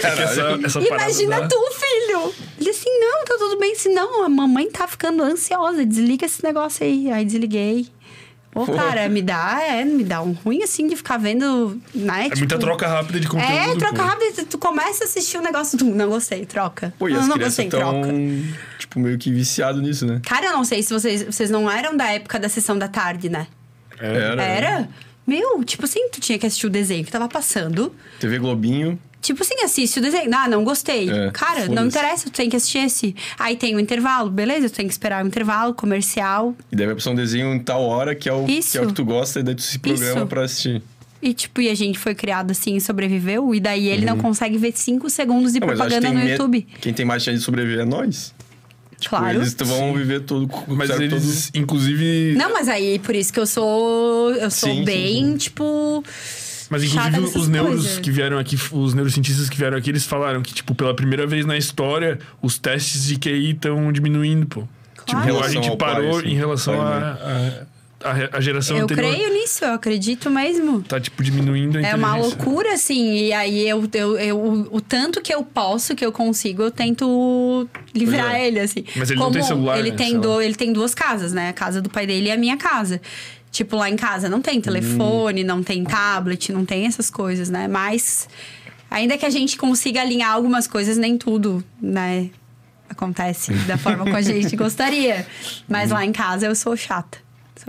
[0.00, 2.34] Que essa, essa parada Imagina dá- tu, filho!
[2.60, 3.76] Ele assim, não, tá tudo bem.
[3.76, 5.86] Se não, a mamãe tá ficando ansiosa.
[5.86, 7.12] Desliga esse negócio aí.
[7.12, 7.86] Aí desliguei.
[8.54, 8.72] Ô, Pô.
[8.72, 12.28] cara, me dá, é, me dá um ruim assim de ficar vendo, né?
[12.30, 13.52] É muita troca rápida de conteúdo.
[13.52, 14.02] É, troca pô.
[14.02, 14.46] rápido.
[14.46, 16.94] Tu começa a assistir o negócio, tu não gostei, troca.
[16.96, 18.08] Pô, e não, as não crianças estão, troca.
[18.78, 20.20] tipo, meio que viciado nisso, né?
[20.24, 23.28] Cara, eu não sei se vocês, vocês não eram da época da sessão da tarde,
[23.28, 23.48] né?
[23.98, 24.42] Era.
[24.42, 24.88] Era?
[25.26, 27.94] Meu, tipo assim, tu tinha que assistir o desenho que tava passando.
[28.20, 28.98] TV Globinho.
[29.24, 30.30] Tipo assim, assiste o desenho.
[30.34, 31.08] Ah, não gostei.
[31.08, 33.16] É, Cara, não interessa, tu tem que assistir esse.
[33.38, 34.68] Aí tem o intervalo, beleza?
[34.68, 36.54] Tu tem que esperar o intervalo comercial.
[36.70, 38.72] E deve passar um desenho em tal hora que é o, Isso.
[38.72, 40.26] que, é o que tu gosta e daí tu se programa Isso.
[40.26, 40.82] pra assistir.
[41.22, 43.54] E, tipo, e a gente foi criado assim e sobreviveu.
[43.54, 45.74] E daí ele não consegue ver cinco segundos de Não, Uhum.
[45.74, 46.66] propaganda no me- YouTube.
[46.82, 48.34] Quem tem mais chance de sobreviver é nós.
[49.00, 49.38] Tipo, Claro.
[49.38, 52.34] Eles vão viver todo Mas eles, inclusive.
[52.36, 54.32] Não, mas aí por isso que eu sou.
[54.32, 55.36] Eu sou Sim, sim, bem, sim.
[55.38, 56.04] tipo.
[56.70, 57.98] Mas inclusive os neuros coisas.
[57.98, 61.44] que vieram aqui, os neurocientistas que vieram aqui, eles falaram que, tipo, pela primeira vez
[61.44, 64.68] na história, os testes de QI estão diminuindo, pô.
[65.06, 65.26] Claro.
[65.26, 67.18] Tipo, a gente ao pai, parou assim, em relação à
[68.04, 69.14] a, a, a geração Eu anterior.
[69.14, 70.82] creio nisso, eu acredito mesmo.
[70.82, 73.14] Tá, tipo, diminuindo a É uma loucura, assim.
[73.14, 76.70] E aí, eu, eu, eu, o, o tanto que eu posso, que eu consigo, eu
[76.70, 78.46] tento livrar é.
[78.46, 78.84] ele, assim.
[78.94, 79.96] Mas ele não tem celular, Ele, né?
[79.96, 81.48] tem do, ele tem duas casas, né?
[81.48, 83.00] A casa do pai dele e a minha casa.
[83.54, 87.68] Tipo, lá em casa não tem telefone, não tem tablet, não tem essas coisas, né?
[87.68, 88.28] Mas,
[88.90, 92.30] ainda que a gente consiga alinhar algumas coisas, nem tudo, né?
[92.90, 95.24] Acontece da forma como a gente gostaria.
[95.68, 97.18] Mas lá em casa eu sou chata.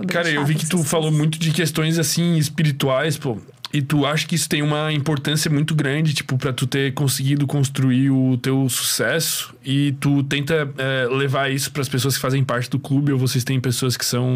[0.08, 3.38] Cara, eu vi que tu falou muito de questões assim espirituais, pô.
[3.72, 7.46] E tu acha que isso tem uma importância muito grande, tipo, pra tu ter conseguido
[7.46, 12.70] construir o teu sucesso e tu tenta é, levar isso pras pessoas que fazem parte
[12.70, 14.28] do clube ou vocês têm pessoas que são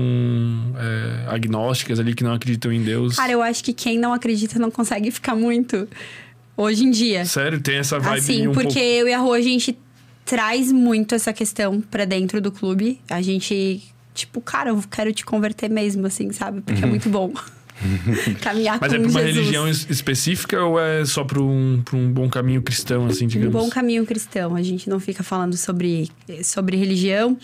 [0.76, 3.16] é, agnósticas ali, que não acreditam em Deus?
[3.16, 5.88] Cara, eu acho que quem não acredita não consegue ficar muito
[6.56, 7.24] hoje em dia.
[7.24, 8.78] Sério, tem essa vibe Assim, um porque pouco...
[8.78, 9.78] eu e a Rô, a gente
[10.24, 13.00] traz muito essa questão pra dentro do clube.
[13.08, 13.82] A gente,
[14.14, 16.60] tipo, cara, eu quero te converter mesmo, assim, sabe?
[16.60, 17.32] Porque é muito bom.
[18.40, 18.78] Caminhar.
[18.80, 19.36] Mas com é pra uma Jesus.
[19.36, 23.28] religião es- específica ou é só pra um, pra um bom caminho cristão, assim, Um
[23.28, 23.52] digamos?
[23.52, 24.54] bom caminho cristão.
[24.54, 26.10] A gente não fica falando sobre,
[26.42, 27.36] sobre religião.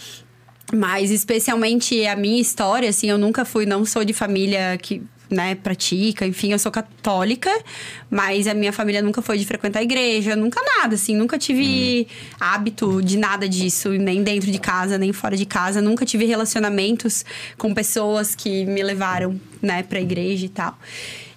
[0.75, 5.01] Mas especialmente a minha história, assim, eu nunca fui, não sou de família que,
[5.31, 7.51] né, pratica, enfim, eu sou católica,
[8.11, 12.07] mas a minha família nunca foi de frequentar a igreja, nunca nada, assim, nunca tive
[12.39, 17.25] hábito de nada disso, nem dentro de casa, nem fora de casa, nunca tive relacionamentos
[17.59, 20.79] com pessoas que me levaram, né, pra igreja e tal.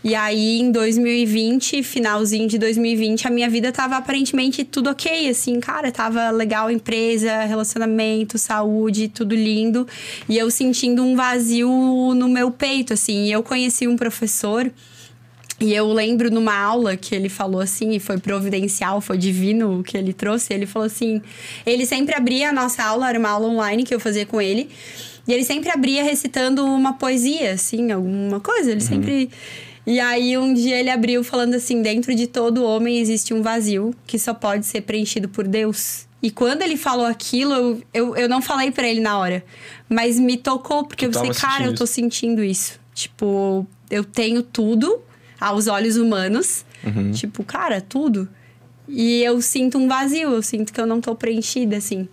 [0.02, 5.60] E aí, em 2020, finalzinho de 2020, a minha vida tava aparentemente tudo ok, assim,
[5.60, 9.86] cara, tava legal, empresa, relacionamento, saúde, tudo lindo.
[10.30, 11.70] E eu sentindo um vazio
[12.16, 13.26] no meu peito, assim.
[13.26, 14.72] E eu conheci um professor.
[15.60, 19.84] E eu lembro numa aula que ele falou assim, e foi providencial, foi divino o
[19.84, 20.54] que ele trouxe.
[20.54, 21.22] Ele falou assim:
[21.66, 24.70] ele sempre abria a nossa aula, era uma aula online que eu fazia com ele,
[25.28, 28.72] e ele sempre abria recitando uma poesia, assim, alguma coisa.
[28.72, 29.30] Ele sempre.
[29.90, 33.92] E aí um dia ele abriu falando assim: dentro de todo homem existe um vazio
[34.06, 36.08] que só pode ser preenchido por Deus.
[36.22, 39.44] E quando ele falou aquilo, eu, eu, eu não falei pra ele na hora,
[39.90, 42.80] mas me tocou, porque eu pensei, tava cara, eu tô sentindo isso.
[42.94, 45.02] Tipo, eu tenho tudo
[45.42, 46.64] aos olhos humanos.
[47.12, 48.30] Tipo, cara, tudo.
[48.88, 52.08] E eu sinto um vazio, eu sinto que eu não tô preenchida, assim.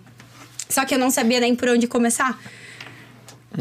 [0.67, 2.39] Só que eu não sabia nem por onde começar.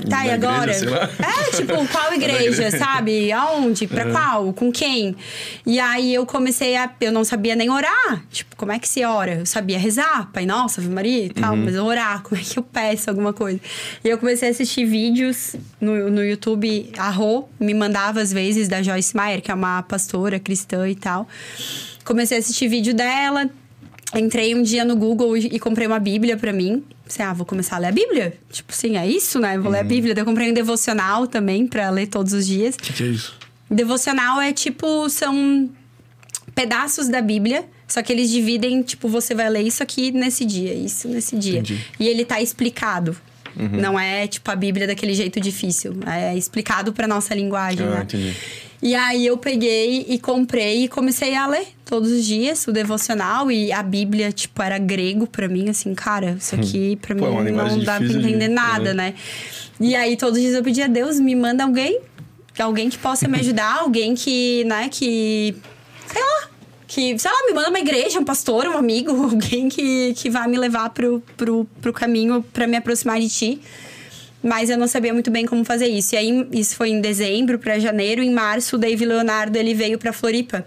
[0.09, 0.77] Tá, e agora?
[0.77, 1.11] igreja.
[1.19, 3.33] É, tipo, qual igreja, sabe?
[3.33, 3.87] Aonde?
[3.87, 4.53] Pra qual?
[4.53, 5.17] Com quem?
[5.65, 6.91] E aí eu comecei a.
[7.01, 8.23] Eu não sabia nem orar.
[8.31, 9.37] Tipo, como é que se ora?
[9.37, 12.63] Eu sabia rezar, Pai Nossa, Ave Maria e tal, mas orar, como é que eu
[12.63, 13.59] peço alguma coisa?
[14.05, 16.91] E eu comecei a assistir vídeos no, no YouTube.
[16.99, 20.95] A Rô me mandava às vezes da Joyce Meyer, que é uma pastora cristã e
[20.95, 21.27] tal.
[22.05, 23.49] Comecei a assistir vídeo dela.
[24.15, 26.83] Entrei um dia no Google e, e comprei uma Bíblia pra mim.
[27.05, 28.35] Pensei, ah, vou começar a ler a Bíblia.
[28.51, 29.59] Tipo assim, é isso, né?
[29.59, 30.15] Vou ler a Bíblia.
[30.15, 32.75] Daí eu comprei um devocional também pra ler todos os dias.
[32.77, 33.35] O que, que é isso?
[33.71, 35.69] Devocional é tipo, são
[36.55, 40.73] pedaços da Bíblia, só que eles dividem, tipo, você vai ler isso aqui nesse dia,
[40.73, 41.59] isso nesse dia.
[41.59, 41.81] Entendi.
[42.01, 43.17] E ele tá explicado.
[43.59, 45.95] Não é, tipo, a Bíblia daquele jeito difícil.
[46.07, 48.03] É explicado pra nossa linguagem, Ah, né?
[48.03, 48.37] entendi.
[48.83, 53.51] E aí eu peguei e comprei e comecei a ler todos os dias o devocional
[53.51, 57.43] e a Bíblia, tipo, era grego pra mim, assim, cara, isso aqui pra Pô, é
[57.45, 58.95] mim não dá pra difícil de- entender nada, é.
[58.95, 59.15] né?
[59.81, 62.01] E aí todos os dias eu pedia a Deus, me manda alguém,
[62.59, 65.55] alguém que possa me ajudar, alguém que, né, que
[66.07, 66.49] sei lá,
[66.87, 70.47] que, sei lá, me manda uma igreja, um pastor, um amigo, alguém que, que vai
[70.49, 73.61] me levar pro, pro, pro caminho pra me aproximar de ti.
[74.43, 76.15] Mas eu não sabia muito bem como fazer isso.
[76.15, 78.23] E aí, isso foi em dezembro pra janeiro.
[78.23, 80.65] Em março, o Dave Leonardo, ele veio pra Floripa.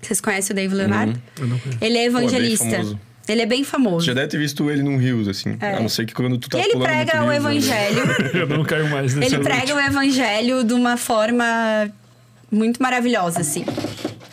[0.00, 1.20] Vocês conhecem o Dave Leonardo?
[1.38, 1.78] Eu não conheço.
[1.80, 2.98] Ele é Pô, é evangelista.
[3.28, 4.06] ele é bem famoso.
[4.06, 5.56] Já deve ter visto ele num rios, assim.
[5.60, 5.76] É.
[5.76, 7.36] A não ser que quando tu tá ele prega o rios, né?
[7.36, 8.02] evangelho.
[8.34, 11.92] Eu não caio mais nesse Ele prega o evangelho de uma forma
[12.50, 13.64] muito maravilhosa, assim.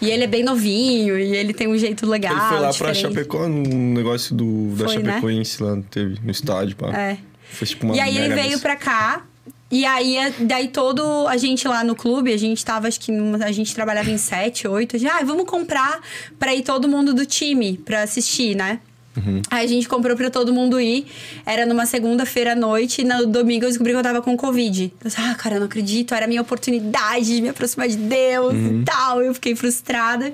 [0.02, 2.32] E ele é bem novinho, e ele tem um jeito legal.
[2.32, 3.02] Ele foi lá pra diferente.
[3.02, 5.14] Chapecó, no negócio do, da Foi, né?
[5.14, 6.98] Chapecoense lá, teve no estádio, pá.
[6.98, 7.18] É.
[7.52, 8.60] Fez tipo uma E aí ele veio missa.
[8.60, 9.24] pra cá.
[9.72, 13.12] E aí, é- daí todo a gente lá no clube, a gente tava, acho que
[13.44, 14.98] a gente trabalhava em sete, oito.
[14.98, 16.00] Já, ah, vamos comprar
[16.40, 18.80] pra ir todo mundo do time pra assistir, né?
[19.16, 19.42] Uhum.
[19.52, 21.06] Aí a gente comprou pra todo mundo ir.
[21.46, 24.94] Era numa segunda-feira à noite e no domingo eu descobri que eu tava com Covid.
[25.04, 26.16] Eu disse, ah, cara, eu não acredito.
[26.16, 28.82] Era a minha oportunidade de me aproximar de Deus Uhum.
[28.82, 29.22] e tal.
[29.22, 30.32] Eu fiquei frustrada.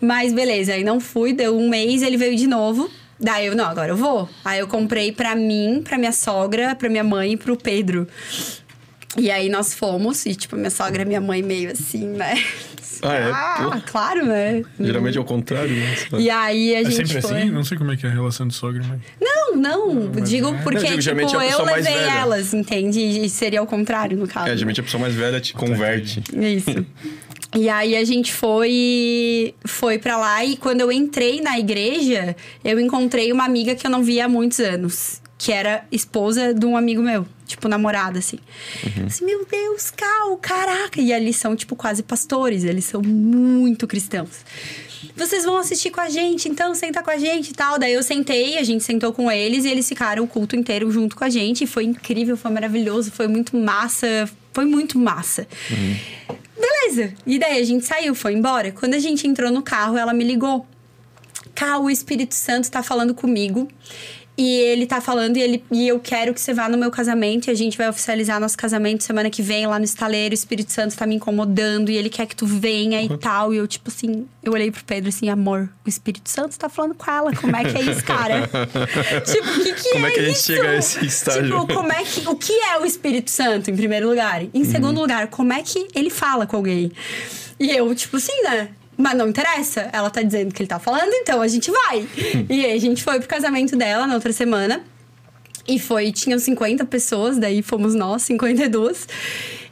[0.00, 1.32] Mas beleza, aí não fui.
[1.32, 2.90] Deu um mês, ele veio de novo.
[3.20, 4.28] Daí eu, não, agora eu vou.
[4.44, 8.06] Aí eu comprei pra mim, pra minha sogra, pra minha mãe e pro Pedro.
[9.16, 12.34] E aí nós fomos, e tipo, minha sogra e minha mãe meio assim, né?
[13.02, 13.30] Ah, é?
[13.30, 14.62] Ah, claro, né?
[14.78, 15.94] Geralmente é o contrário, né?
[16.18, 17.38] E aí a É gente sempre foi...
[17.42, 17.50] assim?
[17.50, 19.00] Não sei como é que é a relação de sogra, mas.
[19.20, 20.10] Não, não.
[20.22, 20.62] digo é.
[20.62, 22.18] porque, Não, digo, tipo, geralmente é a eu pessoa mais levei velha.
[22.18, 23.00] elas, entende?
[23.00, 24.48] E seria o contrário, no caso.
[24.48, 26.22] É, geralmente a pessoa mais velha te converte.
[26.32, 26.86] Isso.
[27.56, 32.78] E aí a gente foi foi para lá e quando eu entrei na igreja, eu
[32.78, 36.76] encontrei uma amiga que eu não via há muitos anos, que era esposa de um
[36.76, 38.40] amigo meu, tipo namorada assim.
[39.06, 44.44] assim meu Deus, Cal, caraca, e eles são tipo quase pastores, eles são muito cristãos.
[45.16, 47.78] Vocês vão assistir com a gente, então senta com a gente e tal.
[47.78, 51.16] Daí eu sentei, a gente sentou com eles e eles ficaram o culto inteiro junto
[51.16, 51.64] com a gente.
[51.64, 55.46] E foi incrível, foi maravilhoso, foi muito massa, foi muito massa.
[56.56, 57.14] Beleza.
[57.26, 58.72] E daí a gente saiu, foi embora.
[58.72, 60.66] Quando a gente entrou no carro, ela me ligou.
[61.54, 63.68] Cá, o Espírito Santo tá falando comigo.
[64.38, 67.48] E ele tá falando e, ele, e eu quero que você vá no meu casamento
[67.48, 70.32] e a gente vai oficializar nosso casamento semana que vem lá no estaleiro.
[70.32, 73.52] O Espírito Santo tá me incomodando e ele quer que tu venha e tal.
[73.52, 76.94] E eu, tipo assim, eu olhei pro Pedro assim, amor, o Espírito Santo tá falando
[76.94, 77.34] com ela.
[77.34, 78.48] Como é que é isso, cara?
[79.26, 80.46] tipo, o que, que Como é é que a gente isso?
[80.46, 81.42] chega a esse estágio?
[81.42, 84.44] Tipo, como é que, o que é o Espírito Santo, em primeiro lugar?
[84.54, 86.92] Em segundo lugar, como é que ele fala com alguém?
[87.58, 88.68] E eu, tipo assim, né?
[88.98, 89.88] Mas não interessa.
[89.92, 92.08] Ela tá dizendo que ele tá falando, então a gente vai.
[92.50, 94.82] e aí a gente foi pro casamento dela na outra semana.
[95.68, 99.06] E foi, tinham 50 pessoas, daí fomos nós, 52.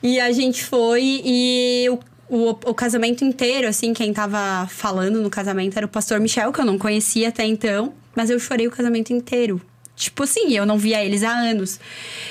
[0.03, 1.99] E a gente foi e o,
[2.29, 6.61] o, o casamento inteiro, assim, quem tava falando no casamento era o pastor Michel, que
[6.61, 7.95] eu não conhecia até então.
[8.15, 9.61] Mas eu chorei o casamento inteiro.
[9.97, 11.81] Tipo assim, eu não via eles há anos.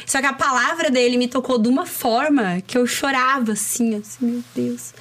[0.06, 4.26] Só que a palavra dele me tocou de uma forma que eu chorava, assim, assim,
[4.26, 4.94] meu Deus.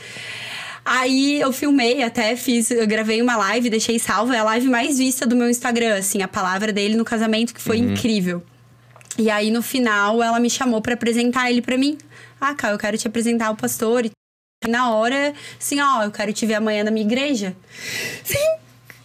[0.85, 4.99] Aí eu filmei, até fiz, eu gravei uma live, deixei salva, é a live mais
[4.99, 8.43] vista do meu Instagram, assim, a palavra dele no casamento, que foi incrível.
[9.17, 11.97] E aí no final ela me chamou pra apresentar ele pra mim.
[12.41, 14.05] Ah, cara, eu quero te apresentar o pastor.
[14.05, 14.11] E
[14.69, 17.57] na hora, assim, ó, eu quero te ver amanhã na minha igreja.
[18.23, 18.37] Sim,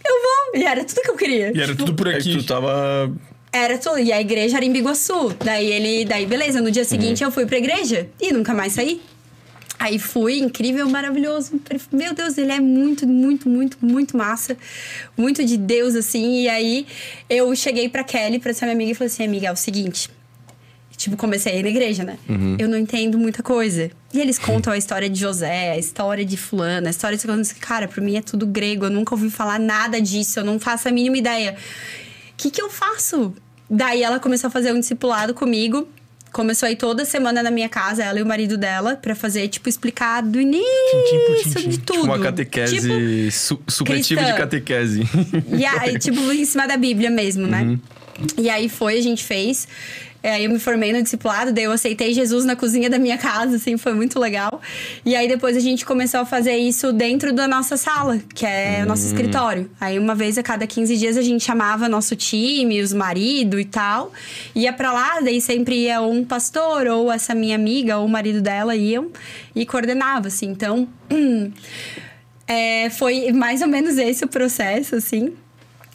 [0.04, 0.14] eu
[0.52, 0.60] vou.
[0.60, 1.52] E era tudo que eu queria.
[1.56, 2.36] E era Tipo, tudo por aqui.
[2.36, 3.10] tu tava.
[3.52, 3.98] era tudo.
[4.00, 5.34] E a igreja era em Biguaçu.
[5.42, 6.04] Daí ele.
[6.04, 9.00] Daí, beleza, no dia seguinte eu fui pra igreja e nunca mais saí.
[9.80, 11.58] Aí fui, incrível, maravilhoso.
[11.90, 14.54] Meu Deus, ele é muito, muito, muito, muito massa.
[15.16, 16.42] Muito de Deus, assim.
[16.42, 16.86] E aí
[17.30, 20.10] eu cheguei pra Kelly, pra ser minha amiga, e falei assim: amiga, é o seguinte.
[20.98, 22.18] Tipo, comecei a ir na igreja, né?
[22.58, 23.90] Eu não entendo muita coisa.
[24.12, 27.54] E eles contam a história de José, a história de fulano, a história de...
[27.54, 28.84] Cara, pra mim é tudo grego.
[28.84, 30.40] Eu nunca ouvi falar nada disso.
[30.40, 31.56] Eu não faço a mínima ideia.
[32.32, 33.34] O que que eu faço?
[33.70, 35.88] Daí ela começou a fazer um discipulado comigo.
[36.32, 39.48] Começou a ir toda semana na minha casa, ela e o marido dela, pra fazer,
[39.48, 41.68] tipo, explicar do início Tintim por tintim.
[41.68, 42.00] de Tipo tudo.
[42.00, 45.02] Tipo uma catequese, su supletivo de catequese.
[45.56, 47.62] E aí, tipo, em cima da Bíblia mesmo, né?
[47.62, 47.78] Uhum.
[48.38, 49.66] E aí foi, a gente fez.
[50.22, 53.16] É, Aí eu me formei no discipulado, daí eu aceitei Jesus na cozinha da minha
[53.16, 54.60] casa, assim, foi muito legal.
[55.04, 58.80] E aí depois a gente começou a fazer isso dentro da nossa sala, que é
[58.84, 59.70] o nosso escritório.
[59.80, 63.64] Aí uma vez a cada 15 dias a gente chamava nosso time, os marido e
[63.64, 64.12] tal,
[64.54, 68.40] ia pra lá, daí sempre ia um pastor ou essa minha amiga ou o marido
[68.40, 69.10] dela iam
[69.54, 70.46] e coordenava, assim.
[70.46, 70.86] Então,
[72.46, 75.32] é, foi mais ou menos esse o processo, assim.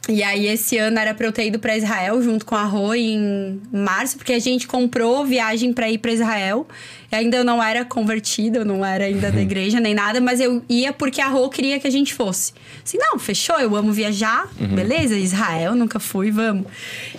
[0.07, 2.93] E aí, esse ano era pra eu ter ido pra Israel junto com a Rô
[2.93, 6.67] em março, porque a gente comprou viagem pra ir pra Israel.
[7.11, 10.39] E ainda eu não era convertida, eu não era ainda da igreja nem nada, mas
[10.39, 12.53] eu ia porque a Rô queria que a gente fosse.
[12.83, 16.67] Assim, não, fechou, eu amo viajar, beleza, Israel, nunca fui, vamos.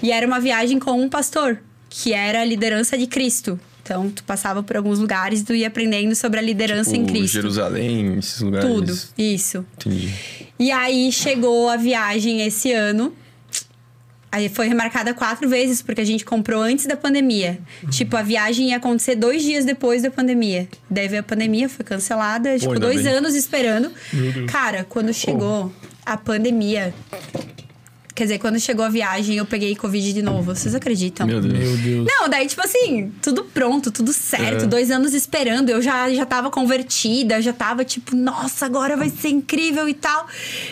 [0.00, 1.58] E era uma viagem com um pastor,
[1.90, 3.58] que era a liderança de Cristo.
[3.86, 7.12] Então, tu passava por alguns lugares e tu ia aprendendo sobre a liderança em Tipo,
[7.18, 7.34] Cristo.
[7.34, 8.68] Jerusalém, esses lugares.
[8.68, 9.64] Tudo, isso.
[9.76, 10.12] Entendi.
[10.58, 13.14] E aí chegou a viagem esse ano.
[14.32, 17.60] Aí foi remarcada quatro vezes, porque a gente comprou antes da pandemia.
[17.88, 20.68] Tipo, a viagem ia acontecer dois dias depois da pandemia.
[20.90, 22.58] Daí veio a pandemia, foi cancelada.
[22.58, 23.12] tipo, ainda dois bem.
[23.12, 23.92] anos esperando.
[24.48, 25.72] Cara, quando chegou
[26.04, 26.92] a pandemia.
[28.16, 30.54] Quer dizer, quando chegou a viagem, eu peguei Covid de novo.
[30.54, 31.26] Vocês acreditam?
[31.26, 31.52] Meu Deus.
[31.52, 32.06] Meu Deus.
[32.08, 34.66] Não, daí, tipo assim, tudo pronto, tudo certo, É.
[34.66, 35.68] dois anos esperando.
[35.68, 40.26] Eu já, já tava convertida, já tava tipo, nossa, agora vai ser incrível e tal.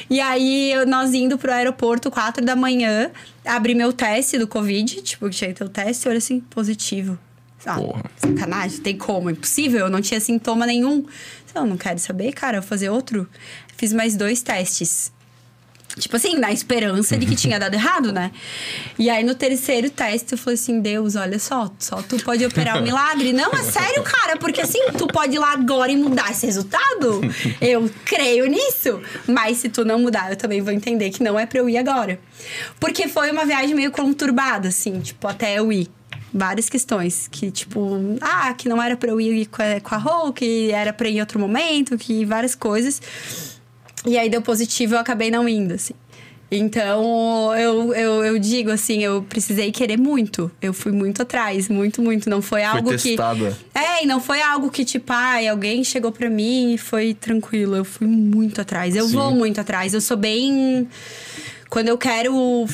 [0.08, 3.10] E aí, nós indo pro aeroporto, quatro da manhã,
[3.44, 7.18] abri meu teste do Covid, tipo, tinha que ter o teste, eu olhei assim, positivo.
[7.66, 8.04] Ah, Porra.
[8.16, 11.04] sacanagem, tem como, impossível, eu não tinha sintoma nenhum.
[11.54, 13.28] Eu não quero saber, cara, eu vou fazer outro.
[13.76, 15.12] Fiz mais dois testes.
[15.98, 18.32] Tipo assim, na esperança de que tinha dado errado, né?
[18.98, 22.78] E aí, no terceiro teste, eu falei assim: Deus, olha só, só tu pode operar
[22.78, 23.32] o milagre.
[23.32, 27.20] Não, é sério, cara, porque assim, tu pode ir lá agora e mudar esse resultado.
[27.60, 29.00] Eu creio nisso.
[29.26, 31.78] Mas se tu não mudar, eu também vou entender que não é pra eu ir
[31.78, 32.18] agora.
[32.80, 35.88] Porque foi uma viagem meio conturbada, assim, tipo, até eu ir.
[36.32, 39.98] Várias questões que, tipo, ah, que não era pra eu ir com a, com a
[39.98, 43.00] Rô, que era pra ir em outro momento, que várias coisas.
[44.06, 45.94] E aí deu positivo, eu acabei não indo, assim.
[46.50, 50.50] Então, eu, eu, eu digo assim, eu precisei querer muito.
[50.62, 52.30] Eu fui muito atrás, muito, muito.
[52.30, 53.50] Não foi algo testada.
[53.72, 53.78] que.
[53.78, 57.74] É, e não foi algo que, tipo, ai, alguém chegou pra mim e foi tranquilo.
[57.74, 58.94] Eu fui muito atrás.
[58.94, 59.16] Eu Sim.
[59.16, 59.94] vou muito atrás.
[59.94, 60.88] Eu sou bem.
[61.68, 62.66] Quando eu quero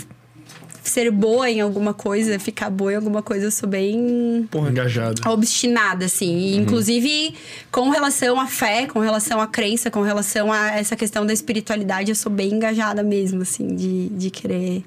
[0.83, 5.21] ser boa em alguma coisa, ficar boa em alguma coisa, eu sou bem Porra, engajado.
[5.29, 6.37] obstinada, assim.
[6.37, 7.35] E, Inclusive,
[7.71, 12.11] com relação à fé, com relação à crença, com relação a essa questão da espiritualidade,
[12.11, 14.85] eu sou bem engajada mesmo, assim, de, de querer.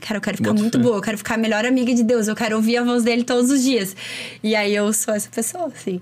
[0.00, 0.82] Cara, eu quero ficar muito fé.
[0.84, 3.24] boa, eu quero ficar a melhor amiga de Deus, eu quero ouvir a voz dele
[3.24, 3.96] todos os dias.
[4.42, 6.00] E aí eu sou essa pessoa, assim.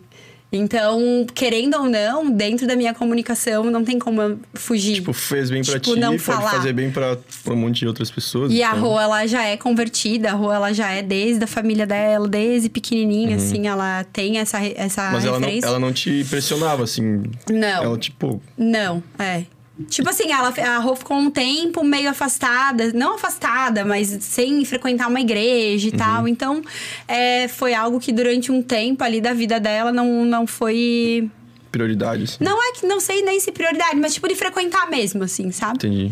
[0.57, 4.95] Então, querendo ou não, dentro da minha comunicação, não tem como eu fugir.
[4.95, 6.51] Tipo, fez bem pra Tipo, ti, não pode falar.
[6.51, 8.53] fazer bem pra, pra um monte de outras pessoas.
[8.53, 8.81] E a então.
[8.81, 12.69] Rô, ela já é convertida, a Rô, ela já é desde a família dela, desde
[12.69, 15.13] pequenininha, assim, ela tem essa, essa Uhum.
[15.13, 15.67] Mas ela não, referência.
[15.69, 17.23] ela não te pressionava, assim.
[17.51, 17.85] Não.
[17.85, 19.45] Ela, tipo, Não, é.
[19.91, 25.07] Tipo assim, ela, a Rô ficou um tempo meio afastada, não afastada, mas sem frequentar
[25.07, 25.97] uma igreja e Uhum.
[25.99, 26.27] tal.
[26.29, 26.63] Então,
[27.07, 31.31] é, foi algo que durante um tempo ali da vida dela não, não foi.
[31.71, 32.37] prioridade, assim.
[32.43, 35.75] Não é que não sei nem se prioridade, mas tipo de frequentar mesmo, assim, sabe?
[35.77, 36.11] Entendi.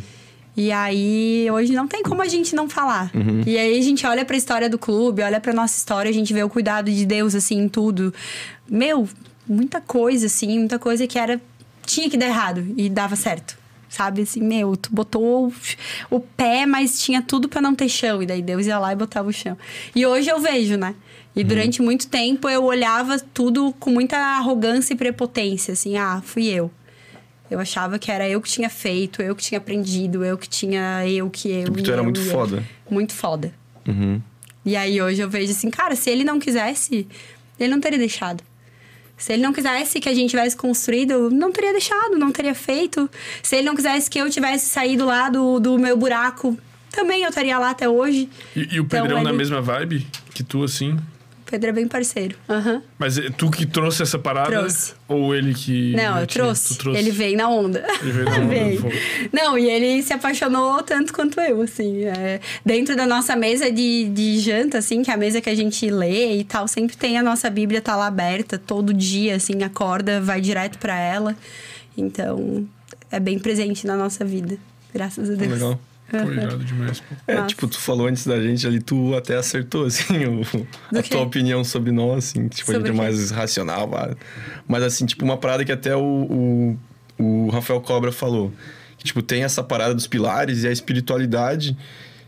[0.56, 3.10] E aí, hoje não tem como a gente não falar.
[3.46, 6.34] E aí, a gente olha pra história do clube, olha pra nossa história, a gente
[6.34, 8.12] vê o cuidado de Deus, assim, em tudo.
[8.68, 9.08] Meu,
[9.48, 11.40] muita coisa, assim, muita coisa que era.
[11.86, 13.56] Tinha que dar errado e dava certo.
[13.88, 15.52] Sabe, assim, meu, tu botou o,
[16.10, 18.20] o pé, mas tinha tudo pra não ter chão.
[18.22, 19.56] E daí Deus ia lá e botava o chão.
[19.94, 20.96] E hoje eu vejo, né?
[21.36, 26.46] E durante muito tempo eu olhava tudo com muita arrogância e prepotência, assim, ah, fui
[26.46, 26.70] eu.
[27.50, 31.06] Eu achava que era eu que tinha feito, eu que tinha aprendido, eu que tinha
[31.06, 31.64] eu que eu.
[31.64, 32.30] Porque e tu era eu, muito eu.
[32.30, 32.64] foda.
[32.88, 33.52] Muito foda.
[33.86, 34.20] Uhum.
[34.64, 37.06] E aí hoje eu vejo assim, cara, se ele não quisesse,
[37.58, 38.42] ele não teria deixado.
[39.16, 43.08] Se ele não quisesse que a gente tivesse construído, não teria deixado, não teria feito.
[43.42, 46.58] Se ele não quisesse que eu tivesse saído lá do, do meu buraco,
[46.90, 48.28] também eu estaria lá até hoje.
[48.56, 50.96] E, e o Então, Pedrão na ele- mesma vibe que tu, assim?
[51.54, 52.36] Pedro é bem parceiro.
[52.50, 52.82] Aham.
[52.98, 54.50] Mas é tu que trouxe essa parada?
[54.50, 54.92] Trouxe.
[55.06, 55.92] Ou ele que.
[55.94, 56.42] Não, eu tinha?
[56.42, 56.76] trouxe.
[56.76, 56.98] Trouxe.
[56.98, 57.86] Ele veio na onda.
[58.02, 58.96] Ele veio na onda.
[59.32, 62.06] Não, e ele se apaixonou tanto quanto eu, assim.
[62.06, 65.54] é, dentro da nossa mesa de, de janta, assim, que é a mesa que a
[65.54, 69.62] gente lê e tal, sempre tem a nossa Bíblia tá lá aberta, todo dia, assim,
[69.62, 71.36] acorda, vai direto pra ela.
[71.96, 72.66] Então,
[73.12, 74.58] é bem presente na nossa vida.
[74.92, 75.52] Graças a Deus.
[75.52, 75.78] Legal.
[76.10, 77.14] Pô, irado demais, pô.
[77.26, 77.46] É, Massa.
[77.48, 80.42] tipo, tu falou antes da gente ali, tu até acertou, assim, o,
[80.96, 81.08] a quê?
[81.10, 82.46] tua opinião sobre nós, assim.
[82.48, 83.90] Tipo, a Sobre gente é mais racional.
[84.68, 86.00] Mas, assim, tipo, uma parada que até o,
[87.18, 88.52] o, o Rafael Cobra falou.
[88.98, 91.76] Que, tipo, tem essa parada dos pilares e a espiritualidade.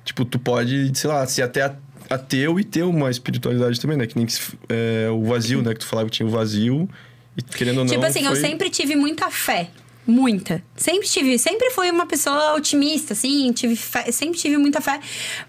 [0.05, 1.75] Tipo, tu pode, sei lá, ser até
[2.09, 4.07] ateu e ter uma espiritualidade também, né?
[4.07, 4.27] Que nem
[4.69, 5.75] é, o vazio, né?
[5.75, 6.89] Que tu falava que tinha o vazio.
[7.37, 7.93] E querendo ou não.
[7.93, 9.69] Tipo assim, eu foi- sempre tive muita fé.
[10.07, 10.63] Muita.
[10.77, 11.39] Sempre tive.
[11.39, 13.53] Sempre fui uma pessoa otimista, assim.
[13.53, 15.01] Tive fé- sempre tive muita fé.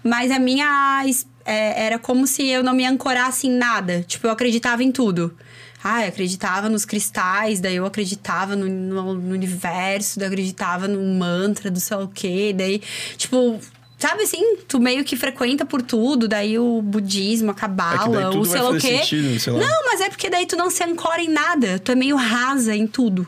[0.02, 1.04] Mas a minha.
[1.44, 4.02] é, era como se eu não me ancorasse em nada.
[4.06, 5.34] Tipo, eu acreditava em tudo.
[5.82, 10.88] Ah, eu acreditava nos cristais, daí eu acreditava no, no- no universo, daí eu acreditava
[10.88, 12.52] no mantra do sei lá o quê.
[12.56, 12.82] Daí,
[13.16, 13.58] tipo.
[14.00, 18.42] Sabe assim, tu meio que frequenta por tudo, daí o budismo, a É cabala, tudo
[18.42, 18.98] o sei lá o quê.
[18.98, 19.58] sentido, sei lá.
[19.58, 21.80] Não, mas é porque daí tu não se ancora em nada.
[21.80, 23.26] Tu é meio rasa em tudo.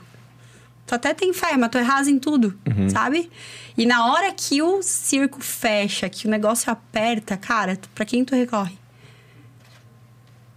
[0.90, 2.90] Tu até tem fé, mas tu é rasa em tudo, Uhum.
[2.90, 3.30] sabe?
[3.78, 8.34] E na hora que o circo fecha, que o negócio aperta, cara, pra quem tu
[8.34, 8.76] recorre?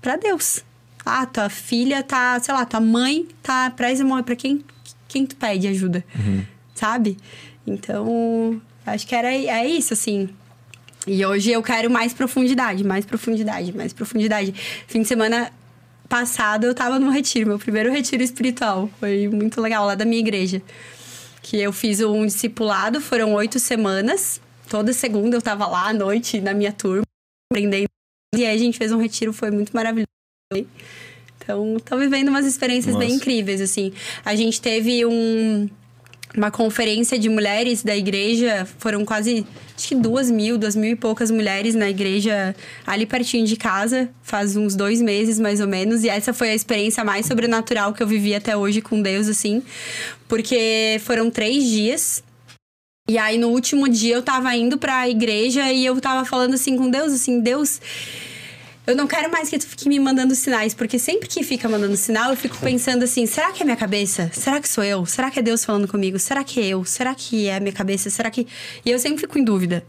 [0.01, 0.63] Pra Deus.
[1.05, 4.23] Ah, tua filha tá, sei lá, tua mãe tá prestes a morrer.
[4.23, 4.65] Pra quem,
[5.07, 6.03] quem tu pede ajuda?
[6.73, 7.15] Sabe?
[7.67, 10.29] Então, acho que era, é isso, assim.
[11.05, 14.51] E hoje eu quero mais profundidade, mais profundidade, mais profundidade.
[14.87, 15.51] Fim de semana
[16.13, 18.87] passado eu tava num retiro, meu primeiro retiro espiritual.
[18.99, 20.61] Foi muito legal, lá da minha igreja.
[21.41, 24.39] Que eu fiz um discipulado, foram oito semanas.
[24.69, 27.01] Toda segunda eu tava lá à noite na minha turma,
[27.51, 27.87] aprendendo.
[28.35, 30.07] E aí a gente fez um retiro, foi muito maravilhoso.
[30.53, 33.15] Então, tô vivendo umas experiências bem Nossa.
[33.15, 33.91] incríveis, assim.
[34.23, 35.67] A gente teve um,
[36.35, 39.45] uma conferência de mulheres da igreja, foram quase,
[39.75, 42.55] acho que duas mil, duas mil e poucas mulheres na igreja
[42.85, 46.03] ali pertinho de casa, faz uns dois meses mais ou menos.
[46.03, 49.61] E essa foi a experiência mais sobrenatural que eu vivi até hoje com Deus, assim,
[50.27, 52.23] porque foram três dias.
[53.07, 56.77] E aí, no último dia, eu tava indo pra igreja e eu tava falando assim
[56.77, 57.81] com Deus, assim, Deus,
[58.85, 61.95] eu não quero mais que tu fique me mandando sinais, porque sempre que fica mandando
[61.95, 64.29] sinal, eu fico pensando assim: será que é minha cabeça?
[64.33, 65.05] Será que sou eu?
[65.05, 66.19] Será que é Deus falando comigo?
[66.19, 66.83] Será que é eu?
[66.85, 68.09] Será que é minha cabeça?
[68.09, 68.45] Será que.
[68.85, 69.85] E eu sempre fico em dúvida.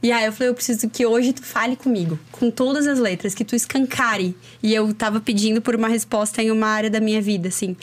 [0.00, 3.34] E aí eu falei, eu preciso que hoje tu fale comigo, com todas as letras,
[3.34, 4.36] que tu escancare.
[4.62, 7.76] E eu tava pedindo por uma resposta em uma área da minha vida, assim.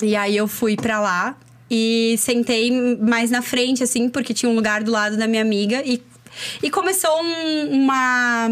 [0.00, 1.36] E aí eu fui pra lá
[1.68, 5.82] e sentei mais na frente, assim, porque tinha um lugar do lado da minha amiga.
[5.84, 6.00] E,
[6.62, 8.48] e começou um- uma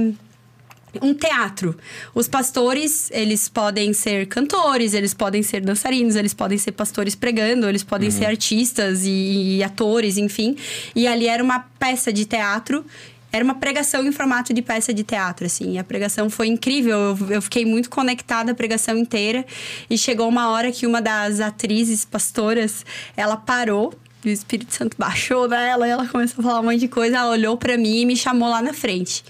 [1.02, 1.76] um teatro.
[2.14, 7.68] Os pastores, eles podem ser cantores, eles podem ser dançarinos, eles podem ser pastores pregando,
[7.68, 10.56] eles podem ser artistas e, e atores, enfim.
[10.94, 12.84] E ali era uma peça de teatro.
[13.32, 15.78] Era uma pregação em formato de peça de teatro, assim.
[15.78, 16.96] A pregação foi incrível.
[16.96, 19.44] Eu, eu fiquei muito conectada a pregação inteira.
[19.90, 22.86] E chegou uma hora que uma das atrizes pastoras,
[23.16, 23.92] ela parou
[24.24, 27.18] e o Espírito Santo baixou nela e ela começou a falar um monte de coisa.
[27.18, 29.24] Ela olhou pra mim e me chamou lá na frente.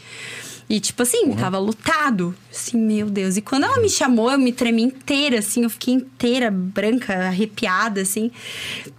[0.68, 2.34] E, tipo assim, tava lotado.
[2.50, 3.36] Assim, meu Deus.
[3.36, 5.62] E quando ela me chamou, eu me tremi inteira, assim.
[5.62, 8.32] Eu fiquei inteira, branca, arrepiada, assim.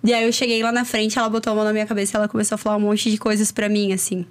[0.04, 2.18] E aí eu cheguei lá na frente, ela botou a mão na minha cabeça e
[2.18, 4.26] ela começou a falar um monte de coisas pra mim, assim.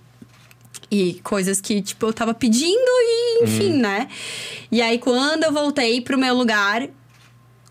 [0.90, 4.08] E coisas que, tipo, eu tava pedindo e, enfim, né?
[4.72, 6.88] E aí, quando eu voltei pro meu lugar,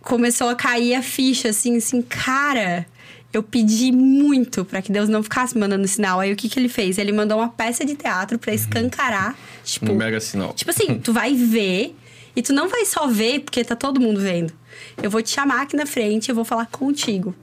[0.02, 2.86] começou a cair a ficha, assim, assim, cara...
[3.34, 6.22] Eu pedi muito pra que Deus não ficasse mandando sinal.
[6.22, 6.98] Aí o que que ele fez?
[6.98, 9.36] Ele mandou uma peça de teatro pra escancarar.
[9.66, 10.54] Tipo, Um mega sinal.
[10.54, 11.96] Tipo assim, tu vai ver
[12.36, 14.54] e tu não vai só ver porque tá todo mundo vendo.
[15.02, 17.36] Eu vou te chamar aqui na frente, eu vou falar contigo.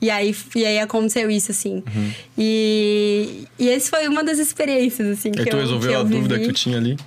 [0.00, 1.82] E aí, e aí aconteceu isso, assim.
[1.94, 2.12] Uhum.
[2.36, 6.00] E, e esse foi uma das experiências, assim, que Aí tu eu, resolveu que eu
[6.00, 6.98] a dúvida que tu tinha ali?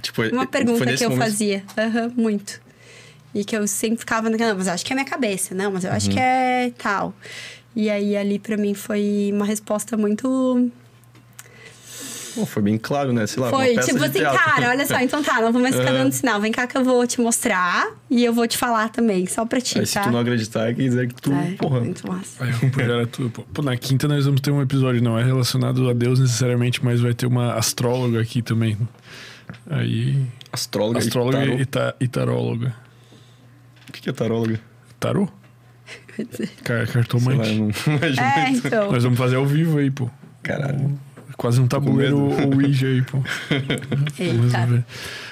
[0.00, 1.64] Tipo, Uma pergunta que eu momento- fazia.
[1.76, 2.60] Aham, muito.
[3.34, 5.54] E que eu sempre ficava naquela, não, mas eu acho que é minha cabeça.
[5.54, 5.96] Não, mas eu Uhum.
[5.96, 7.14] acho que é tal.
[7.74, 10.70] E aí, ali, pra mim, foi uma resposta muito
[12.36, 13.26] Pô, foi bem claro, né?
[13.26, 14.38] Sei lá, Foi, uma peça tipo de assim, teatro.
[14.38, 16.40] cara, olha só, então tá, não vou mais ficar dando sinal.
[16.40, 19.60] Vem cá que eu vou te mostrar e eu vou te falar também, só pra
[19.60, 20.02] ti, Aí se tá?
[20.02, 21.80] tu não acreditar, quer dizer que tu, É, porra...
[21.80, 22.44] muito massa.
[22.44, 23.30] Aí era tudo.
[23.30, 23.42] Pô.
[23.42, 27.00] Pô, na quinta nós vamos ter um episódio, não é relacionado a Deus necessariamente, mas
[27.00, 28.76] vai ter uma astróloga aqui também.
[29.68, 30.24] Aí.
[30.52, 31.60] Astróloga, Astróloga e tarô.
[31.60, 32.74] e, ta, e taróloga.
[33.88, 34.60] O que que é taróloga?
[35.00, 35.28] Tarô?
[36.64, 37.50] Car lá, cartomante.
[37.50, 37.70] eu não
[38.24, 38.90] É, então.
[38.92, 40.10] Nós vamos fazer ao vivo aí, pô.
[40.42, 40.98] Caralho.
[41.36, 42.56] Quase um tabuleiro medo.
[42.56, 43.18] Ouija aí, pô.
[43.18, 44.86] Vamos Eita.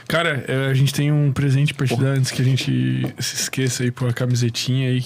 [0.06, 3.36] Cara, é, a gente tem um presente pra te dar antes que a gente se
[3.36, 5.02] esqueça aí, pô, a camisetinha aí.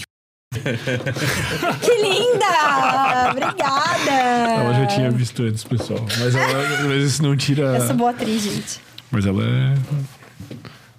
[0.55, 3.31] Que linda!
[3.31, 4.11] Obrigada!
[4.11, 6.05] Ela já tinha visto antes, pessoal.
[6.19, 7.77] Mas ela, às vezes, não tira.
[7.77, 8.81] Eu sou boa atriz, gente.
[9.11, 9.75] Mas ela é.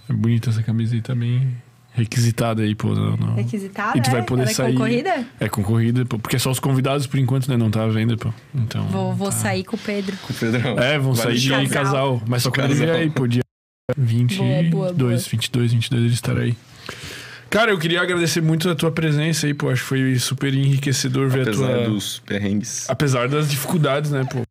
[0.09, 1.55] É bonita essa camiseta também.
[1.99, 2.89] Requisitada aí, pô.
[2.95, 3.35] Não, não.
[3.35, 4.23] Requisitada, E tu vai é?
[4.23, 4.73] poder é sair.
[4.73, 5.25] concorrida?
[5.39, 6.17] É concorrida, pô.
[6.17, 7.57] Porque só os convidados, por enquanto, né?
[7.57, 8.33] Não tá à venda, pô.
[8.55, 8.85] Então.
[8.87, 9.33] Vou, vou tá.
[9.35, 10.15] sair com o Pedro.
[10.25, 10.79] Com o Pedrão.
[10.79, 11.67] É, vão Vai sair de shopping.
[11.69, 12.21] casal.
[12.27, 12.87] Mas só quando ele Casal.
[12.87, 13.27] vier aí, pô.
[13.27, 13.41] Dia
[13.97, 15.17] 22, Boa, boa, boa.
[15.17, 16.55] 22, 22 ele estará aí.
[17.49, 19.69] Cara, eu queria agradecer muito a tua presença aí, pô.
[19.69, 21.89] Acho que foi super enriquecedor ver a Apesar tua.
[21.89, 22.87] dos perrengues.
[22.89, 24.41] Apesar das dificuldades, né, pô?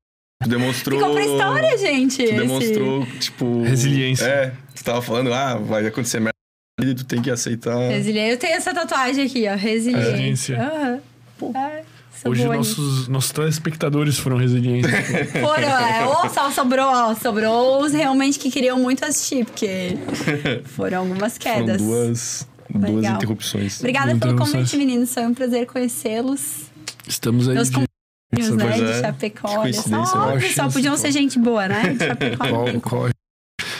[0.43, 0.99] Tu demonstrou.
[0.99, 2.17] Ficou pra história, gente.
[2.17, 3.63] Tu esse- demonstrou, tipo.
[3.63, 4.25] Resiliência.
[4.25, 4.53] É.
[4.75, 6.35] Tu tava falando, ah, vai acontecer merda
[6.81, 7.77] e tu tem que aceitar.
[7.91, 8.33] Resiliência.
[8.33, 9.55] Eu tenho essa tatuagem aqui, ó.
[9.57, 10.57] Resiliência.
[10.57, 11.83] É,
[12.25, 14.91] Hoje boa nossos, nossos telespectadores foram resilientes.
[15.41, 19.97] Foram, é, ou só sobrou, ó, sobrou os realmente que queriam muito assistir, porque
[20.67, 21.81] foram algumas Foram quedas.
[21.81, 23.15] duas, duas Legal.
[23.17, 23.79] interrupções.
[23.79, 24.77] Obrigada Então, pelo convite, Sasha.
[24.77, 25.15] meninos.
[25.15, 26.63] Foi um prazer conhecê-los.
[27.07, 27.55] Estamos aí.
[27.55, 27.87] Meus de- né?
[28.33, 29.01] Pois De é.
[29.01, 29.59] Chapecó.
[29.61, 30.41] Olha só, né?
[30.41, 31.95] pessoal, podiam ser gente boa, né?
[31.95, 32.45] De Chapecó.
[32.83, 33.09] qual-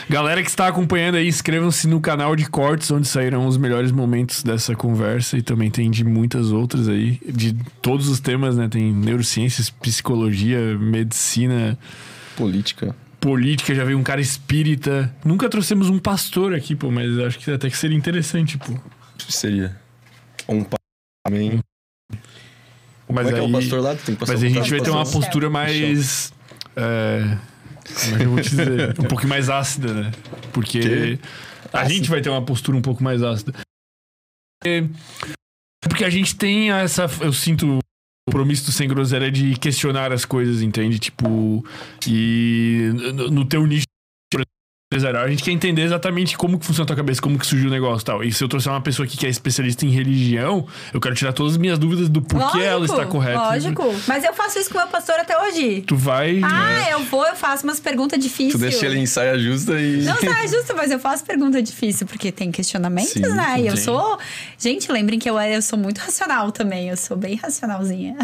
[0.09, 4.41] Galera que está acompanhando aí, inscrevam-se no canal de cortes, onde sairão os melhores momentos
[4.41, 8.67] dessa conversa e também tem de muitas outras aí, de todos os temas, né?
[8.67, 11.77] Tem neurociências, psicologia, medicina,
[12.35, 12.95] Política.
[13.19, 15.13] política, já veio um cara espírita.
[15.23, 18.73] Nunca trouxemos um pastor aqui, pô, mas acho que até que seria interessante, pô.
[19.27, 19.77] Seria.
[20.47, 20.77] Um pa-
[21.23, 21.59] também.
[22.11, 22.19] Mas
[23.07, 23.95] Como é que é aí- o pastor lá?
[23.95, 25.21] Tem que passar Mas a gente vai ter uma pastor.
[25.21, 26.33] postura mais.
[26.75, 27.37] É,
[28.03, 28.95] como é que eu vou te dizer?
[28.99, 30.11] Um pouquinho mais ácida, né?
[30.53, 31.19] Porque Que?
[31.73, 33.53] a gente vai ter uma postura um pouco mais ácida.
[34.65, 34.83] É,
[35.87, 37.05] Porque a gente tem essa.
[37.21, 37.79] Eu sinto o
[38.27, 40.99] compromisso do sem groselha de questionar as coisas, entende?
[40.99, 41.65] Tipo.
[42.07, 43.85] E no, no teu nicho.
[44.91, 47.67] Empresarial, A gente quer entender exatamente como que funciona a tua cabeça, como que surgiu
[47.67, 48.23] o negócio e tal.
[48.23, 51.31] E se eu trouxer uma pessoa aqui que é especialista em religião, eu quero tirar
[51.31, 53.37] todas as minhas dúvidas do porquê ela está correta.
[53.39, 53.83] Lógico.
[54.07, 55.83] Mas eu faço isso com o meu pastor até hoje.
[55.85, 56.41] Tu vai.
[56.43, 58.53] Ah, eu vou, eu faço umas perguntas difíceis.
[58.53, 60.01] Tu deixa ele em saia justa e.
[60.01, 63.57] Não tá justo, mas eu faço pergunta difícil, porque tem questionamentos, Sim, né?
[63.61, 64.17] E eu sou.
[64.57, 66.89] Gente, lembrem que eu, eu sou muito racional também.
[66.89, 68.15] Eu sou bem racionalzinha.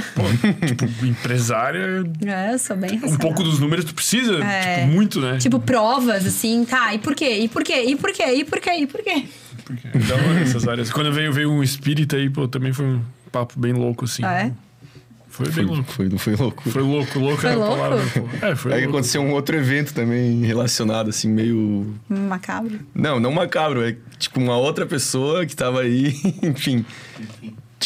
[0.66, 1.86] tipo, empresária.
[2.26, 3.16] É, eu sou bem racional.
[3.16, 4.80] Um pouco dos números tu precisa, É.
[4.80, 5.38] tipo, muito, né?
[5.38, 7.40] Tipo, provas, assim, tá, e por quê?
[7.40, 7.82] E por quê?
[7.88, 8.24] E por quê?
[8.36, 8.72] E por quê?
[8.72, 9.26] E por quê?
[9.66, 10.92] Porque, da hora essas áreas.
[10.92, 13.02] Quando veio, veio um espírita aí, pô, também foi um
[13.32, 14.24] papo bem louco, assim.
[14.24, 14.52] Ah, é?
[15.28, 15.92] Foi bem louco.
[15.92, 16.70] foi, não foi louco.
[16.70, 17.76] Foi louco, louco Foi é a louco?
[17.76, 18.46] palavra, pô.
[18.46, 18.98] É, foi Aí que louco.
[19.00, 21.94] aconteceu um outro evento também relacionado, assim, meio.
[22.08, 22.80] Macabro.
[22.94, 26.86] Não, não macabro, é tipo uma outra pessoa que tava aí, enfim.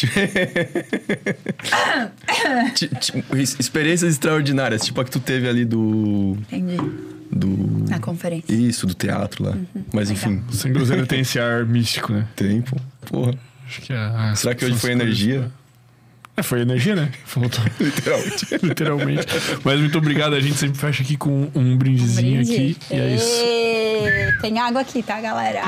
[2.74, 6.36] Ti- tipo, experiências extraordinárias, tipo a que tu teve ali do.
[6.52, 6.76] Entendi.
[7.30, 7.84] Do.
[7.88, 8.52] Na conferência.
[8.52, 9.56] Isso, do teatro lá.
[9.92, 10.32] Mas legal.
[10.32, 12.26] enfim, Sem groselha tem esse ar místico, né?
[12.36, 12.76] tempo.
[13.06, 13.34] Porra.
[13.66, 13.96] Acho que é.
[13.96, 15.50] ah, Será que hoje foi energia?
[16.36, 17.10] É, foi energia, né?
[17.24, 17.62] Faltou.
[17.78, 18.46] Literalmente.
[18.62, 19.26] Literalmente.
[19.64, 20.34] Mas muito obrigado.
[20.34, 22.52] A gente sempre fecha aqui com um brindezinho Brinde.
[22.52, 22.76] aqui.
[22.90, 24.40] E é isso.
[24.40, 25.62] Tem água aqui, tá, galera?